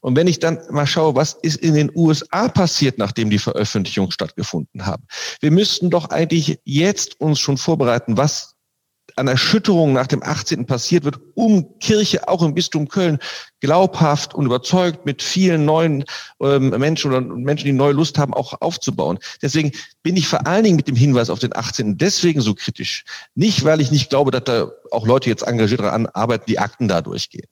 Und 0.00 0.16
wenn 0.16 0.28
ich 0.28 0.38
dann 0.38 0.60
mal 0.70 0.86
schaue, 0.86 1.16
was 1.16 1.34
ist 1.42 1.56
in 1.56 1.74
den 1.74 1.90
USA 1.96 2.48
passiert, 2.48 2.98
nachdem 2.98 3.30
die 3.30 3.40
Veröffentlichung 3.40 4.12
stattgefunden 4.12 4.86
haben? 4.86 5.04
Wir 5.40 5.50
müssten 5.50 5.90
doch 5.90 6.10
eigentlich 6.10 6.60
jetzt 6.64 7.20
uns 7.20 7.40
schon 7.40 7.58
vorbereiten, 7.58 8.16
was 8.16 8.51
an 9.16 9.28
Erschütterung 9.28 9.92
nach 9.92 10.06
dem 10.06 10.22
18. 10.22 10.66
passiert 10.66 11.04
wird, 11.04 11.18
um 11.34 11.78
Kirche 11.78 12.28
auch 12.28 12.42
im 12.42 12.54
Bistum 12.54 12.88
Köln 12.88 13.18
glaubhaft 13.60 14.34
und 14.34 14.46
überzeugt 14.46 15.06
mit 15.06 15.22
vielen 15.22 15.64
neuen 15.64 16.04
ähm, 16.40 16.70
Menschen 16.70 17.12
oder 17.12 17.20
Menschen, 17.20 17.66
die 17.66 17.72
neue 17.72 17.92
Lust 17.92 18.18
haben, 18.18 18.34
auch 18.34 18.60
aufzubauen. 18.60 19.18
Deswegen 19.40 19.72
bin 20.02 20.16
ich 20.16 20.28
vor 20.28 20.46
allen 20.46 20.64
Dingen 20.64 20.76
mit 20.76 20.88
dem 20.88 20.96
Hinweis 20.96 21.30
auf 21.30 21.38
den 21.38 21.54
18. 21.54 21.98
deswegen 21.98 22.40
so 22.40 22.54
kritisch. 22.54 23.04
Nicht, 23.34 23.64
weil 23.64 23.80
ich 23.80 23.90
nicht 23.90 24.10
glaube, 24.10 24.30
dass 24.30 24.44
da 24.44 24.70
auch 24.90 25.06
Leute 25.06 25.28
jetzt 25.28 25.42
engagiert 25.42 25.80
daran 25.80 26.06
arbeiten, 26.06 26.44
die 26.48 26.58
Akten 26.58 26.88
da 26.88 27.00
durchgehen. 27.00 27.46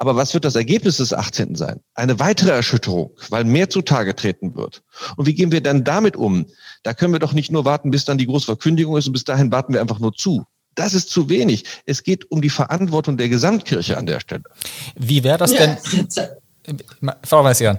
Aber 0.00 0.16
was 0.16 0.32
wird 0.32 0.46
das 0.46 0.54
Ergebnis 0.54 0.96
des 0.96 1.12
18. 1.12 1.56
sein? 1.56 1.80
Eine 1.94 2.18
weitere 2.18 2.52
Erschütterung, 2.52 3.10
weil 3.28 3.44
mehr 3.44 3.68
zutage 3.68 4.16
treten 4.16 4.56
wird. 4.56 4.82
Und 5.16 5.26
wie 5.26 5.34
gehen 5.34 5.52
wir 5.52 5.60
dann 5.60 5.84
damit 5.84 6.16
um? 6.16 6.46
Da 6.82 6.94
können 6.94 7.12
wir 7.12 7.18
doch 7.18 7.34
nicht 7.34 7.52
nur 7.52 7.66
warten, 7.66 7.90
bis 7.90 8.06
dann 8.06 8.16
die 8.16 8.24
große 8.24 8.46
Verkündigung 8.46 8.96
ist 8.96 9.08
und 9.08 9.12
bis 9.12 9.24
dahin 9.24 9.52
warten 9.52 9.74
wir 9.74 9.82
einfach 9.82 9.98
nur 9.98 10.14
zu. 10.14 10.46
Das 10.74 10.94
ist 10.94 11.10
zu 11.10 11.28
wenig. 11.28 11.64
Es 11.86 12.02
geht 12.02 12.30
um 12.30 12.40
die 12.40 12.50
Verantwortung 12.50 13.16
der 13.16 13.28
Gesamtkirche 13.28 13.96
an 13.96 14.06
der 14.06 14.20
Stelle. 14.20 14.44
Wie 14.96 15.22
wäre 15.24 15.38
das 15.38 15.52
denn? 15.52 15.76
Frau 17.22 17.44
Weißjan. 17.44 17.78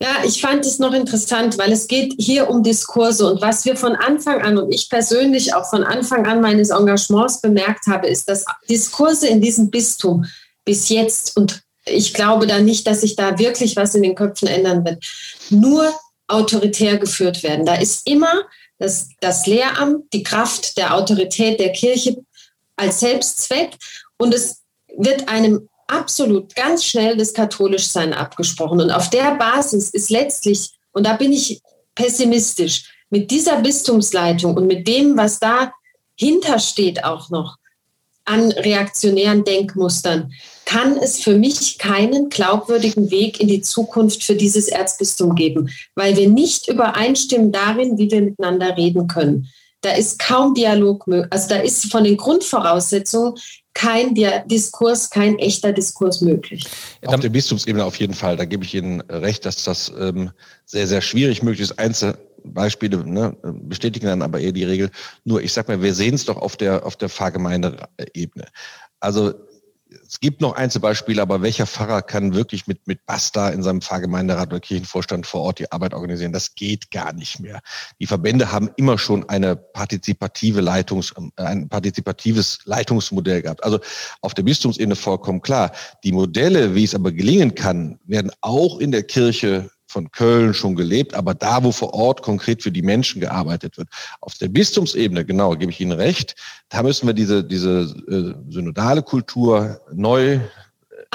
Ja, 0.00 0.16
ich 0.26 0.42
fand 0.42 0.64
es 0.66 0.78
noch 0.78 0.92
interessant, 0.92 1.56
weil 1.56 1.72
es 1.72 1.88
geht 1.88 2.14
hier 2.18 2.50
um 2.50 2.62
Diskurse 2.62 3.32
und 3.32 3.40
was 3.40 3.64
wir 3.64 3.76
von 3.76 3.96
Anfang 3.96 4.42
an 4.42 4.58
und 4.58 4.70
ich 4.70 4.90
persönlich 4.90 5.54
auch 5.54 5.68
von 5.70 5.84
Anfang 5.84 6.26
an 6.26 6.42
meines 6.42 6.68
Engagements 6.68 7.40
bemerkt 7.40 7.86
habe, 7.86 8.06
ist, 8.06 8.28
dass 8.28 8.44
Diskurse 8.68 9.26
in 9.26 9.40
diesem 9.40 9.70
Bistum 9.70 10.26
bis 10.66 10.90
jetzt 10.90 11.36
und 11.38 11.62
ich 11.86 12.12
glaube 12.12 12.46
da 12.46 12.58
nicht, 12.58 12.86
dass 12.86 13.00
sich 13.00 13.16
da 13.16 13.38
wirklich 13.38 13.76
was 13.76 13.94
in 13.94 14.02
den 14.02 14.14
Köpfen 14.14 14.48
ändern 14.48 14.84
wird, 14.84 15.02
nur 15.48 15.90
autoritär 16.28 16.98
geführt 16.98 17.42
werden. 17.42 17.64
Da 17.64 17.76
ist 17.76 18.06
immer 18.06 18.42
das, 18.78 19.08
das 19.20 19.46
Lehramt, 19.46 20.12
die 20.12 20.22
Kraft 20.22 20.76
der 20.76 20.94
Autorität 20.94 21.60
der 21.60 21.72
Kirche 21.72 22.16
als 22.76 23.00
Selbstzweck 23.00 23.76
und 24.18 24.34
es 24.34 24.62
wird 24.96 25.28
einem 25.28 25.68
absolut 25.86 26.54
ganz 26.54 26.84
schnell 26.84 27.16
das 27.16 27.32
Katholischsein 27.32 28.12
abgesprochen. 28.12 28.80
Und 28.80 28.90
auf 28.90 29.10
der 29.10 29.36
Basis 29.36 29.90
ist 29.90 30.10
letztlich, 30.10 30.70
und 30.92 31.06
da 31.06 31.14
bin 31.14 31.32
ich 31.32 31.60
pessimistisch, 31.94 32.92
mit 33.08 33.30
dieser 33.30 33.60
Bistumsleitung 33.60 34.56
und 34.56 34.66
mit 34.66 34.88
dem, 34.88 35.16
was 35.16 35.38
da 35.38 35.72
hintersteht 36.18 37.04
auch 37.04 37.30
noch 37.30 37.56
an 38.24 38.50
reaktionären 38.50 39.44
Denkmustern, 39.44 40.32
kann 40.66 40.98
es 40.98 41.22
für 41.22 41.38
mich 41.38 41.78
keinen 41.78 42.28
glaubwürdigen 42.28 43.10
Weg 43.10 43.40
in 43.40 43.48
die 43.48 43.62
Zukunft 43.62 44.22
für 44.22 44.34
dieses 44.34 44.68
Erzbistum 44.68 45.34
geben, 45.34 45.70
weil 45.94 46.16
wir 46.16 46.28
nicht 46.28 46.68
übereinstimmen 46.68 47.52
darin, 47.52 47.96
wie 47.96 48.10
wir 48.10 48.20
miteinander 48.20 48.76
reden 48.76 49.06
können. 49.06 49.48
Da 49.80 49.92
ist 49.92 50.18
kaum 50.18 50.54
Dialog 50.54 51.06
möglich. 51.06 51.32
Also 51.32 51.48
da 51.48 51.56
ist 51.58 51.90
von 51.90 52.02
den 52.02 52.16
Grundvoraussetzungen 52.16 53.34
kein 53.74 54.14
Diskurs, 54.46 55.10
kein 55.10 55.38
echter 55.38 55.72
Diskurs 55.72 56.20
möglich. 56.20 56.66
Auf 57.04 57.20
der 57.20 57.28
Bistumsebene 57.28 57.84
auf 57.84 57.96
jeden 57.96 58.14
Fall. 58.14 58.36
Da 58.36 58.44
gebe 58.44 58.64
ich 58.64 58.74
Ihnen 58.74 59.02
recht, 59.02 59.46
dass 59.46 59.64
das 59.64 59.92
ähm, 59.98 60.30
sehr, 60.64 60.88
sehr 60.88 61.02
schwierig 61.02 61.42
möglich 61.42 61.60
ist. 61.60 61.78
Einzelbeispiele 61.78 63.06
ne, 63.06 63.36
bestätigen 63.42 64.06
dann 64.06 64.22
aber 64.22 64.40
eher 64.40 64.52
die 64.52 64.64
Regel. 64.64 64.90
Nur, 65.24 65.42
ich 65.42 65.52
sag 65.52 65.68
mal, 65.68 65.80
wir 65.80 65.94
sehen 65.94 66.14
es 66.14 66.24
doch 66.24 66.38
auf 66.38 66.56
der, 66.56 66.84
auf 66.84 66.96
der 66.96 67.10
Pfarrgemeindeebene. 67.10 68.46
Also 68.98 69.34
es 70.08 70.20
gibt 70.20 70.40
noch 70.40 70.54
Einzelbeispiele, 70.54 71.20
aber 71.20 71.42
welcher 71.42 71.66
Pfarrer 71.66 72.02
kann 72.02 72.34
wirklich 72.34 72.66
mit, 72.66 72.86
mit 72.86 73.04
Basta 73.06 73.48
in 73.50 73.62
seinem 73.62 73.80
Pfarrgemeinderat 73.80 74.48
oder 74.48 74.60
Kirchenvorstand 74.60 75.26
vor 75.26 75.42
Ort 75.42 75.58
die 75.58 75.70
Arbeit 75.72 75.94
organisieren? 75.94 76.32
Das 76.32 76.54
geht 76.54 76.90
gar 76.90 77.12
nicht 77.12 77.40
mehr. 77.40 77.60
Die 77.98 78.06
Verbände 78.06 78.52
haben 78.52 78.70
immer 78.76 78.98
schon 78.98 79.28
eine 79.28 79.56
partizipative 79.56 80.60
Leitungs, 80.60 81.12
äh, 81.36 81.42
ein 81.42 81.68
partizipatives 81.68 82.60
Leitungsmodell 82.64 83.42
gehabt. 83.42 83.64
Also 83.64 83.80
auf 84.20 84.34
der 84.34 84.42
Bistumsebene 84.42 84.96
vollkommen 84.96 85.42
klar. 85.42 85.72
Die 86.04 86.12
Modelle, 86.12 86.74
wie 86.74 86.84
es 86.84 86.94
aber 86.94 87.12
gelingen 87.12 87.54
kann, 87.54 87.98
werden 88.04 88.30
auch 88.40 88.78
in 88.78 88.92
der 88.92 89.02
Kirche 89.02 89.70
von 89.96 90.10
Köln 90.10 90.52
schon 90.52 90.76
gelebt, 90.76 91.14
aber 91.14 91.32
da, 91.32 91.64
wo 91.64 91.72
vor 91.72 91.94
Ort 91.94 92.20
konkret 92.20 92.62
für 92.62 92.70
die 92.70 92.82
Menschen 92.82 93.18
gearbeitet 93.18 93.78
wird. 93.78 93.88
Auf 94.20 94.34
der 94.34 94.48
Bistumsebene, 94.48 95.24
genau, 95.24 95.52
gebe 95.52 95.72
ich 95.72 95.80
Ihnen 95.80 95.92
recht, 95.92 96.34
da 96.68 96.82
müssen 96.82 97.06
wir 97.06 97.14
diese, 97.14 97.42
diese 97.42 97.94
äh, 98.06 98.52
synodale 98.52 99.02
Kultur 99.02 99.80
neu 99.94 100.38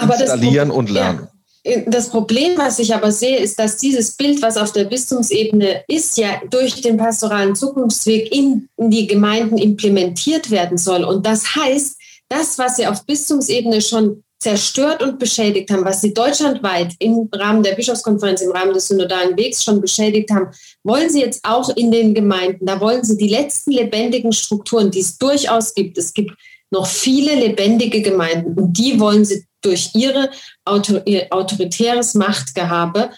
installieren 0.02 0.70
das, 0.70 0.78
und 0.78 0.90
lernen. 0.90 1.28
Ja, 1.64 1.82
das 1.86 2.10
Problem, 2.10 2.58
was 2.58 2.80
ich 2.80 2.96
aber 2.96 3.12
sehe, 3.12 3.38
ist, 3.38 3.60
dass 3.60 3.78
dieses 3.78 4.14
Bild, 4.14 4.42
was 4.42 4.58
auf 4.58 4.72
der 4.72 4.86
Bistumsebene 4.86 5.84
ist, 5.88 6.18
ja 6.18 6.42
durch 6.50 6.82
den 6.82 6.98
pastoralen 6.98 7.56
Zukunftsweg 7.56 8.34
in, 8.36 8.68
in 8.78 8.90
die 8.90 9.06
Gemeinden 9.06 9.60
implementiert 9.60 10.50
werden 10.50 10.80
soll. 10.80 11.04
Und 11.04 11.24
das 11.28 11.56
heißt, 11.56 11.98
das, 12.30 12.58
was 12.58 12.78
sie 12.78 12.88
auf 12.88 13.06
Bistumsebene 13.06 13.80
schon 13.80 14.24
zerstört 14.42 15.04
und 15.04 15.20
beschädigt 15.20 15.70
haben, 15.70 15.86
was 15.86 16.02
sie 16.02 16.14
deutschlandweit 16.14 16.96
im 16.98 17.30
Rahmen 17.32 17.62
der 17.62 17.76
Bischofskonferenz, 17.76 18.42
im 18.42 18.52
Rahmen 18.52 18.74
des 18.74 18.88
synodalen 18.88 19.38
Wegs 19.38 19.64
schon 19.64 19.80
beschädigt 19.80 20.32
haben, 20.32 20.48
wollen 20.84 21.12
sie 21.12 21.22
jetzt 21.22 21.46
auch 21.46 21.70
in 21.76 21.92
den 21.92 22.16
Gemeinden, 22.16 22.66
da 22.66 22.82
wollen 22.82 23.04
sie 23.04 23.18
die 23.18 23.28
letzten 23.28 23.72
lebendigen 23.72 24.34
Strukturen, 24.34 24.90
die 24.90 25.02
es 25.02 25.20
durchaus 25.20 25.76
gibt, 25.76 25.98
es 26.00 26.14
gibt 26.14 26.32
noch 26.72 26.88
viele 26.88 27.36
lebendige 27.36 28.02
Gemeinden 28.02 28.60
und 28.60 28.74
die 28.74 29.00
wollen 29.00 29.26
sie 29.26 29.46
durch 29.62 29.92
ihre 29.94 30.32
Autor 30.66 31.04
ihr 31.06 31.28
autoritäres 31.30 32.16
Machtgehabe 32.16 33.12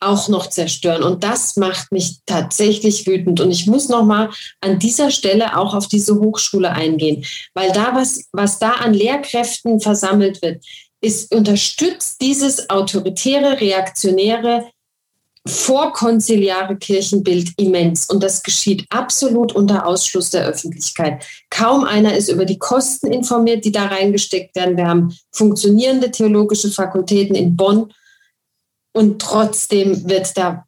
auch 0.00 0.28
noch 0.28 0.48
zerstören. 0.48 1.02
Und 1.02 1.24
das 1.24 1.56
macht 1.56 1.92
mich 1.92 2.18
tatsächlich 2.26 3.06
wütend. 3.06 3.40
Und 3.40 3.50
ich 3.50 3.66
muss 3.66 3.88
noch 3.88 4.04
mal 4.04 4.30
an 4.60 4.78
dieser 4.78 5.10
Stelle 5.10 5.56
auch 5.56 5.74
auf 5.74 5.88
diese 5.88 6.14
Hochschule 6.14 6.70
eingehen, 6.70 7.24
weil 7.54 7.72
da 7.72 7.94
was, 7.94 8.28
was 8.32 8.58
da 8.58 8.72
an 8.72 8.94
Lehrkräften 8.94 9.80
versammelt 9.80 10.40
wird, 10.42 10.64
ist 11.00 11.34
unterstützt 11.34 12.20
dieses 12.20 12.70
autoritäre, 12.70 13.60
reaktionäre, 13.60 14.64
vorkonziliare 15.46 16.76
Kirchenbild 16.76 17.52
immens. 17.56 18.08
Und 18.10 18.22
das 18.22 18.42
geschieht 18.42 18.84
absolut 18.90 19.52
unter 19.52 19.86
Ausschluss 19.86 20.30
der 20.30 20.46
Öffentlichkeit. 20.46 21.24
Kaum 21.50 21.84
einer 21.84 22.16
ist 22.16 22.28
über 22.28 22.44
die 22.44 22.58
Kosten 22.58 23.12
informiert, 23.12 23.64
die 23.64 23.72
da 23.72 23.86
reingesteckt 23.86 24.54
werden. 24.56 24.76
Wir 24.76 24.86
haben 24.86 25.16
funktionierende 25.32 26.10
theologische 26.10 26.70
Fakultäten 26.70 27.34
in 27.34 27.56
Bonn 27.56 27.92
und 28.92 29.20
trotzdem 29.20 30.08
wird 30.08 30.36
da 30.36 30.64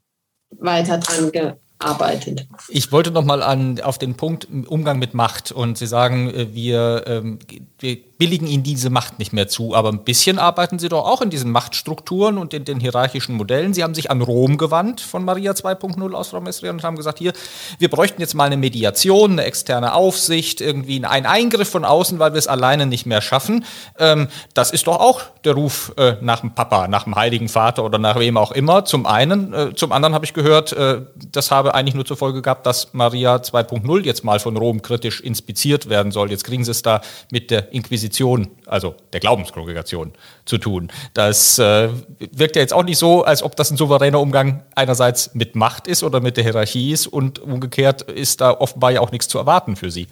weiter 0.59 0.99
dran 0.99 1.33
gearbeitet. 1.33 2.47
Ich 2.69 2.93
wollte 2.93 3.11
noch 3.11 3.25
mal 3.25 3.43
an, 3.43 3.81
auf 3.81 3.99
den 3.99 4.17
Punkt 4.17 4.49
Umgang 4.67 4.99
mit 4.99 5.15
Macht 5.15 5.53
und 5.53 5.79
Sie 5.79 5.87
sagen, 5.87 6.29
äh, 6.31 6.55
wir, 6.55 7.05
ähm, 7.07 7.39
wir 7.79 7.99
billigen 8.21 8.47
ihnen 8.47 8.63
diese 8.63 8.91
Macht 8.91 9.19
nicht 9.19 9.33
mehr 9.33 9.49
zu. 9.49 9.75
Aber 9.75 9.89
ein 9.89 10.05
bisschen 10.05 10.39
arbeiten 10.39 10.79
sie 10.79 10.91
doch 10.91 11.07
auch 11.07 11.23
in 11.23 11.31
diesen 11.31 11.51
Machtstrukturen 11.51 12.37
und 12.37 12.53
in 12.53 12.67
den 12.67 12.79
hierarchischen 12.79 13.35
Modellen. 13.35 13.73
Sie 13.73 13.83
haben 13.83 13.95
sich 13.95 14.11
an 14.11 14.21
Rom 14.21 14.59
gewandt 14.59 15.01
von 15.01 15.25
Maria 15.25 15.53
2.0 15.53 16.13
aus 16.13 16.29
Frau 16.29 16.43
Messrien 16.43 16.73
und 16.73 16.85
haben 16.85 16.97
gesagt, 16.97 17.19
hier, 17.19 17.33
wir 17.79 17.89
bräuchten 17.89 18.21
jetzt 18.21 18.35
mal 18.35 18.45
eine 18.45 18.59
Mediation, 18.59 19.33
eine 19.33 19.45
externe 19.45 19.95
Aufsicht, 19.95 20.61
irgendwie 20.61 21.03
einen 21.03 21.25
Eingriff 21.25 21.71
von 21.71 21.87
außen, 21.87 22.19
weil 22.19 22.35
wir 22.35 22.39
es 22.39 22.47
alleine 22.47 22.85
nicht 22.85 23.07
mehr 23.07 23.23
schaffen. 23.23 23.65
Ähm, 23.99 24.29
das 24.53 24.71
ist 24.71 24.87
doch 24.87 25.01
auch 25.01 25.23
der 25.45 25.55
Ruf 25.55 25.95
äh, 25.97 26.17
nach 26.21 26.41
dem 26.41 26.55
Papa, 26.55 26.89
nach 26.89 27.05
dem 27.05 27.15
Heiligen 27.15 27.49
Vater 27.49 27.87
oder 27.87 27.97
nach 27.97 28.19
wem 28.19 28.37
auch 28.37 28.53
immer. 28.53 28.85
Zum 28.85 29.07
einen. 29.07 29.55
Äh, 29.55 29.75
zum 29.75 29.93
anderen 29.93 30.13
habe 30.13 30.27
ich 30.27 30.35
gehört, 30.35 30.75
äh, 30.75 31.01
das 31.33 31.51
habe 31.51 31.75
eigentlich 31.75 31.95
nur 31.95 32.05
zur 32.05 32.19
Folge 32.19 32.43
gehabt, 32.43 32.67
dass 32.67 32.93
Maria 32.93 33.37
2.0 33.37 34.05
jetzt 34.05 34.25
mal 34.25 34.41
von 34.41 34.59
Rom 34.59 34.83
kritisch 34.83 35.23
inspiziert 35.23 35.89
werden 35.89 36.13
soll. 36.13 36.31
Jetzt 36.31 36.45
kriegen 36.45 36.67
sie 36.67 36.73
es 36.73 36.83
da 36.83 37.01
mit 37.31 37.51
der 37.51 37.73
Inquisition 37.73 38.10
Inquisition, 38.11 38.49
also 38.67 38.95
der 39.13 39.21
Glaubenskongregation, 39.21 40.13
zu 40.45 40.59
tun. 40.59 40.91
Das 41.15 41.59
äh, 41.59 41.89
wirkt 42.33 42.57
ja 42.57 42.63
jetzt 42.63 42.73
auch 42.73 42.83
nicht 42.83 42.99
so, 42.99 43.23
als 43.23 43.43
ob 43.43 43.57
das 43.57 43.71
ein 43.71 43.77
souveräner 43.77 44.21
Umgang 44.21 44.65
einerseits 44.75 45.35
mit 45.35 45.55
Macht 45.55 45.87
ist 45.87 46.03
oder 46.03 46.21
mit 46.21 46.37
der 46.37 46.45
Hierarchie 46.45 46.93
ist 46.93 47.07
und 47.07 47.39
umgekehrt 47.39 48.03
ist 48.03 48.41
da 48.41 48.51
offenbar 48.51 48.91
ja 48.91 49.01
auch 49.01 49.13
nichts 49.13 49.29
zu 49.29 49.39
erwarten 49.39 49.77
für 49.77 49.91
Sie. 49.91 50.09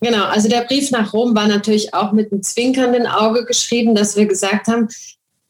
Genau, 0.00 0.24
also 0.24 0.48
der 0.48 0.62
Brief 0.62 0.90
nach 0.92 1.12
Rom 1.12 1.34
war 1.34 1.46
natürlich 1.46 1.92
auch 1.92 2.12
mit 2.12 2.32
einem 2.32 2.42
zwinkernden 2.42 3.06
Auge 3.06 3.44
geschrieben, 3.44 3.94
dass 3.94 4.16
wir 4.16 4.26
gesagt 4.26 4.66
haben, 4.68 4.88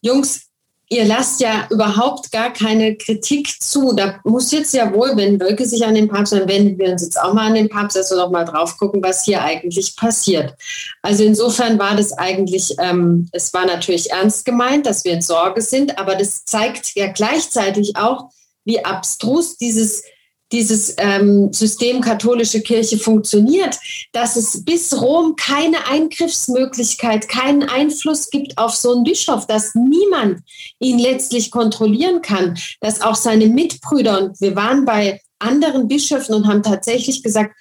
Jungs, 0.01 0.47
ihr 0.91 1.05
lasst 1.05 1.39
ja 1.39 1.67
überhaupt 1.69 2.33
gar 2.33 2.51
keine 2.51 2.97
Kritik 2.97 3.61
zu. 3.61 3.93
Da 3.93 4.19
muss 4.25 4.51
jetzt 4.51 4.73
ja 4.73 4.93
wohl, 4.93 5.15
wenn 5.15 5.39
Wölke 5.39 5.65
sich 5.65 5.85
an 5.85 5.95
den 5.95 6.09
Papst, 6.09 6.33
dann 6.33 6.49
wenden 6.49 6.77
wir 6.77 6.91
uns 6.91 7.01
jetzt 7.01 7.19
auch 7.19 7.33
mal 7.33 7.47
an 7.47 7.53
den 7.53 7.69
Papst, 7.69 7.95
dass 7.95 8.11
wir 8.11 8.17
doch 8.17 8.29
mal 8.29 8.43
drauf 8.43 8.77
gucken, 8.77 9.01
was 9.01 9.23
hier 9.23 9.41
eigentlich 9.41 9.95
passiert. 9.95 10.53
Also 11.01 11.23
insofern 11.23 11.79
war 11.79 11.95
das 11.95 12.11
eigentlich, 12.11 12.75
ähm, 12.77 13.29
es 13.31 13.53
war 13.53 13.65
natürlich 13.65 14.11
ernst 14.11 14.43
gemeint, 14.43 14.85
dass 14.85 15.05
wir 15.05 15.13
in 15.13 15.21
Sorge 15.21 15.61
sind, 15.61 15.97
aber 15.97 16.15
das 16.15 16.43
zeigt 16.43 16.93
ja 16.95 17.07
gleichzeitig 17.07 17.95
auch, 17.95 18.29
wie 18.65 18.83
abstrus 18.83 19.57
dieses 19.57 20.03
dieses 20.51 20.95
ähm, 20.97 21.51
System 21.53 22.01
katholische 22.01 22.61
Kirche 22.61 22.97
funktioniert, 22.97 23.77
dass 24.11 24.35
es 24.35 24.63
bis 24.63 24.99
Rom 24.99 25.35
keine 25.35 25.87
Eingriffsmöglichkeit, 25.87 27.27
keinen 27.27 27.63
Einfluss 27.63 28.29
gibt 28.29 28.57
auf 28.57 28.75
so 28.75 28.93
einen 28.93 29.03
Bischof, 29.03 29.47
dass 29.47 29.75
niemand 29.75 30.41
ihn 30.79 30.99
letztlich 30.99 31.51
kontrollieren 31.51 32.21
kann, 32.21 32.57
dass 32.79 33.01
auch 33.01 33.15
seine 33.15 33.47
Mitbrüder, 33.47 34.21
und 34.21 34.41
wir 34.41 34.55
waren 34.55 34.85
bei 34.85 35.21
anderen 35.39 35.87
Bischöfen 35.87 36.35
und 36.35 36.47
haben 36.47 36.63
tatsächlich 36.63 37.23
gesagt, 37.23 37.55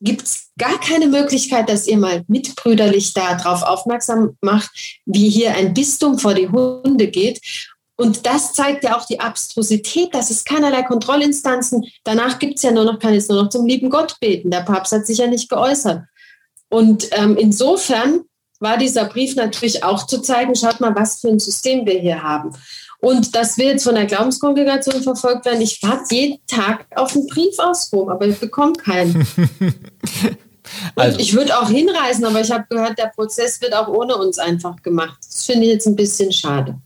gibt 0.00 0.22
es 0.22 0.50
gar 0.58 0.80
keine 0.80 1.06
Möglichkeit, 1.06 1.68
dass 1.68 1.86
ihr 1.86 1.98
mal 1.98 2.24
mitbrüderlich 2.26 3.12
darauf 3.12 3.62
aufmerksam 3.62 4.36
macht, 4.40 4.70
wie 5.04 5.28
hier 5.28 5.54
ein 5.54 5.74
Bistum 5.74 6.18
vor 6.18 6.34
die 6.34 6.48
Hunde 6.48 7.08
geht. 7.08 7.40
Und 8.00 8.24
das 8.24 8.54
zeigt 8.54 8.82
ja 8.82 8.96
auch 8.96 9.04
die 9.04 9.20
Abstrusität, 9.20 10.14
dass 10.14 10.30
es 10.30 10.46
keinerlei 10.46 10.82
Kontrollinstanzen, 10.84 11.84
danach 12.02 12.38
gibt 12.38 12.56
es 12.56 12.62
ja 12.62 12.70
nur 12.70 12.86
noch, 12.86 12.98
kann 12.98 13.12
es 13.12 13.28
nur 13.28 13.42
noch 13.42 13.50
zum 13.50 13.66
lieben 13.66 13.90
Gott 13.90 14.18
beten. 14.20 14.50
Der 14.50 14.62
Papst 14.62 14.92
hat 14.92 15.06
sich 15.06 15.18
ja 15.18 15.26
nicht 15.26 15.50
geäußert. 15.50 16.04
Und 16.70 17.10
ähm, 17.12 17.36
insofern 17.36 18.22
war 18.58 18.78
dieser 18.78 19.04
Brief 19.04 19.36
natürlich 19.36 19.84
auch 19.84 20.06
zu 20.06 20.22
zeigen, 20.22 20.54
schaut 20.54 20.80
mal, 20.80 20.94
was 20.94 21.20
für 21.20 21.28
ein 21.28 21.38
System 21.38 21.84
wir 21.84 21.98
hier 22.00 22.22
haben. 22.22 22.56
Und 23.00 23.36
dass 23.36 23.58
wir 23.58 23.66
jetzt 23.66 23.84
von 23.84 23.96
der 23.96 24.06
Glaubenskongregation 24.06 25.02
verfolgt 25.02 25.44
werden, 25.44 25.60
ich 25.60 25.82
warte 25.82 26.14
jeden 26.14 26.38
Tag 26.46 26.86
auf 26.96 27.14
einen 27.14 27.26
Brief 27.26 27.58
aus 27.58 27.92
Rom, 27.92 28.08
aber 28.08 28.26
ich 28.26 28.40
bekomme 28.40 28.72
keinen. 28.72 29.26
also. 30.96 31.18
ich 31.18 31.34
würde 31.34 31.58
auch 31.58 31.68
hinreisen, 31.68 32.24
aber 32.24 32.40
ich 32.40 32.50
habe 32.50 32.64
gehört, 32.70 32.98
der 32.98 33.12
Prozess 33.14 33.60
wird 33.60 33.74
auch 33.74 33.88
ohne 33.88 34.16
uns 34.16 34.38
einfach 34.38 34.82
gemacht. 34.82 35.18
Das 35.22 35.44
finde 35.44 35.66
ich 35.66 35.72
jetzt 35.72 35.86
ein 35.86 35.96
bisschen 35.96 36.32
schade. 36.32 36.80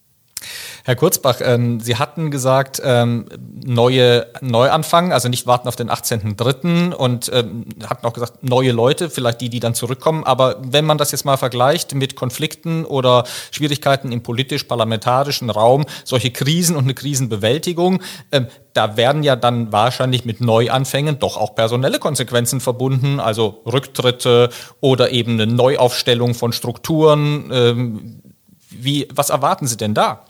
Herr 0.87 0.97
Kurzbach, 0.97 1.41
ähm, 1.41 1.81
Sie 1.81 1.97
hatten 1.97 2.31
gesagt, 2.31 2.83
ähm, 2.85 3.25
neue 3.65 4.27
Neuanfang, 4.43 5.15
also 5.15 5.31
nicht 5.31 5.47
warten 5.47 5.67
auf 5.67 5.77
den 5.77 5.89
18.03. 5.89 6.93
und 6.93 7.31
ähm, 7.33 7.65
hatten 7.89 8.07
auch 8.07 8.13
gesagt, 8.13 8.45
neue 8.45 8.71
Leute, 8.71 9.09
vielleicht 9.09 9.41
die, 9.41 9.49
die 9.49 9.61
dann 9.61 9.73
zurückkommen. 9.73 10.25
Aber 10.25 10.61
wenn 10.61 10.85
man 10.85 10.99
das 10.99 11.11
jetzt 11.11 11.25
mal 11.25 11.39
vergleicht 11.39 11.95
mit 11.95 12.17
Konflikten 12.17 12.85
oder 12.85 13.25
Schwierigkeiten 13.51 14.13
im 14.13 14.23
politisch-parlamentarischen 14.23 15.49
Raum, 15.49 15.87
solche 16.05 16.31
Krisen 16.31 16.77
und 16.77 16.85
eine 16.85 16.93
Krisenbewältigung, 16.93 18.03
ähm, 18.31 18.49
da 18.75 18.99
werden 18.99 19.23
ja 19.23 19.37
dann 19.37 19.73
wahrscheinlich 19.73 20.27
mit 20.27 20.43
Neuanfängen 20.43 21.19
doch 21.19 21.39
auch 21.39 21.55
personelle 21.55 21.99
Konsequenzen 21.99 22.61
verbunden, 22.61 23.21
also 23.21 23.63
Rücktritte 23.65 24.51
oder 24.83 25.13
eben 25.13 25.41
eine 25.41 25.47
Neuaufstellung 25.47 26.35
von 26.35 26.53
Strukturen. 26.53 27.51
Ähm, 27.51 28.21
wie, 28.69 29.09
was 29.15 29.31
erwarten 29.31 29.67
Sie 29.67 29.79
denn 29.79 29.95
da? 29.95 30.27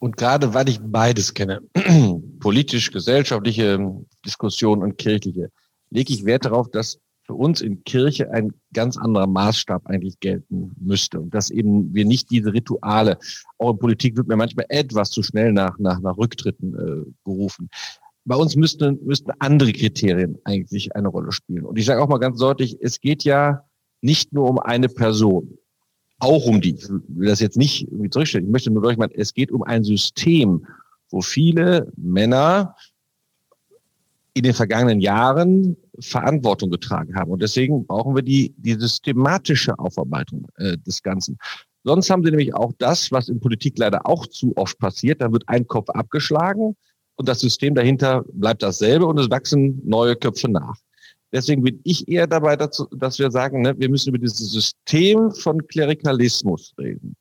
Und 0.00 0.16
gerade 0.16 0.54
weil 0.54 0.68
ich 0.68 0.80
beides 0.82 1.34
kenne, 1.34 1.60
politisch, 2.40 2.90
gesellschaftliche 2.90 3.78
Diskussion 4.24 4.82
und 4.82 4.96
kirchliche, 4.96 5.50
lege 5.90 6.12
ich 6.12 6.24
Wert 6.24 6.46
darauf, 6.46 6.70
dass 6.70 6.98
für 7.26 7.34
uns 7.34 7.60
in 7.60 7.84
Kirche 7.84 8.32
ein 8.32 8.52
ganz 8.72 8.96
anderer 8.96 9.26
Maßstab 9.26 9.86
eigentlich 9.86 10.18
gelten 10.18 10.72
müsste 10.80 11.20
und 11.20 11.34
dass 11.34 11.50
eben 11.50 11.94
wir 11.94 12.06
nicht 12.06 12.30
diese 12.30 12.52
Rituale, 12.52 13.18
auch 13.58 13.72
in 13.72 13.78
Politik 13.78 14.16
wird 14.16 14.26
mir 14.26 14.36
manchmal 14.36 14.66
etwas 14.70 15.10
zu 15.10 15.22
schnell 15.22 15.52
nach, 15.52 15.78
nach, 15.78 16.00
nach 16.00 16.16
Rücktritten 16.16 16.74
äh, 16.74 17.10
gerufen. 17.24 17.68
Bei 18.24 18.36
uns 18.36 18.56
müssten, 18.56 18.98
müssten 19.04 19.32
andere 19.38 19.72
Kriterien 19.72 20.38
eigentlich 20.44 20.96
eine 20.96 21.08
Rolle 21.08 21.30
spielen. 21.30 21.64
Und 21.64 21.78
ich 21.78 21.84
sage 21.84 22.02
auch 22.02 22.08
mal 22.08 22.18
ganz 22.18 22.38
deutlich, 22.38 22.78
es 22.80 23.00
geht 23.00 23.22
ja 23.24 23.64
nicht 24.00 24.32
nur 24.32 24.48
um 24.48 24.58
eine 24.58 24.88
Person 24.88 25.58
auch 26.20 26.46
um 26.46 26.60
die, 26.60 26.74
ich 26.74 26.88
will 26.88 27.28
das 27.28 27.40
jetzt 27.40 27.56
nicht 27.56 27.88
irgendwie 27.90 28.10
zurückstellen, 28.10 28.46
ich 28.46 28.52
möchte 28.52 28.70
nur 28.70 28.82
deutlich 28.82 28.98
machen, 28.98 29.12
es 29.16 29.34
geht 29.34 29.50
um 29.50 29.62
ein 29.62 29.84
System, 29.84 30.66
wo 31.10 31.20
viele 31.20 31.90
Männer 31.96 32.76
in 34.34 34.44
den 34.44 34.54
vergangenen 34.54 35.00
Jahren 35.00 35.76
Verantwortung 35.98 36.70
getragen 36.70 37.14
haben. 37.16 37.30
Und 37.30 37.42
deswegen 37.42 37.86
brauchen 37.86 38.14
wir 38.14 38.22
die, 38.22 38.54
die 38.56 38.74
systematische 38.74 39.78
Aufarbeitung 39.78 40.46
äh, 40.56 40.78
des 40.78 41.02
Ganzen. 41.02 41.36
Sonst 41.82 42.10
haben 42.10 42.22
sie 42.22 42.30
nämlich 42.30 42.54
auch 42.54 42.72
das, 42.78 43.10
was 43.10 43.28
in 43.28 43.40
Politik 43.40 43.78
leider 43.78 44.06
auch 44.06 44.26
zu 44.26 44.52
oft 44.56 44.78
passiert. 44.78 45.20
Da 45.20 45.32
wird 45.32 45.44
ein 45.48 45.66
Kopf 45.66 45.88
abgeschlagen 45.90 46.76
und 47.16 47.28
das 47.28 47.40
System 47.40 47.74
dahinter 47.74 48.24
bleibt 48.32 48.62
dasselbe 48.62 49.06
und 49.06 49.18
es 49.18 49.30
wachsen 49.30 49.80
neue 49.84 50.14
Köpfe 50.14 50.48
nach. 50.48 50.76
Deswegen 51.32 51.62
bin 51.62 51.80
ich 51.84 52.08
eher 52.08 52.26
dabei, 52.26 52.56
dazu, 52.56 52.86
dass 52.96 53.18
wir 53.18 53.30
sagen, 53.30 53.62
ne, 53.62 53.78
wir 53.78 53.88
müssen 53.88 54.08
über 54.10 54.18
dieses 54.18 54.50
System 54.50 55.30
von 55.30 55.66
Klerikalismus 55.68 56.74
reden. 56.78 57.16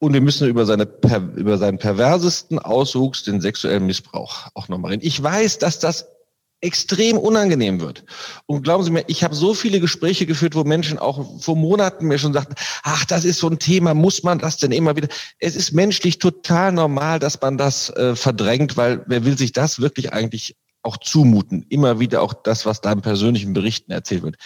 Und 0.00 0.14
wir 0.14 0.20
müssen 0.20 0.48
über, 0.48 0.66
seine, 0.66 0.88
über 1.36 1.58
seinen 1.58 1.78
perversesten 1.78 2.58
Auswuchs, 2.58 3.22
den 3.22 3.40
sexuellen 3.40 3.86
Missbrauch, 3.86 4.48
auch 4.54 4.68
nochmal 4.68 4.92
reden. 4.92 5.06
Ich 5.06 5.22
weiß, 5.22 5.58
dass 5.58 5.78
das 5.78 6.08
extrem 6.62 7.18
unangenehm 7.18 7.80
wird. 7.80 8.04
Und 8.46 8.62
glauben 8.62 8.84
Sie 8.84 8.90
mir, 8.90 9.04
ich 9.08 9.22
habe 9.24 9.34
so 9.34 9.52
viele 9.52 9.80
Gespräche 9.80 10.26
geführt, 10.26 10.54
wo 10.54 10.64
Menschen 10.64 10.98
auch 10.98 11.40
vor 11.40 11.56
Monaten 11.56 12.06
mir 12.06 12.18
schon 12.18 12.32
sagten, 12.32 12.54
ach, 12.84 13.04
das 13.04 13.24
ist 13.24 13.40
so 13.40 13.48
ein 13.48 13.58
Thema, 13.58 13.94
muss 13.94 14.22
man 14.22 14.38
das 14.38 14.56
denn 14.56 14.72
immer 14.72 14.96
wieder? 14.96 15.08
Es 15.40 15.56
ist 15.56 15.72
menschlich 15.72 16.18
total 16.18 16.72
normal, 16.72 17.18
dass 17.18 17.40
man 17.40 17.58
das 17.58 17.90
äh, 17.90 18.14
verdrängt, 18.14 18.76
weil 18.76 19.04
wer 19.06 19.24
will 19.24 19.36
sich 19.36 19.52
das 19.52 19.80
wirklich 19.80 20.12
eigentlich 20.12 20.56
auch 20.82 20.96
zumuten? 20.98 21.64
Immer 21.68 22.00
wieder 22.00 22.22
auch 22.22 22.34
das, 22.34 22.66
was 22.66 22.80
da 22.80 22.92
im 22.92 23.02
persönlichen 23.02 23.52
Berichten 23.52 23.92
erzählt 23.92 24.22
wird. 24.22 24.36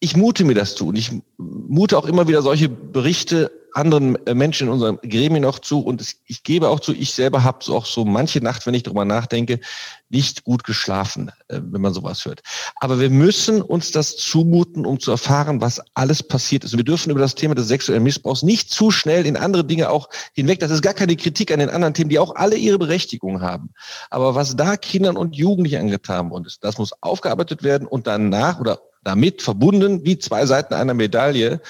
Ich 0.00 0.16
mute 0.16 0.44
mir 0.44 0.54
das 0.54 0.74
zu 0.74 0.88
und 0.88 0.96
ich 0.96 1.12
mute 1.38 1.96
auch 1.96 2.06
immer 2.06 2.26
wieder 2.26 2.42
solche 2.42 2.68
Berichte 2.68 3.61
anderen 3.74 4.24
äh, 4.26 4.34
Menschen 4.34 4.68
in 4.68 4.72
unserem 4.72 4.98
Gremien 5.02 5.44
auch 5.44 5.58
zu 5.58 5.80
und 5.80 6.02
ich 6.26 6.42
gebe 6.42 6.68
auch 6.68 6.80
zu, 6.80 6.92
ich 6.92 7.12
selber 7.12 7.44
habe 7.44 7.58
so 7.62 7.76
auch 7.76 7.86
so 7.86 8.04
manche 8.04 8.40
Nacht, 8.40 8.66
wenn 8.66 8.74
ich 8.74 8.82
darüber 8.82 9.04
nachdenke, 9.04 9.60
nicht 10.08 10.44
gut 10.44 10.64
geschlafen, 10.64 11.30
äh, 11.48 11.60
wenn 11.62 11.80
man 11.80 11.94
sowas 11.94 12.24
hört. 12.24 12.42
Aber 12.76 13.00
wir 13.00 13.10
müssen 13.10 13.62
uns 13.62 13.90
das 13.90 14.16
zumuten, 14.16 14.84
um 14.84 15.00
zu 15.00 15.10
erfahren, 15.10 15.60
was 15.60 15.80
alles 15.94 16.22
passiert 16.22 16.64
ist. 16.64 16.72
Und 16.72 16.78
wir 16.78 16.84
dürfen 16.84 17.10
über 17.10 17.20
das 17.20 17.34
Thema 17.34 17.54
des 17.54 17.68
sexuellen 17.68 18.02
Missbrauchs 18.02 18.42
nicht 18.42 18.70
zu 18.70 18.90
schnell 18.90 19.26
in 19.26 19.36
andere 19.36 19.64
Dinge 19.64 19.90
auch 19.90 20.08
hinweg. 20.34 20.60
Das 20.60 20.70
ist 20.70 20.82
gar 20.82 20.94
keine 20.94 21.16
Kritik 21.16 21.50
an 21.50 21.60
den 21.60 21.70
anderen 21.70 21.94
Themen, 21.94 22.10
die 22.10 22.18
auch 22.18 22.34
alle 22.36 22.56
ihre 22.56 22.78
Berechtigung 22.78 23.40
haben. 23.40 23.70
Aber 24.10 24.34
was 24.34 24.56
da 24.56 24.76
Kindern 24.76 25.16
und 25.16 25.36
Jugendlichen 25.36 25.80
angetan 25.80 26.30
worden 26.30 26.44
ist, 26.44 26.62
das 26.62 26.78
muss 26.78 26.92
aufgearbeitet 27.00 27.62
werden 27.62 27.86
und 27.86 28.06
danach 28.06 28.60
oder 28.60 28.80
damit 29.04 29.42
verbunden 29.42 30.04
wie 30.04 30.18
zwei 30.18 30.46
Seiten 30.46 30.74
einer 30.74 30.94
Medaille 30.94 31.60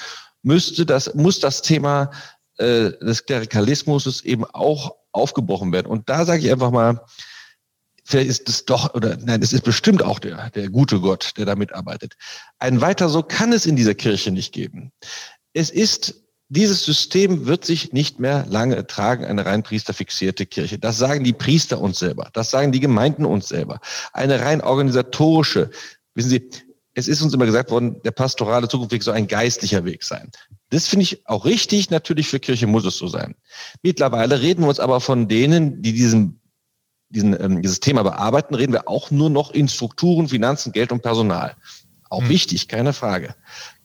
müsste 0.42 0.86
das, 0.86 1.14
muss 1.14 1.40
das 1.40 1.62
Thema 1.62 2.10
äh, 2.58 2.90
des 3.00 3.24
Klerikalismus 3.24 4.22
eben 4.24 4.44
auch 4.44 4.96
aufgebrochen 5.12 5.72
werden. 5.72 5.86
Und 5.86 6.08
da 6.08 6.24
sage 6.24 6.44
ich 6.44 6.50
einfach 6.50 6.70
mal, 6.70 7.04
vielleicht 8.04 8.30
ist 8.30 8.48
es 8.48 8.64
doch, 8.64 8.94
oder 8.94 9.16
nein, 9.18 9.42
es 9.42 9.52
ist 9.52 9.64
bestimmt 9.64 10.02
auch 10.02 10.18
der, 10.18 10.50
der 10.50 10.68
gute 10.68 11.00
Gott, 11.00 11.32
der 11.36 11.46
da 11.46 11.54
mitarbeitet. 11.54 12.14
Ein 12.58 12.80
weiter 12.80 13.08
so 13.08 13.22
kann 13.22 13.52
es 13.52 13.66
in 13.66 13.76
dieser 13.76 13.94
Kirche 13.94 14.30
nicht 14.30 14.52
geben. 14.52 14.92
Es 15.52 15.70
ist 15.70 16.22
dieses 16.52 16.84
System 16.84 17.46
wird 17.46 17.64
sich 17.64 17.94
nicht 17.94 18.20
mehr 18.20 18.44
lange 18.46 18.86
tragen, 18.86 19.24
eine 19.24 19.46
rein 19.46 19.62
priesterfixierte 19.62 20.44
Kirche. 20.44 20.78
Das 20.78 20.98
sagen 20.98 21.24
die 21.24 21.32
Priester 21.32 21.80
uns 21.80 21.98
selber. 21.98 22.28
Das 22.34 22.50
sagen 22.50 22.72
die 22.72 22.80
Gemeinden 22.80 23.24
uns 23.24 23.48
selber. 23.48 23.80
Eine 24.12 24.38
rein 24.40 24.60
organisatorische. 24.60 25.70
Wissen 26.14 26.28
Sie, 26.28 26.50
es 26.94 27.08
ist 27.08 27.22
uns 27.22 27.32
immer 27.32 27.46
gesagt 27.46 27.70
worden, 27.70 28.00
der 28.02 28.10
pastorale 28.10 28.68
Zukunftsweg 28.68 29.02
soll 29.02 29.14
ein 29.14 29.26
geistlicher 29.26 29.84
Weg 29.84 30.02
sein. 30.02 30.30
Das 30.70 30.88
finde 30.88 31.04
ich 31.04 31.26
auch 31.26 31.44
richtig. 31.44 31.90
Natürlich 31.90 32.28
für 32.28 32.40
Kirche 32.40 32.66
muss 32.66 32.84
es 32.84 32.98
so 32.98 33.08
sein. 33.08 33.34
Mittlerweile 33.82 34.40
reden 34.40 34.62
wir 34.62 34.68
uns 34.68 34.80
aber 34.80 35.00
von 35.00 35.28
denen, 35.28 35.80
die 35.82 35.92
diesen, 35.92 36.40
diesen, 37.08 37.38
ähm, 37.42 37.62
dieses 37.62 37.80
Thema 37.80 38.02
bearbeiten, 38.02 38.54
reden 38.54 38.72
wir 38.72 38.88
auch 38.88 39.10
nur 39.10 39.30
noch 39.30 39.52
in 39.52 39.68
Strukturen, 39.68 40.28
Finanzen, 40.28 40.72
Geld 40.72 40.92
und 40.92 41.02
Personal. 41.02 41.56
Auch 42.10 42.22
hm. 42.22 42.28
wichtig, 42.28 42.68
keine 42.68 42.92
Frage. 42.92 43.34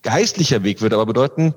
Geistlicher 0.01 0.63
Weg 0.63 0.81
würde 0.81 0.95
aber 0.95 1.05
bedeuten, 1.05 1.53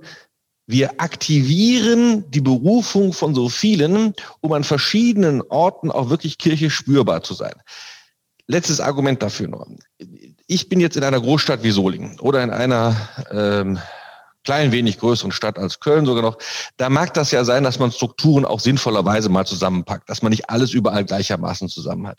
wir 0.66 1.01
aktivieren 1.01 2.30
die 2.30 2.40
Berufung 2.40 3.12
von 3.12 3.34
so 3.34 3.48
vielen, 3.48 4.14
um 4.40 4.53
an 4.53 4.62
verschiedenen 4.62 5.42
Orten 5.42 5.90
auch 5.90 6.11
wirklich 6.11 6.38
Kirche 6.38 6.70
spürbar 6.70 7.24
zu 7.24 7.34
sein. 7.34 7.55
Letztes 8.46 8.80
Argument 8.80 9.20
dafür 9.20 9.48
noch. 9.48 9.66
Ich 10.53 10.68
bin 10.68 10.80
jetzt 10.80 10.96
in 10.96 11.05
einer 11.05 11.20
Großstadt 11.20 11.62
wie 11.62 11.70
Solingen 11.70 12.18
oder 12.18 12.42
in 12.42 12.51
einer 12.51 12.96
ähm, 13.30 13.78
klein 14.42 14.72
wenig 14.72 14.98
größeren 14.98 15.30
Stadt 15.30 15.61
als 15.61 15.78
Köln 15.78 16.07
sogar 16.07 16.24
noch. 16.24 16.38
Da 16.76 16.90
mag 16.90 17.14
das 17.14 17.30
ja 17.30 17.44
sein, 17.44 17.62
dass 17.62 17.78
man 17.78 17.92
Strukturen 17.92 18.44
auch 18.44 18.59
sinnvollerweise 18.59 19.28
mal 19.28 19.46
zusammenpackt, 19.46 20.11
dass 20.11 20.22
man 20.22 20.30
nicht 20.30 20.51
alles 20.51 20.72
überall 20.72 21.05
gleichermaßen 21.05 21.68
zusammen 21.68 22.09
hat. 22.09 22.18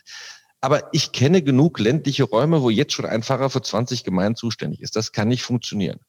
Aber 0.62 0.94
ich 0.94 1.12
kenne 1.12 1.42
genug 1.42 1.78
ländliche 1.78 2.24
Räume, 2.24 2.62
wo 2.62 2.70
jetzt 2.70 2.94
schon 2.94 3.06
ein 3.06 3.22
Pfarrer 3.22 3.50
für 3.50 3.64
20 3.64 4.06
Gemeinden 4.06 4.38
zuständig 4.38 4.80
ist. 4.80 4.96
Das 4.96 5.12
kann 5.12 5.28
nicht 5.28 5.44
funktionieren. 5.44 6.00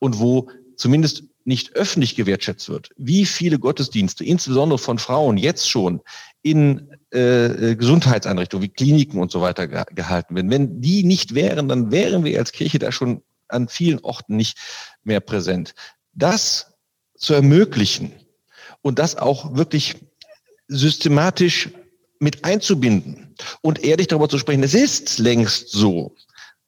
Und 0.00 0.18
wo 0.18 0.50
zumindest 0.74 1.22
nicht 1.44 1.76
öffentlich 1.76 2.16
gewertschätzt 2.16 2.68
wird, 2.68 2.90
wie 2.96 3.24
viele 3.24 3.60
Gottesdienste, 3.60 4.24
insbesondere 4.24 4.80
von 4.80 4.98
Frauen, 4.98 5.36
jetzt 5.36 5.70
schon 5.70 6.00
in 6.42 6.90
äh, 7.10 7.76
Gesundheitseinrichtungen 7.76 8.64
wie 8.64 8.72
Kliniken 8.72 9.20
und 9.20 9.30
so 9.30 9.40
weiter 9.40 9.66
ge 9.66 9.82
gehalten 9.94 10.34
werden. 10.34 10.50
Wenn 10.50 10.80
die 10.80 11.04
nicht 11.04 11.34
wären, 11.34 11.68
dann 11.68 11.90
wären 11.90 12.24
wir 12.24 12.38
als 12.38 12.52
Kirche 12.52 12.78
da 12.78 12.92
schon 12.92 13.22
an 13.48 13.68
vielen 13.68 14.00
Orten 14.00 14.36
nicht 14.36 14.58
mehr 15.04 15.20
präsent. 15.20 15.74
Das 16.12 16.74
zu 17.16 17.34
ermöglichen 17.34 18.12
und 18.82 18.98
das 18.98 19.16
auch 19.16 19.56
wirklich 19.56 19.96
systematisch 20.68 21.70
mit 22.20 22.44
einzubinden 22.44 23.34
und 23.62 23.82
ehrlich 23.82 24.08
darüber 24.08 24.28
zu 24.28 24.38
sprechen, 24.38 24.62
es 24.62 24.74
ist 24.74 25.18
längst 25.18 25.70
so, 25.70 26.14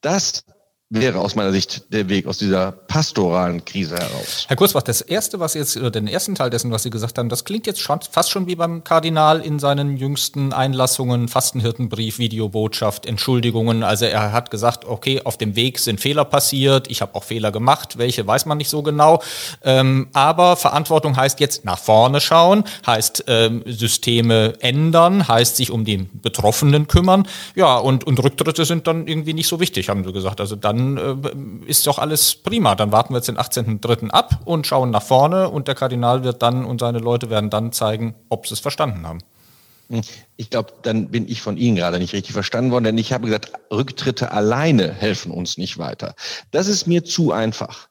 dass 0.01 0.45
wäre 0.93 1.21
aus 1.21 1.37
meiner 1.37 1.53
Sicht 1.53 1.93
der 1.93 2.09
Weg 2.09 2.27
aus 2.27 2.39
dieser 2.39 2.73
pastoralen 2.73 3.65
Krise 3.65 3.97
heraus. 3.97 4.45
Herr 4.49 4.57
Kurzbach, 4.57 4.83
das 4.83 5.01
erste, 5.01 5.39
was 5.39 5.55
jetzt, 5.55 5.77
oder 5.77 5.93
den 5.93 6.09
ersten 6.09 6.35
Teil 6.35 6.51
dessen, 6.51 6.73
was 6.73 6.83
Sie 6.83 6.91
gesagt 6.91 7.17
haben, 7.17 7.29
das 7.29 7.45
klingt 7.45 7.69
jetzt 7.69 7.81
schon, 7.81 8.01
fast 8.11 8.31
schon 8.31 8.49
wie 8.49 8.57
beim 8.57 8.83
Kardinal 8.83 9.41
in 9.41 9.61
seinen 9.61 9.97
jüngsten 9.97 10.53
Einlassungen, 10.53 11.29
Fastenhirtenbrief, 11.29 12.19
Videobotschaft, 12.19 13.07
Entschuldigungen. 13.07 13.85
Also 13.85 14.07
er 14.07 14.33
hat 14.33 14.51
gesagt, 14.51 14.85
okay, 14.85 15.23
auf 15.23 15.39
dem 15.39 15.55
Weg 15.55 15.79
sind 15.79 16.01
Fehler 16.01 16.25
passiert, 16.25 16.91
ich 16.91 17.03
habe 17.03 17.15
auch 17.15 17.23
Fehler 17.23 17.53
gemacht, 17.53 17.97
welche 17.97 18.27
weiß 18.27 18.47
man 18.47 18.59
nicht 18.59 18.69
so 18.69 18.83
genau. 18.83 19.23
Ähm, 19.63 20.09
aber 20.13 20.57
Verantwortung 20.57 21.17
heißt 21.17 21.39
jetzt 21.39 21.65
nach 21.65 21.79
vorne 21.79 22.21
schauen, 22.21 22.65
heißt 22.85 23.25
ähm, 23.29 23.63
Systeme 23.65 24.55
ändern, 24.59 25.29
heißt 25.29 25.55
sich 25.55 25.71
um 25.71 25.85
die 25.85 25.99
Betroffenen 25.99 26.89
kümmern. 26.89 27.29
Ja, 27.55 27.77
und, 27.77 28.03
und 28.03 28.21
Rücktritte 28.21 28.65
sind 28.65 28.89
dann 28.89 29.07
irgendwie 29.07 29.35
nicht 29.35 29.47
so 29.47 29.61
wichtig, 29.61 29.89
haben 29.89 30.03
Sie 30.03 30.13
gesagt. 30.13 30.41
Also 30.41 30.57
dann 30.57 30.80
dann 30.81 31.65
äh, 31.65 31.71
ist 31.71 31.87
doch 31.87 31.99
alles 31.99 32.35
prima. 32.35 32.75
Dann 32.75 32.93
warten 32.93 33.13
wir 33.13 33.19
jetzt 33.19 33.29
den 33.29 33.39
18.03. 33.39 34.11
ab 34.11 34.41
und 34.45 34.67
schauen 34.67 34.91
nach 34.91 35.03
vorne 35.03 35.49
und 35.49 35.69
der 35.69 35.75
Kardinal 35.75 36.25
wird 36.25 36.43
dann 36.43 36.65
und 36.65 36.81
seine 36.81 36.99
Leute 36.99 37.31
werden 37.31 37.51
dann 37.51 37.73
zeigen, 37.73 38.15
ob 38.29 38.47
sie 38.47 38.55
es 38.55 38.61
verstanden 38.61 39.07
haben. 39.07 39.21
Hm. 39.89 40.03
Ich 40.37 40.51
glaube, 40.51 40.73
dann 40.83 41.11
bin 41.11 41.29
ich 41.29 41.43
von 41.43 41.57
Ihnen 41.57 41.77
gerade 41.77 41.99
nicht 41.99 42.13
richtig 42.13 42.33
verstanden 42.33 42.71
worden, 42.71 42.85
denn 42.85 42.99
ich 42.99 43.13
habe 43.13 43.27
gesagt, 43.27 43.53
Rücktritte 43.73 44.33
alleine 44.33 44.93
helfen 44.93 45.33
uns 45.33 45.59
nicht 45.59 45.79
weiter. 45.79 46.15
Das 46.51 46.69
ist 46.69 46.87
mir 46.87 47.05
zu 47.05 47.33
einfach. 47.33 47.89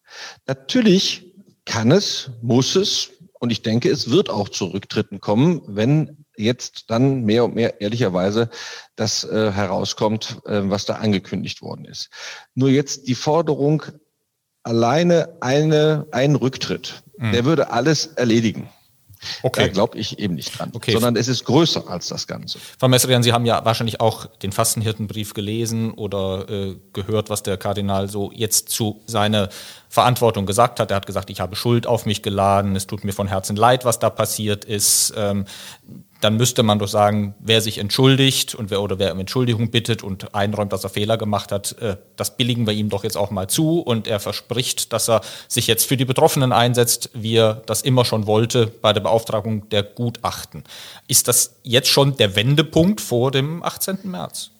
Natürlich 0.47 1.25
kann 1.65 1.91
es, 1.91 2.31
muss 2.41 2.75
es, 2.75 3.11
und 3.39 3.51
ich 3.51 3.61
denke, 3.61 3.89
es 3.89 4.09
wird 4.09 4.29
auch 4.29 4.49
zu 4.49 4.65
Rücktritten 4.65 5.21
kommen, 5.21 5.61
wenn 5.65 6.18
jetzt 6.39 6.85
dann 6.89 7.23
mehr 7.23 7.45
und 7.45 7.55
mehr 7.55 7.81
ehrlicherweise 7.81 8.49
das 8.95 9.23
äh, 9.23 9.51
herauskommt, 9.51 10.37
äh, 10.45 10.61
was 10.63 10.85
da 10.85 10.95
angekündigt 10.95 11.61
worden 11.61 11.85
ist. 11.85 12.09
Nur 12.55 12.69
jetzt 12.69 13.07
die 13.07 13.15
Forderung, 13.15 13.83
alleine 14.63 15.37
eine, 15.41 16.07
ein 16.11 16.35
Rücktritt, 16.35 17.03
mhm. 17.17 17.31
der 17.31 17.45
würde 17.45 17.71
alles 17.71 18.07
erledigen. 18.07 18.69
Okay. 19.43 19.65
Da 19.65 19.67
glaube 19.67 19.97
ich 19.97 20.19
eben 20.19 20.35
nicht 20.35 20.57
dran. 20.57 20.71
Okay. 20.73 20.93
Sondern 20.93 21.15
es 21.15 21.27
ist 21.27 21.43
größer 21.43 21.89
als 21.89 22.07
das 22.07 22.25
Ganze. 22.27 22.59
Frau 22.79 22.87
Messerian, 22.87 23.21
Sie 23.21 23.33
haben 23.33 23.45
ja 23.45 23.63
wahrscheinlich 23.65 23.99
auch 23.99 24.25
den 24.25 24.51
Fastenhirtenbrief 24.51 25.33
gelesen 25.33 25.91
oder 25.91 26.49
äh, 26.49 26.75
gehört, 26.93 27.29
was 27.29 27.43
der 27.43 27.57
Kardinal 27.57 28.07
so 28.07 28.31
jetzt 28.33 28.69
zu 28.69 29.01
seiner 29.05 29.49
Verantwortung 29.89 30.45
gesagt 30.45 30.79
hat. 30.79 30.91
Er 30.91 30.97
hat 30.97 31.07
gesagt, 31.07 31.31
ich 31.31 31.41
habe 31.41 31.55
Schuld 31.55 31.87
auf 31.87 32.05
mich 32.05 32.21
geladen, 32.21 32.75
es 32.75 32.85
tut 32.85 33.03
mir 33.03 33.11
von 33.11 33.27
Herzen 33.27 33.55
leid, 33.55 33.85
was 33.85 33.97
da 33.97 34.11
passiert 34.11 34.63
ist. 34.63 35.13
Ähm, 35.17 35.45
dann 36.21 36.35
müsste 36.37 36.63
man 36.63 36.79
doch 36.79 36.87
sagen, 36.87 37.33
wer 37.39 37.61
sich 37.61 37.77
entschuldigt 37.77 38.53
und 38.53 38.69
wer 38.69 38.81
oder 38.81 38.99
wer 38.99 39.13
um 39.13 39.19
Entschuldigung 39.19 39.71
bittet 39.71 40.03
und 40.03 40.35
einräumt, 40.35 40.73
dass 40.73 40.83
er 40.83 40.89
Fehler 40.89 41.17
gemacht 41.17 41.51
hat, 41.51 41.75
äh, 41.81 41.97
das 42.17 42.37
billigen 42.37 42.67
wir 42.67 42.73
ihm 42.73 42.89
doch 42.89 43.03
jetzt 43.03 43.17
auch 43.17 43.31
mal 43.31 43.47
zu 43.47 43.79
und 43.79 44.07
er 44.07 44.19
verspricht, 44.19 44.93
dass 44.93 45.09
er 45.09 45.21
sich 45.47 45.65
jetzt 45.65 45.87
für 45.87 45.97
die 45.97 46.05
Betroffenen 46.05 46.51
einsetzt, 46.51 47.09
wie 47.13 47.37
er 47.37 47.61
das 47.65 47.81
immer 47.81 48.05
schon 48.05 48.27
wollte 48.27 48.67
bei 48.67 48.93
der 48.93 49.01
Beauftragung 49.01 49.69
der 49.69 49.83
Gutachten. 49.83 50.65
Ist 51.07 51.27
das 51.27 51.55
jetzt 51.63 51.87
schon 51.87 52.17
der 52.17 52.35
Wendepunkt 52.35 53.01
vor 53.01 53.31
dem 53.31 53.63
18. 53.63 53.99
März? 54.03 54.51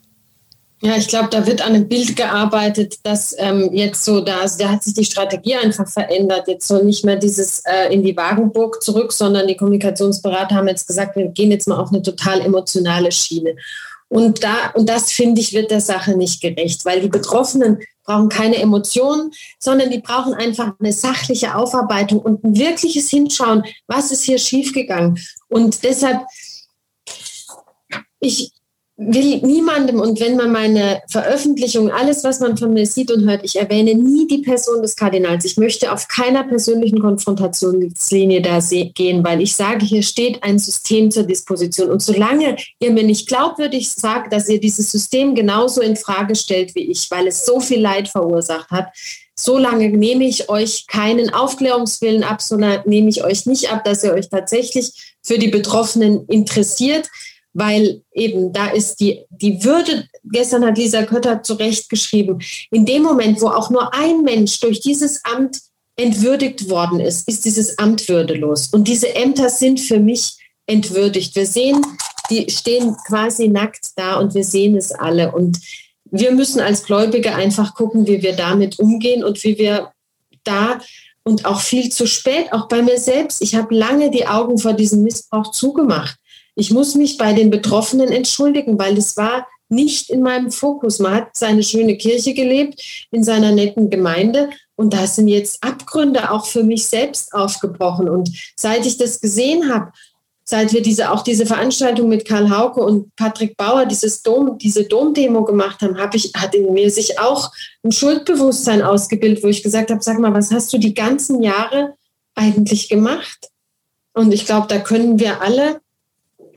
Ja, 0.82 0.96
ich 0.96 1.10
glaube, 1.10 1.28
da 1.30 1.46
wird 1.46 1.62
an 1.62 1.74
einem 1.74 1.90
Bild 1.90 2.16
gearbeitet, 2.16 3.00
dass 3.04 3.36
ähm, 3.38 3.70
jetzt 3.74 4.06
so, 4.06 4.22
da, 4.22 4.40
also 4.40 4.60
da 4.60 4.70
hat 4.70 4.84
sich 4.84 4.94
die 4.94 5.04
Strategie 5.04 5.56
einfach 5.56 5.90
verändert. 5.90 6.48
Jetzt 6.48 6.70
so 6.70 6.82
nicht 6.82 7.04
mehr 7.04 7.18
dieses 7.18 7.62
äh, 7.66 7.94
in 7.94 8.02
die 8.02 8.16
Wagenburg 8.16 8.82
zurück, 8.82 9.12
sondern 9.12 9.48
die 9.48 9.58
Kommunikationsberater 9.58 10.56
haben 10.56 10.70
jetzt 10.70 10.88
gesagt, 10.88 11.18
wir 11.18 11.28
gehen 11.28 11.52
jetzt 11.52 11.68
mal 11.68 11.80
auf 11.80 11.90
eine 11.90 12.02
total 12.02 12.40
emotionale 12.40 13.12
Schiene. 13.12 13.56
Und, 14.08 14.44
da, 14.44 14.72
und 14.74 14.88
das, 14.88 15.12
finde 15.12 15.42
ich, 15.42 15.54
wird 15.54 15.70
der 15.70 15.82
Sache 15.82 16.16
nicht 16.16 16.42
gerecht, 16.42 16.86
weil 16.86 17.02
die 17.02 17.10
Betroffenen 17.10 17.80
brauchen 18.06 18.30
keine 18.30 18.56
Emotionen, 18.56 19.32
sondern 19.60 19.92
die 19.92 20.00
brauchen 20.00 20.34
einfach 20.34 20.74
eine 20.80 20.94
sachliche 20.94 21.56
Aufarbeitung 21.56 22.20
und 22.20 22.44
ein 22.44 22.58
wirkliches 22.58 23.10
Hinschauen, 23.10 23.64
was 23.86 24.12
ist 24.12 24.24
hier 24.24 24.40
schiefgegangen. 24.40 25.20
Und 25.50 25.84
deshalb, 25.84 26.22
ich, 28.20 28.52
will 29.02 29.38
niemandem 29.38 30.02
und 30.02 30.20
wenn 30.20 30.36
man 30.36 30.52
meine 30.52 31.02
Veröffentlichung, 31.08 31.90
alles, 31.90 32.26
was 32.26 32.42
man 32.42 32.58
von 32.58 32.74
mir 32.74 32.86
sieht 32.86 33.10
und 33.12 33.24
hört, 33.24 33.46
ich 33.46 33.56
erwähne 33.56 33.96
nie 33.96 34.28
die 34.28 34.40
Person 34.40 34.82
des 34.82 34.98
Kardinals. 34.98 35.46
Ich 35.46 35.56
möchte 35.56 35.94
auf 35.94 36.10
keiner 36.10 36.44
persönlichen 36.44 37.00
Konfrontationslinie 37.00 38.42
da 38.42 38.60
gehen, 38.94 39.24
weil 39.24 39.42
ich 39.42 39.56
sage, 39.56 39.86
hier 39.86 40.04
steht 40.04 40.44
ein 40.44 40.60
System 40.60 41.12
zur 41.12 41.24
Disposition. 41.24 41.90
Und 41.90 42.02
solange 42.02 42.58
ihr 42.82 42.92
mir 42.92 43.04
nicht 43.04 43.30
glaubwürdig 43.30 43.90
sagt, 43.90 44.34
dass 44.34 44.50
ihr 44.50 44.60
dieses 44.60 44.92
System 44.92 45.34
genauso 45.34 45.80
in 45.80 45.96
Frage 45.96 46.36
stellt 46.36 46.76
wie 46.76 46.92
ich, 46.92 47.10
weil 47.10 47.28
es 47.28 47.46
so 47.46 47.62
viel 47.62 47.80
Leid 47.80 48.10
verursacht 48.10 48.70
hat, 48.70 48.88
solange 49.34 49.88
nehme 49.88 50.26
ich 50.26 50.50
euch 50.50 50.88
keinen 50.88 51.34
Aufklärungswillen 51.34 52.24
ab, 52.24 52.42
solange 52.42 52.84
nehme 52.86 53.08
ich 53.08 53.24
euch 53.24 53.46
nicht 53.46 53.72
ab, 53.72 53.86
dass 53.86 54.04
ihr 54.04 54.14
euch 54.14 54.28
tatsächlich 54.28 55.16
für 55.24 55.38
die 55.38 55.48
Betroffenen 55.48 56.26
interessiert 56.28 57.08
weil 57.54 58.02
eben 58.12 58.54
da 58.54 58.68
ist 58.68 59.00
die, 59.00 59.26
die 59.30 59.64
Würde, 59.64 60.08
gestern 60.24 60.66
hat 60.66 60.78
Lisa 60.78 61.04
Kötter 61.04 61.44
zu 61.44 61.56
Recht 61.56 61.90
geschrieben, 61.90 62.40
in 62.72 62.86
dem 62.86 63.04
Moment, 63.04 63.42
wo 63.42 63.48
auch 63.48 63.70
nur 63.70 63.94
ein 63.94 64.22
Mensch 64.24 64.60
durch 64.60 64.80
dieses 64.80 65.24
Amt 65.26 65.60
entwürdigt 65.96 66.70
worden 66.70 67.00
ist, 67.00 67.28
ist 67.28 67.44
dieses 67.46 67.78
Amt 67.78 68.08
würdelos. 68.08 68.68
Und 68.68 68.88
diese 68.88 69.16
Ämter 69.16 69.50
sind 69.50 69.80
für 69.82 70.00
mich 70.00 70.38
entwürdigt. 70.66 71.36
Wir 71.36 71.46
sehen, 71.46 71.86
die 72.30 72.50
stehen 72.50 72.96
quasi 73.08 73.48
nackt 73.48 73.92
da 73.96 74.18
und 74.18 74.34
wir 74.34 74.44
sehen 74.44 74.78
es 74.78 74.92
alle. 74.92 75.32
Und 75.32 75.60
wir 76.06 76.32
müssen 76.32 76.62
als 76.62 76.84
Gläubige 76.84 77.36
einfach 77.36 77.74
gucken, 77.76 78.08
wie 78.08 78.22
wir 78.22 78.36
damit 78.36 78.80
umgehen 78.80 79.24
und 79.24 79.44
wie 79.44 79.58
wir 79.58 79.92
da 80.44 80.80
und 81.24 81.46
auch 81.46 81.60
viel 81.60 81.92
zu 81.92 82.08
spät, 82.08 82.52
auch 82.54 82.68
bei 82.68 82.82
mir 82.82 82.98
selbst. 82.98 83.42
Ich 83.42 83.56
habe 83.56 83.76
lange 83.76 84.10
die 84.10 84.28
Augen 84.28 84.58
vor 84.58 84.74
diesem 84.74 85.04
Missbrauch 85.04 85.52
zugemacht. 85.52 86.19
Ich 86.60 86.72
muss 86.72 86.96
mich 86.96 87.18
bei 87.18 87.32
den 87.34 87.50
Betroffenen 87.50 88.10
entschuldigen, 88.10 88.78
weil 88.78 88.98
es 88.98 89.16
war 89.16 89.48
nicht 89.70 90.10
in 90.10 90.22
meinem 90.22 90.52
Fokus. 90.52 91.00
Man 91.00 91.14
hat 91.14 91.30
seine 91.34 91.64
schöne 91.64 91.96
Kirche 91.96 92.34
gelebt 92.34 93.08
in 93.12 93.24
seiner 93.24 93.52
netten 93.52 93.90
Gemeinde 93.90 94.50
und 94.76 94.94
da 94.94 95.08
sind 95.08 95.28
jetzt 95.30 95.64
Abgründe 95.64 96.32
auch 96.32 96.46
für 96.46 96.64
mich 96.64 96.88
selbst 96.88 97.34
aufgebrochen. 97.34 98.10
Und 98.10 98.32
seit 98.58 98.86
ich 98.86 98.98
das 98.98 99.22
gesehen 99.22 99.74
habe, 99.74 99.92
seit 100.44 100.74
wir 100.74 100.82
diese, 100.82 101.12
auch 101.12 101.24
diese 101.24 101.46
Veranstaltung 101.46 102.10
mit 102.10 102.28
Karl 102.28 102.50
Hauke 102.50 102.82
und 102.82 103.16
Patrick 103.16 103.56
Bauer, 103.56 103.86
dieses 103.86 104.24
Dom, 104.24 104.58
diese 104.58 104.84
Domdemo 104.84 105.46
gemacht 105.46 105.82
haben, 105.82 105.98
habe 105.98 106.18
ich, 106.18 106.34
hat 106.36 106.56
in 106.56 106.74
mir 106.74 106.90
sich 106.90 107.20
auch 107.20 107.52
ein 107.84 107.92
Schuldbewusstsein 107.92 108.82
ausgebildet, 108.82 109.44
wo 109.44 109.48
ich 109.48 109.64
gesagt 109.64 109.92
habe, 109.92 110.02
sag 110.02 110.20
mal, 110.20 110.34
was 110.34 110.52
hast 110.52 110.74
du 110.74 110.78
die 110.78 110.96
ganzen 110.96 111.42
Jahre 111.42 111.94
eigentlich 112.36 112.90
gemacht? 112.90 113.50
Und 114.14 114.34
ich 114.34 114.46
glaube, 114.46 114.68
da 114.68 114.80
können 114.80 115.20
wir 115.20 115.42
alle 115.42 115.80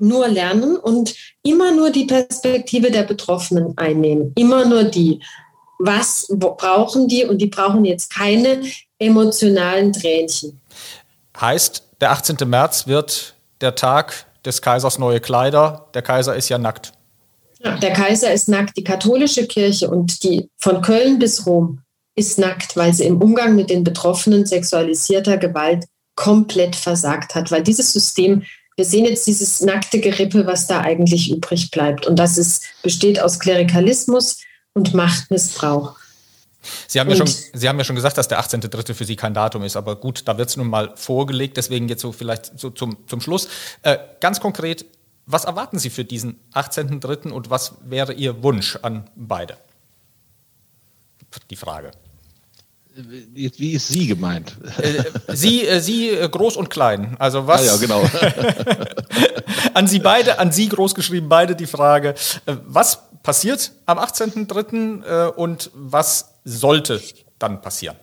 nur 0.02 0.28
lernen 0.28 0.76
und 0.76 1.14
immer 1.42 1.72
nur 1.72 1.90
die 1.90 2.04
Perspektive 2.04 2.90
der 2.90 3.04
Betroffenen 3.04 3.76
einnehmen. 3.78 4.32
Immer 4.36 4.66
nur 4.66 4.84
die. 4.84 5.22
Was 5.78 6.26
brauchen 6.30 7.08
die? 7.08 7.24
Und 7.24 7.38
die 7.38 7.46
brauchen 7.46 7.84
jetzt 7.84 8.12
keine 8.12 8.62
emotionalen 8.98 9.92
Tränchen. 9.92 10.60
Heißt, 11.40 11.84
der 12.00 12.10
18. 12.10 12.36
März 12.48 12.86
wird 12.86 13.34
der 13.60 13.74
Tag 13.74 14.26
des 14.44 14.60
Kaisers 14.60 14.98
neue 14.98 15.20
Kleider. 15.20 15.88
Der 15.94 16.02
Kaiser 16.02 16.36
ist 16.36 16.48
ja 16.48 16.58
nackt. 16.58 16.92
Der 17.64 17.92
Kaiser 17.92 18.32
ist 18.32 18.48
nackt. 18.48 18.76
Die 18.76 18.84
katholische 18.84 19.46
Kirche 19.46 19.88
und 19.88 20.24
die 20.24 20.50
von 20.58 20.82
Köln 20.82 21.18
bis 21.18 21.46
Rom 21.46 21.80
ist 22.16 22.38
nackt, 22.38 22.76
weil 22.76 22.92
sie 22.92 23.04
im 23.04 23.22
Umgang 23.22 23.54
mit 23.54 23.70
den 23.70 23.84
Betroffenen 23.84 24.46
sexualisierter 24.46 25.38
Gewalt 25.38 25.86
komplett 26.16 26.76
versagt 26.76 27.34
hat, 27.34 27.50
weil 27.50 27.62
dieses 27.62 27.92
System 27.92 28.42
wir 28.76 28.84
sehen 28.84 29.04
jetzt 29.04 29.26
dieses 29.26 29.60
nackte 29.60 30.00
Gerippe, 30.00 30.46
was 30.46 30.66
da 30.66 30.80
eigentlich 30.80 31.30
übrig 31.30 31.70
bleibt. 31.70 32.06
Und 32.06 32.16
das 32.16 32.38
ist, 32.38 32.64
besteht 32.82 33.20
aus 33.20 33.38
Klerikalismus 33.38 34.38
und 34.74 34.94
Machtmissbrauch. 34.94 35.96
Sie 36.86 37.00
haben, 37.00 37.10
ja 37.10 37.16
schon, 37.16 37.26
Sie 37.26 37.68
haben 37.68 37.78
ja 37.78 37.84
schon 37.84 37.96
gesagt, 37.96 38.16
dass 38.18 38.28
der 38.28 38.40
18.3. 38.40 38.94
für 38.94 39.04
Sie 39.04 39.16
kein 39.16 39.34
Datum 39.34 39.64
ist, 39.64 39.76
aber 39.76 39.96
gut, 39.96 40.22
da 40.28 40.38
wird 40.38 40.48
es 40.48 40.56
nun 40.56 40.68
mal 40.68 40.92
vorgelegt, 40.94 41.56
deswegen 41.56 41.88
jetzt 41.88 42.02
so 42.02 42.12
vielleicht 42.12 42.58
so 42.58 42.70
zum, 42.70 42.96
zum 43.08 43.20
Schluss. 43.20 43.48
Äh, 43.82 43.98
ganz 44.20 44.40
konkret, 44.40 44.84
was 45.26 45.44
erwarten 45.44 45.78
Sie 45.78 45.90
für 45.90 46.04
diesen 46.04 46.38
18.3. 46.54 47.30
und 47.30 47.50
was 47.50 47.74
wäre 47.84 48.12
Ihr 48.12 48.42
Wunsch 48.42 48.78
an 48.82 49.10
beide? 49.16 49.56
Die 51.50 51.56
Frage. 51.56 51.90
Wie 52.94 53.72
ist 53.72 53.88
sie 53.88 54.06
gemeint? 54.06 54.56
Äh, 54.78 55.04
sie, 55.34 55.66
äh, 55.66 55.80
sie 55.80 56.10
äh, 56.10 56.28
groß 56.28 56.56
und 56.56 56.68
klein. 56.68 57.16
Also 57.18 57.46
was? 57.46 57.62
Ah 57.62 57.64
ja, 57.64 57.76
genau. 57.76 58.02
an 59.74 59.86
Sie 59.86 59.98
beide, 59.98 60.38
an 60.38 60.52
Sie 60.52 60.68
groß 60.68 60.94
geschrieben, 60.94 61.28
beide 61.28 61.56
die 61.56 61.66
Frage, 61.66 62.14
was 62.46 62.98
passiert 63.22 63.72
am 63.86 63.98
18.03. 63.98 65.28
und 65.30 65.70
was 65.74 66.34
sollte 66.44 67.00
dann 67.38 67.60
passieren? 67.62 67.96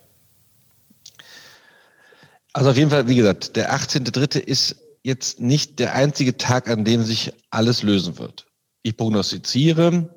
Also 2.54 2.72
auf 2.72 2.78
jeden 2.78 2.90
Fall, 2.90 3.08
wie 3.08 3.16
gesagt, 3.16 3.56
der 3.56 3.74
18.03. 3.74 4.40
ist 4.40 4.78
jetzt 5.04 5.40
nicht 5.40 5.80
der 5.80 5.94
einzige 5.94 6.38
Tag, 6.38 6.70
an 6.70 6.84
dem 6.84 7.04
sich 7.04 7.34
alles 7.52 7.84
lösen 7.84 8.18
wird. 8.18 8.48
Ich 8.82 8.98
prognostiziere, 8.98 10.10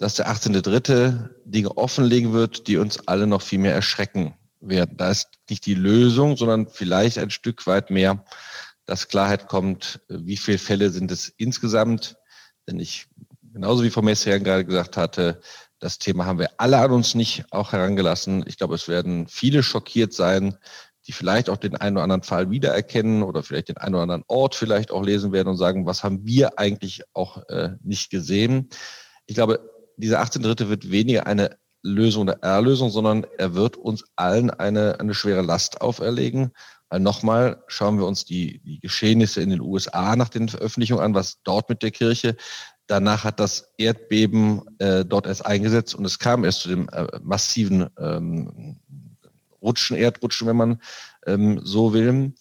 dass 0.00 0.14
der 0.14 0.28
18.3. 0.28 1.28
Dinge 1.44 1.76
offenlegen 1.76 2.32
wird, 2.32 2.66
die 2.66 2.78
uns 2.78 3.06
alle 3.06 3.26
noch 3.26 3.42
viel 3.42 3.58
mehr 3.58 3.74
erschrecken 3.74 4.34
werden. 4.58 4.96
Da 4.96 5.10
ist 5.10 5.28
nicht 5.50 5.66
die 5.66 5.74
Lösung, 5.74 6.38
sondern 6.38 6.68
vielleicht 6.68 7.18
ein 7.18 7.28
Stück 7.28 7.66
weit 7.66 7.90
mehr, 7.90 8.24
dass 8.86 9.08
Klarheit 9.08 9.46
kommt, 9.46 10.00
wie 10.08 10.38
viele 10.38 10.56
Fälle 10.56 10.88
sind 10.88 11.10
es 11.10 11.28
insgesamt. 11.36 12.16
Denn 12.66 12.80
ich, 12.80 13.08
genauso 13.52 13.82
wie 13.84 13.90
Frau 13.90 14.00
Messian 14.00 14.42
gerade 14.42 14.64
gesagt 14.64 14.96
hatte, 14.96 15.42
das 15.80 15.98
Thema 15.98 16.24
haben 16.24 16.38
wir 16.38 16.50
alle 16.56 16.78
an 16.78 16.92
uns 16.92 17.14
nicht 17.14 17.44
auch 17.50 17.72
herangelassen. 17.72 18.44
Ich 18.46 18.56
glaube, 18.56 18.76
es 18.76 18.88
werden 18.88 19.28
viele 19.28 19.62
schockiert 19.62 20.14
sein, 20.14 20.56
die 21.06 21.12
vielleicht 21.12 21.50
auch 21.50 21.58
den 21.58 21.76
einen 21.76 21.96
oder 21.98 22.04
anderen 22.04 22.22
Fall 22.22 22.50
wiedererkennen 22.50 23.22
oder 23.22 23.42
vielleicht 23.42 23.68
den 23.68 23.76
einen 23.76 23.96
oder 23.96 24.04
anderen 24.04 24.24
Ort 24.28 24.54
vielleicht 24.54 24.92
auch 24.92 25.04
lesen 25.04 25.32
werden 25.32 25.48
und 25.48 25.58
sagen, 25.58 25.84
was 25.84 26.02
haben 26.02 26.24
wir 26.24 26.58
eigentlich 26.58 27.02
auch 27.12 27.46
äh, 27.48 27.72
nicht 27.82 28.08
gesehen. 28.10 28.70
Ich 29.26 29.34
glaube, 29.34 29.69
dieser 30.00 30.22
18.3. 30.22 30.68
wird 30.68 30.90
weniger 30.90 31.26
eine 31.26 31.56
Lösung 31.82 32.22
oder 32.22 32.42
Erlösung, 32.42 32.90
sondern 32.90 33.26
er 33.38 33.54
wird 33.54 33.76
uns 33.76 34.04
allen 34.16 34.50
eine, 34.50 35.00
eine 35.00 35.14
schwere 35.14 35.42
Last 35.42 35.80
auferlegen. 35.80 36.52
Weil 36.88 37.00
nochmal 37.00 37.62
schauen 37.68 37.98
wir 37.98 38.06
uns 38.06 38.24
die, 38.24 38.58
die 38.60 38.80
Geschehnisse 38.80 39.40
in 39.40 39.50
den 39.50 39.60
USA 39.60 40.16
nach 40.16 40.28
den 40.28 40.48
Veröffentlichungen 40.48 41.04
an, 41.04 41.14
was 41.14 41.40
dort 41.44 41.68
mit 41.68 41.82
der 41.82 41.92
Kirche. 41.92 42.36
Danach 42.88 43.22
hat 43.22 43.38
das 43.38 43.72
Erdbeben 43.78 44.62
äh, 44.78 45.04
dort 45.04 45.26
erst 45.26 45.46
eingesetzt 45.46 45.94
und 45.94 46.04
es 46.04 46.18
kam 46.18 46.44
erst 46.44 46.62
zu 46.62 46.68
dem 46.68 46.88
äh, 46.88 47.06
massiven 47.22 47.86
ähm, 47.98 48.80
Rutschen, 49.62 49.96
Erdrutschen, 49.96 50.48
wenn 50.48 50.56
man 50.56 50.82
ähm, 51.26 51.60
so 51.62 51.92
will. 51.92 52.34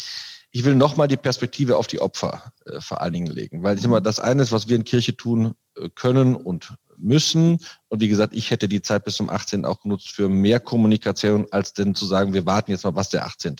Ich 0.51 0.65
will 0.65 0.73
nochmal 0.73 1.07
die 1.07 1.17
Perspektive 1.17 1.77
auf 1.77 1.85
die 1.85 2.01
Opfer 2.01 2.51
äh, 2.65 2.81
vor 2.81 3.01
allen 3.01 3.13
Dingen 3.13 3.27
legen, 3.27 3.61
weil 3.61 3.77
ich 3.77 3.83
immer 3.83 4.01
das 4.01 4.19
eine 4.19 4.41
ist, 4.41 4.51
was 4.51 4.67
wir 4.67 4.75
in 4.75 4.83
Kirche 4.83 5.15
tun 5.15 5.53
äh, 5.77 5.89
können 5.93 6.35
und 6.35 6.73
müssen. 6.99 7.59
Und 7.87 8.01
wie 8.01 8.07
gesagt, 8.07 8.33
ich 8.33 8.51
hätte 8.51 8.67
die 8.67 8.81
Zeit 8.81 9.05
bis 9.05 9.15
zum 9.15 9.29
18. 9.29 9.65
auch 9.65 9.81
genutzt 9.81 10.09
für 10.09 10.29
mehr 10.29 10.59
Kommunikation, 10.59 11.47
als 11.51 11.73
denn 11.73 11.95
zu 11.95 12.05
sagen, 12.05 12.33
wir 12.33 12.45
warten 12.45 12.71
jetzt 12.71 12.83
mal, 12.83 12.95
was 12.95 13.09
der 13.09 13.25
18. 13.25 13.55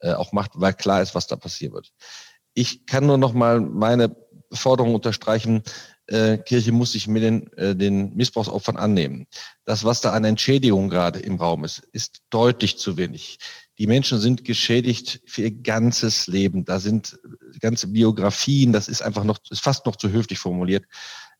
Äh, 0.00 0.12
auch 0.12 0.32
macht, 0.32 0.52
weil 0.54 0.74
klar 0.74 1.02
ist, 1.02 1.14
was 1.14 1.26
da 1.26 1.36
passieren 1.36 1.74
wird. 1.74 1.92
Ich 2.54 2.86
kann 2.86 3.06
nur 3.06 3.18
noch 3.18 3.32
mal 3.32 3.60
meine 3.60 4.14
Forderung 4.52 4.94
unterstreichen, 4.94 5.62
äh, 6.08 6.38
Kirche 6.38 6.70
muss 6.70 6.92
sich 6.92 7.08
mit 7.08 7.22
den, 7.22 7.52
äh, 7.54 7.74
den 7.74 8.14
Missbrauchsopfern 8.14 8.76
annehmen. 8.76 9.26
Das, 9.64 9.84
was 9.84 10.00
da 10.00 10.12
an 10.12 10.24
Entschädigung 10.24 10.88
gerade 10.88 11.18
im 11.18 11.36
Raum 11.36 11.64
ist, 11.64 11.80
ist 11.92 12.22
deutlich 12.30 12.78
zu 12.78 12.96
wenig. 12.96 13.38
Die 13.78 13.86
Menschen 13.86 14.20
sind 14.20 14.44
geschädigt 14.44 15.20
für 15.26 15.42
ihr 15.42 15.50
ganzes 15.50 16.28
Leben. 16.28 16.64
Da 16.64 16.78
sind 16.80 17.18
ganze 17.60 17.88
Biografien, 17.88 18.72
das 18.72 18.88
ist 18.88 19.02
einfach 19.02 19.24
noch, 19.24 19.38
ist 19.50 19.62
fast 19.62 19.84
noch 19.84 19.96
zu 19.96 20.10
höflich 20.10 20.38
formuliert. 20.38 20.84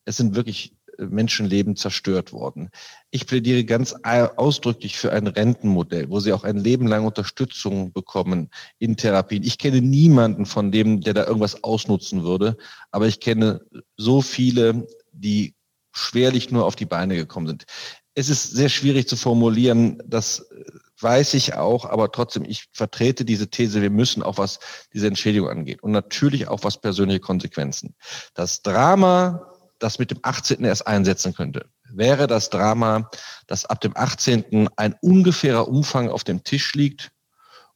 Es 0.04 0.16
sind 0.16 0.34
wirklich 0.34 0.74
Menschenleben 0.98 1.76
zerstört 1.76 2.32
worden. 2.32 2.70
Ich 3.10 3.26
plädiere 3.26 3.64
ganz 3.64 3.94
ausdrücklich 4.02 4.98
für 4.98 5.12
ein 5.12 5.26
Rentenmodell, 5.26 6.10
wo 6.10 6.20
sie 6.20 6.32
auch 6.32 6.44
ein 6.44 6.58
Leben 6.58 6.86
lang 6.86 7.04
Unterstützung 7.04 7.92
bekommen 7.92 8.50
in 8.78 8.96
Therapien. 8.96 9.42
Ich 9.42 9.58
kenne 9.58 9.80
niemanden 9.80 10.46
von 10.46 10.72
dem, 10.72 11.00
der 11.00 11.14
da 11.14 11.26
irgendwas 11.26 11.62
ausnutzen 11.64 12.24
würde, 12.24 12.56
aber 12.90 13.06
ich 13.06 13.20
kenne 13.20 13.60
so 13.96 14.22
viele, 14.22 14.86
die 15.12 15.54
schwerlich 15.92 16.50
nur 16.50 16.66
auf 16.66 16.76
die 16.76 16.86
Beine 16.86 17.16
gekommen 17.16 17.46
sind. 17.46 17.64
Es 18.14 18.28
ist 18.28 18.50
sehr 18.52 18.68
schwierig 18.68 19.08
zu 19.08 19.16
formulieren, 19.16 20.02
das 20.06 20.46
weiß 21.00 21.34
ich 21.34 21.54
auch, 21.54 21.84
aber 21.84 22.10
trotzdem, 22.10 22.44
ich 22.46 22.64
vertrete 22.72 23.26
diese 23.26 23.48
These, 23.48 23.82
wir 23.82 23.90
müssen 23.90 24.22
auch 24.22 24.38
was 24.38 24.58
diese 24.94 25.06
Entschädigung 25.06 25.50
angeht 25.50 25.82
und 25.82 25.92
natürlich 25.92 26.48
auch 26.48 26.64
was 26.64 26.80
persönliche 26.80 27.20
Konsequenzen. 27.20 27.94
Das 28.32 28.62
Drama 28.62 29.52
das 29.78 29.98
mit 29.98 30.10
dem 30.10 30.18
18. 30.22 30.64
erst 30.64 30.86
einsetzen 30.86 31.34
könnte, 31.34 31.66
wäre 31.90 32.26
das 32.26 32.50
Drama, 32.50 33.10
dass 33.46 33.64
ab 33.66 33.80
dem 33.80 33.96
18. 33.96 34.68
ein 34.76 34.94
ungefährer 35.00 35.68
Umfang 35.68 36.08
auf 36.08 36.24
dem 36.24 36.44
Tisch 36.44 36.74
liegt 36.74 37.10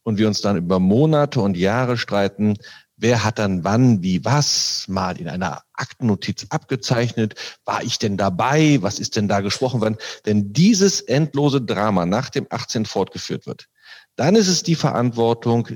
und 0.03 0.17
wir 0.17 0.27
uns 0.27 0.41
dann 0.41 0.57
über 0.57 0.79
Monate 0.79 1.41
und 1.41 1.57
Jahre 1.57 1.97
streiten, 1.97 2.57
wer 2.97 3.23
hat 3.23 3.39
dann 3.39 3.63
wann, 3.63 4.03
wie, 4.03 4.23
was 4.23 4.85
mal 4.87 5.19
in 5.19 5.27
einer 5.27 5.63
Aktennotiz 5.73 6.45
abgezeichnet, 6.49 7.35
war 7.65 7.83
ich 7.83 7.97
denn 7.97 8.15
dabei, 8.15 8.77
was 8.81 8.99
ist 8.99 9.15
denn 9.15 9.27
da 9.27 9.41
gesprochen 9.41 9.81
worden? 9.81 9.97
Wenn 10.23 10.53
dieses 10.53 11.01
endlose 11.01 11.61
Drama 11.61 12.05
nach 12.05 12.29
dem 12.29 12.47
18 12.49 12.85
fortgeführt 12.85 13.47
wird, 13.47 13.67
dann 14.15 14.35
ist 14.35 14.47
es 14.47 14.63
die 14.63 14.75
Verantwortung 14.75 15.67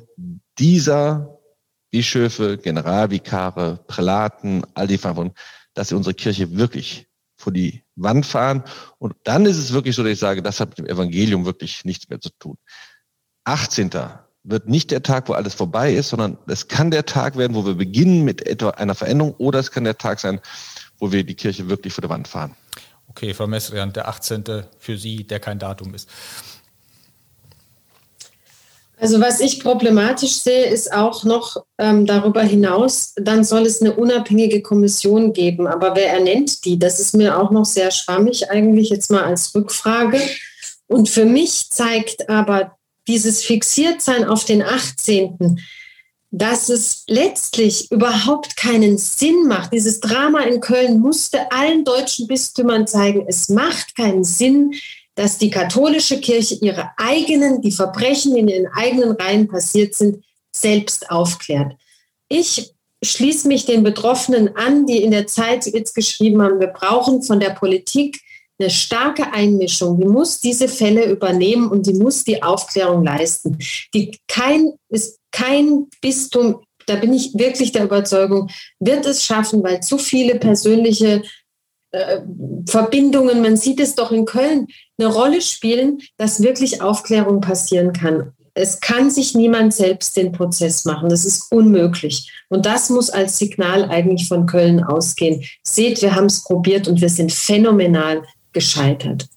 dieser 0.60 1.40
Bischöfe, 1.90 2.58
Generalvikare, 2.58 3.80
Prälaten, 3.88 4.64
all 4.74 4.88
die 4.88 4.98
Verantwortung, 4.98 5.36
dass 5.76 5.90
sie 5.90 5.96
unsere 5.96 6.16
Kirche 6.16 6.58
wirklich 6.58 7.08
vor 7.38 7.54
die 7.54 7.84
Wand 7.96 8.26
fahren. 8.26 8.64
Und 8.98 9.16
dann 9.24 9.46
ist 9.46 9.58
es 9.58 9.74
wirklich 9.74 9.96
so, 9.96 10.04
dass 10.04 10.14
ich 10.14 10.20
sage, 10.20 10.42
das 10.42 10.60
hat 10.60 10.70
mit 10.70 10.80
dem 10.80 10.88
Evangelium 10.88 11.46
wirklich 11.46 11.86
nichts 11.86 12.10
mehr 12.10 12.20
zu 12.20 12.30
tun. 12.40 12.58
18. 13.44 13.92
wird 14.44 14.68
nicht 14.68 14.92
der 14.92 15.04
Tag, 15.04 15.30
wo 15.30 15.34
alles 15.34 15.54
vorbei 15.54 15.94
ist, 15.94 16.10
sondern 16.10 16.38
es 16.48 16.68
kann 16.68 16.92
der 16.92 17.06
Tag 17.06 17.38
werden, 17.38 17.56
wo 17.56 17.66
wir 17.66 17.76
beginnen 17.76 18.24
mit 18.24 18.46
etwa 18.48 18.70
einer 18.72 18.96
Veränderung 18.96 19.34
oder 19.36 19.60
es 19.60 19.72
kann 19.72 19.84
der 19.84 19.98
Tag 19.98 20.20
sein, 20.20 20.40
wo 20.98 21.12
wir 21.12 21.24
die 21.24 21.36
Kirche 21.36 21.68
wirklich 21.70 21.94
vor 21.94 22.02
die 22.02 22.10
Wand 22.10 22.28
fahren. 22.28 22.56
Okay, 23.08 23.34
Frau 23.34 23.48
Messrian, 23.48 23.94
der 23.94 24.08
18. 24.08 24.44
für 24.80 24.98
Sie, 24.98 25.26
der 25.26 25.40
kein 25.40 25.60
Datum 25.60 25.94
ist. 25.94 26.10
Also 29.06 29.22
was 29.22 29.40
ich 29.40 29.60
problematisch 29.60 30.38
sehe, 30.38 30.66
ist 30.66 30.92
auch 30.92 31.24
noch 31.26 31.64
ähm, 31.78 32.08
darüber 32.08 32.42
hinaus, 32.42 33.14
dann 33.16 33.44
soll 33.44 33.62
es 33.68 33.80
eine 33.80 33.96
unabhängige 33.96 34.64
Kommission 34.64 35.32
geben. 35.32 35.68
Aber 35.68 35.96
wer 35.96 36.12
ernennt 36.12 36.66
die? 36.66 36.80
Das 36.80 37.00
ist 37.00 37.14
mir 37.14 37.38
auch 37.38 37.52
noch 37.52 37.66
sehr 37.66 37.92
schwammig 37.92 38.50
eigentlich 38.50 38.90
jetzt 38.90 39.12
mal 39.12 39.22
als 39.22 39.54
Rückfrage. 39.54 40.20
Und 40.88 41.08
für 41.08 41.26
mich 41.26 41.70
zeigt 41.70 42.30
aber 42.30 42.78
dieses 43.08 43.44
Fixiertsein 43.44 44.26
auf 44.26 44.44
den 44.44 44.64
18., 44.64 45.62
dass 46.32 46.70
es 46.70 47.04
letztlich 47.06 47.92
überhaupt 47.92 48.58
keinen 48.58 48.98
Sinn 48.98 49.46
macht. 49.48 49.72
Dieses 49.72 50.00
Drama 50.00 50.40
in 50.46 50.62
Köln 50.62 51.00
musste 51.00 51.52
allen 51.52 51.86
deutschen 51.86 52.26
Bistümern 52.26 52.88
zeigen, 52.88 53.24
es 53.28 53.50
macht 53.50 53.96
keinen 53.96 54.24
Sinn, 54.24 54.74
dass 55.16 55.38
die 55.38 55.50
katholische 55.50 56.20
Kirche 56.20 56.56
ihre 56.56 56.92
eigenen, 56.98 57.62
die 57.62 57.72
Verbrechen 57.72 58.36
in 58.36 58.48
ihren 58.48 58.68
eigenen 58.68 59.12
Reihen 59.12 59.48
passiert 59.48 59.96
sind, 59.96 60.24
selbst 60.54 61.10
aufklärt. 61.10 61.74
Ich 62.28 62.74
schließe 63.04 63.48
mich 63.48 63.66
den 63.66 63.84
Betroffenen 63.84 64.56
an, 64.56 64.86
die 64.86 65.02
in 65.02 65.12
der 65.12 65.28
Zeit 65.28 65.66
jetzt 65.66 65.96
geschrieben 65.96 66.42
haben, 66.42 66.60
wir 66.60 66.68
brauchen 66.68 67.24
von 67.24 67.40
der 67.40 67.52
Politik 67.52 68.20
eine 68.58 68.70
starke 68.70 69.34
Einmischung. 69.34 70.00
Die 70.00 70.08
muss 70.08 70.40
diese 70.40 70.68
Fälle 70.68 71.06
übernehmen 71.06 71.70
und 71.70 71.88
die 71.88 71.94
muss 71.94 72.24
die 72.24 72.42
Aufklärung 72.42 73.04
leisten. 73.04 73.58
Die 73.94 74.18
kein, 74.28 74.74
ist 74.90 75.20
kein 75.32 75.88
Bistum, 76.02 76.64
da 76.86 76.96
bin 76.96 77.14
ich 77.14 77.34
wirklich 77.34 77.72
der 77.72 77.84
Überzeugung, 77.84 78.50
wird 78.80 79.06
es 79.06 79.24
schaffen, 79.24 79.64
weil 79.64 79.82
zu 79.82 79.98
viele 79.98 80.36
persönliche 80.36 81.24
äh, 81.92 82.22
Verbindungen, 82.68 83.42
man 83.42 83.58
sieht 83.58 83.80
es 83.80 83.96
doch 83.96 84.12
in 84.12 84.26
Köln, 84.26 84.68
eine 84.98 85.08
Rolle 85.08 85.42
spielen, 85.42 86.00
dass 86.18 86.42
wirklich 86.42 86.82
Aufklärung 86.82 87.42
passieren 87.42 87.94
kann. 87.94 88.34
Es 88.54 88.80
kann 88.80 89.12
sich 89.12 89.36
niemand 89.36 89.74
selbst 89.74 90.16
den 90.16 90.32
Prozess 90.32 90.86
machen. 90.86 91.10
Das 91.10 91.26
ist 91.26 91.52
unmöglich. 91.52 92.32
Und 92.48 92.66
das 92.66 92.90
muss 92.90 93.10
als 93.10 93.38
Signal 93.38 93.84
eigentlich 93.90 94.30
von 94.30 94.46
Köln 94.46 94.82
ausgehen. 94.82 95.44
Seht, 95.62 96.02
wir 96.02 96.16
haben 96.16 96.28
es 96.28 96.44
probiert 96.44 96.88
und 96.88 97.02
wir 97.02 97.10
sind 97.10 97.34
phänomenal 97.34 98.24
gescheitert. 98.54 99.28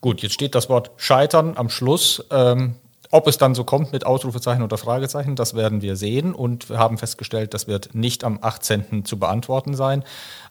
Gut, 0.00 0.22
jetzt 0.22 0.32
steht 0.32 0.54
das 0.54 0.70
Wort 0.70 0.92
Scheitern 0.96 1.58
am 1.58 1.68
Schluss. 1.68 2.24
Ähm, 2.30 2.76
ob 3.10 3.26
es 3.26 3.36
dann 3.36 3.54
so 3.54 3.64
kommt 3.64 3.92
mit 3.92 4.06
Ausrufezeichen 4.06 4.62
oder 4.62 4.78
Fragezeichen, 4.78 5.36
das 5.36 5.54
werden 5.54 5.82
wir 5.82 5.96
sehen 5.96 6.32
und 6.32 6.70
wir 6.70 6.78
haben 6.78 6.96
festgestellt, 6.96 7.54
das 7.54 7.66
wird 7.66 7.94
nicht 7.94 8.22
am 8.24 8.38
18. 8.40 9.04
zu 9.04 9.18
beantworten 9.18 9.74
sein. 9.74 10.04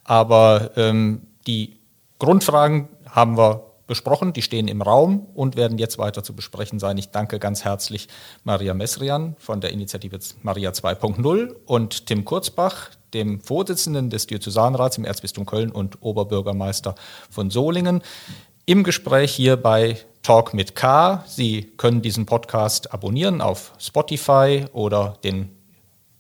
Aber 0.04 0.72
ähm, 0.76 1.22
die 1.48 1.78
Grundfragen 2.20 2.90
haben 3.10 3.38
wir 3.38 3.69
besprochen, 3.90 4.32
die 4.32 4.42
stehen 4.42 4.70
im 4.70 4.82
Raum 4.82 5.28
und 5.34 5.58
werden 5.58 5.78
jetzt 5.78 5.98
weiter 5.98 6.24
zu 6.24 6.34
besprechen 6.34 6.80
sein. 6.80 6.98
Ich 6.98 7.10
danke 7.10 7.40
ganz 7.40 7.66
herzlich 7.66 8.08
Maria 8.46 8.74
Messrian 8.74 9.36
von 9.40 9.60
der 9.60 9.72
Initiative 9.72 10.20
Maria 10.42 10.70
2.0 10.70 11.56
und 11.66 12.06
Tim 12.06 12.24
Kurzbach, 12.24 12.92
dem 13.14 13.42
Vorsitzenden 13.42 14.10
des 14.10 14.28
Diözesanrats 14.28 14.98
im 14.98 15.04
Erzbistum 15.04 15.46
Köln 15.46 15.72
und 15.72 16.02
Oberbürgermeister 16.02 16.96
von 17.30 17.50
Solingen, 17.50 18.02
im 18.66 18.84
Gespräch 18.84 19.34
hier 19.34 19.58
bei 19.58 19.98
Talk 20.22 20.54
mit 20.54 20.76
K. 20.76 21.24
Sie 21.28 21.72
können 21.76 22.02
diesen 22.02 22.28
Podcast 22.28 22.94
abonnieren 22.94 23.42
auf 23.42 23.74
Spotify 23.80 24.66
oder 24.72 25.18
den 25.24 25.59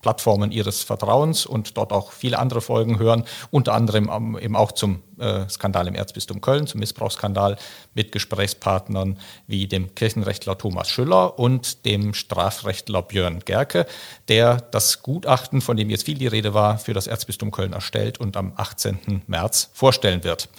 Plattformen 0.01 0.51
Ihres 0.51 0.83
Vertrauens 0.83 1.45
und 1.45 1.77
dort 1.77 1.91
auch 1.91 2.11
viele 2.11 2.39
andere 2.39 2.61
Folgen 2.61 2.99
hören, 2.99 3.25
unter 3.51 3.73
anderem 3.73 4.37
eben 4.39 4.55
auch 4.55 4.71
zum 4.71 5.01
äh, 5.19 5.47
Skandal 5.49 5.87
im 5.87 5.95
Erzbistum 5.95 6.41
Köln, 6.41 6.67
zum 6.67 6.79
Missbrauchsskandal 6.79 7.57
mit 7.93 8.11
Gesprächspartnern 8.11 9.19
wie 9.47 9.67
dem 9.67 9.93
Kirchenrechtler 9.95 10.57
Thomas 10.57 10.89
Schüller 10.89 11.37
und 11.37 11.85
dem 11.85 12.13
Strafrechtler 12.13 13.01
Björn 13.01 13.39
Gerke, 13.43 13.85
der 14.27 14.57
das 14.57 15.03
Gutachten, 15.03 15.61
von 15.61 15.77
dem 15.77 15.89
jetzt 15.89 16.05
viel 16.05 16.17
die 16.17 16.27
Rede 16.27 16.53
war, 16.53 16.77
für 16.77 16.93
das 16.93 17.07
Erzbistum 17.07 17.51
Köln 17.51 17.73
erstellt 17.73 18.19
und 18.19 18.37
am 18.37 18.53
18. 18.55 19.23
März 19.27 19.69
vorstellen 19.73 20.23
wird. 20.23 20.49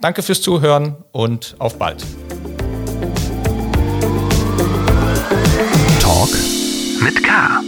Danke 0.00 0.22
fürs 0.22 0.42
Zuhören 0.42 0.96
und 1.12 1.56
auf 1.58 1.78
bald. 1.78 2.04
Talk 6.00 6.30
mit 7.00 7.22
K. 7.22 7.62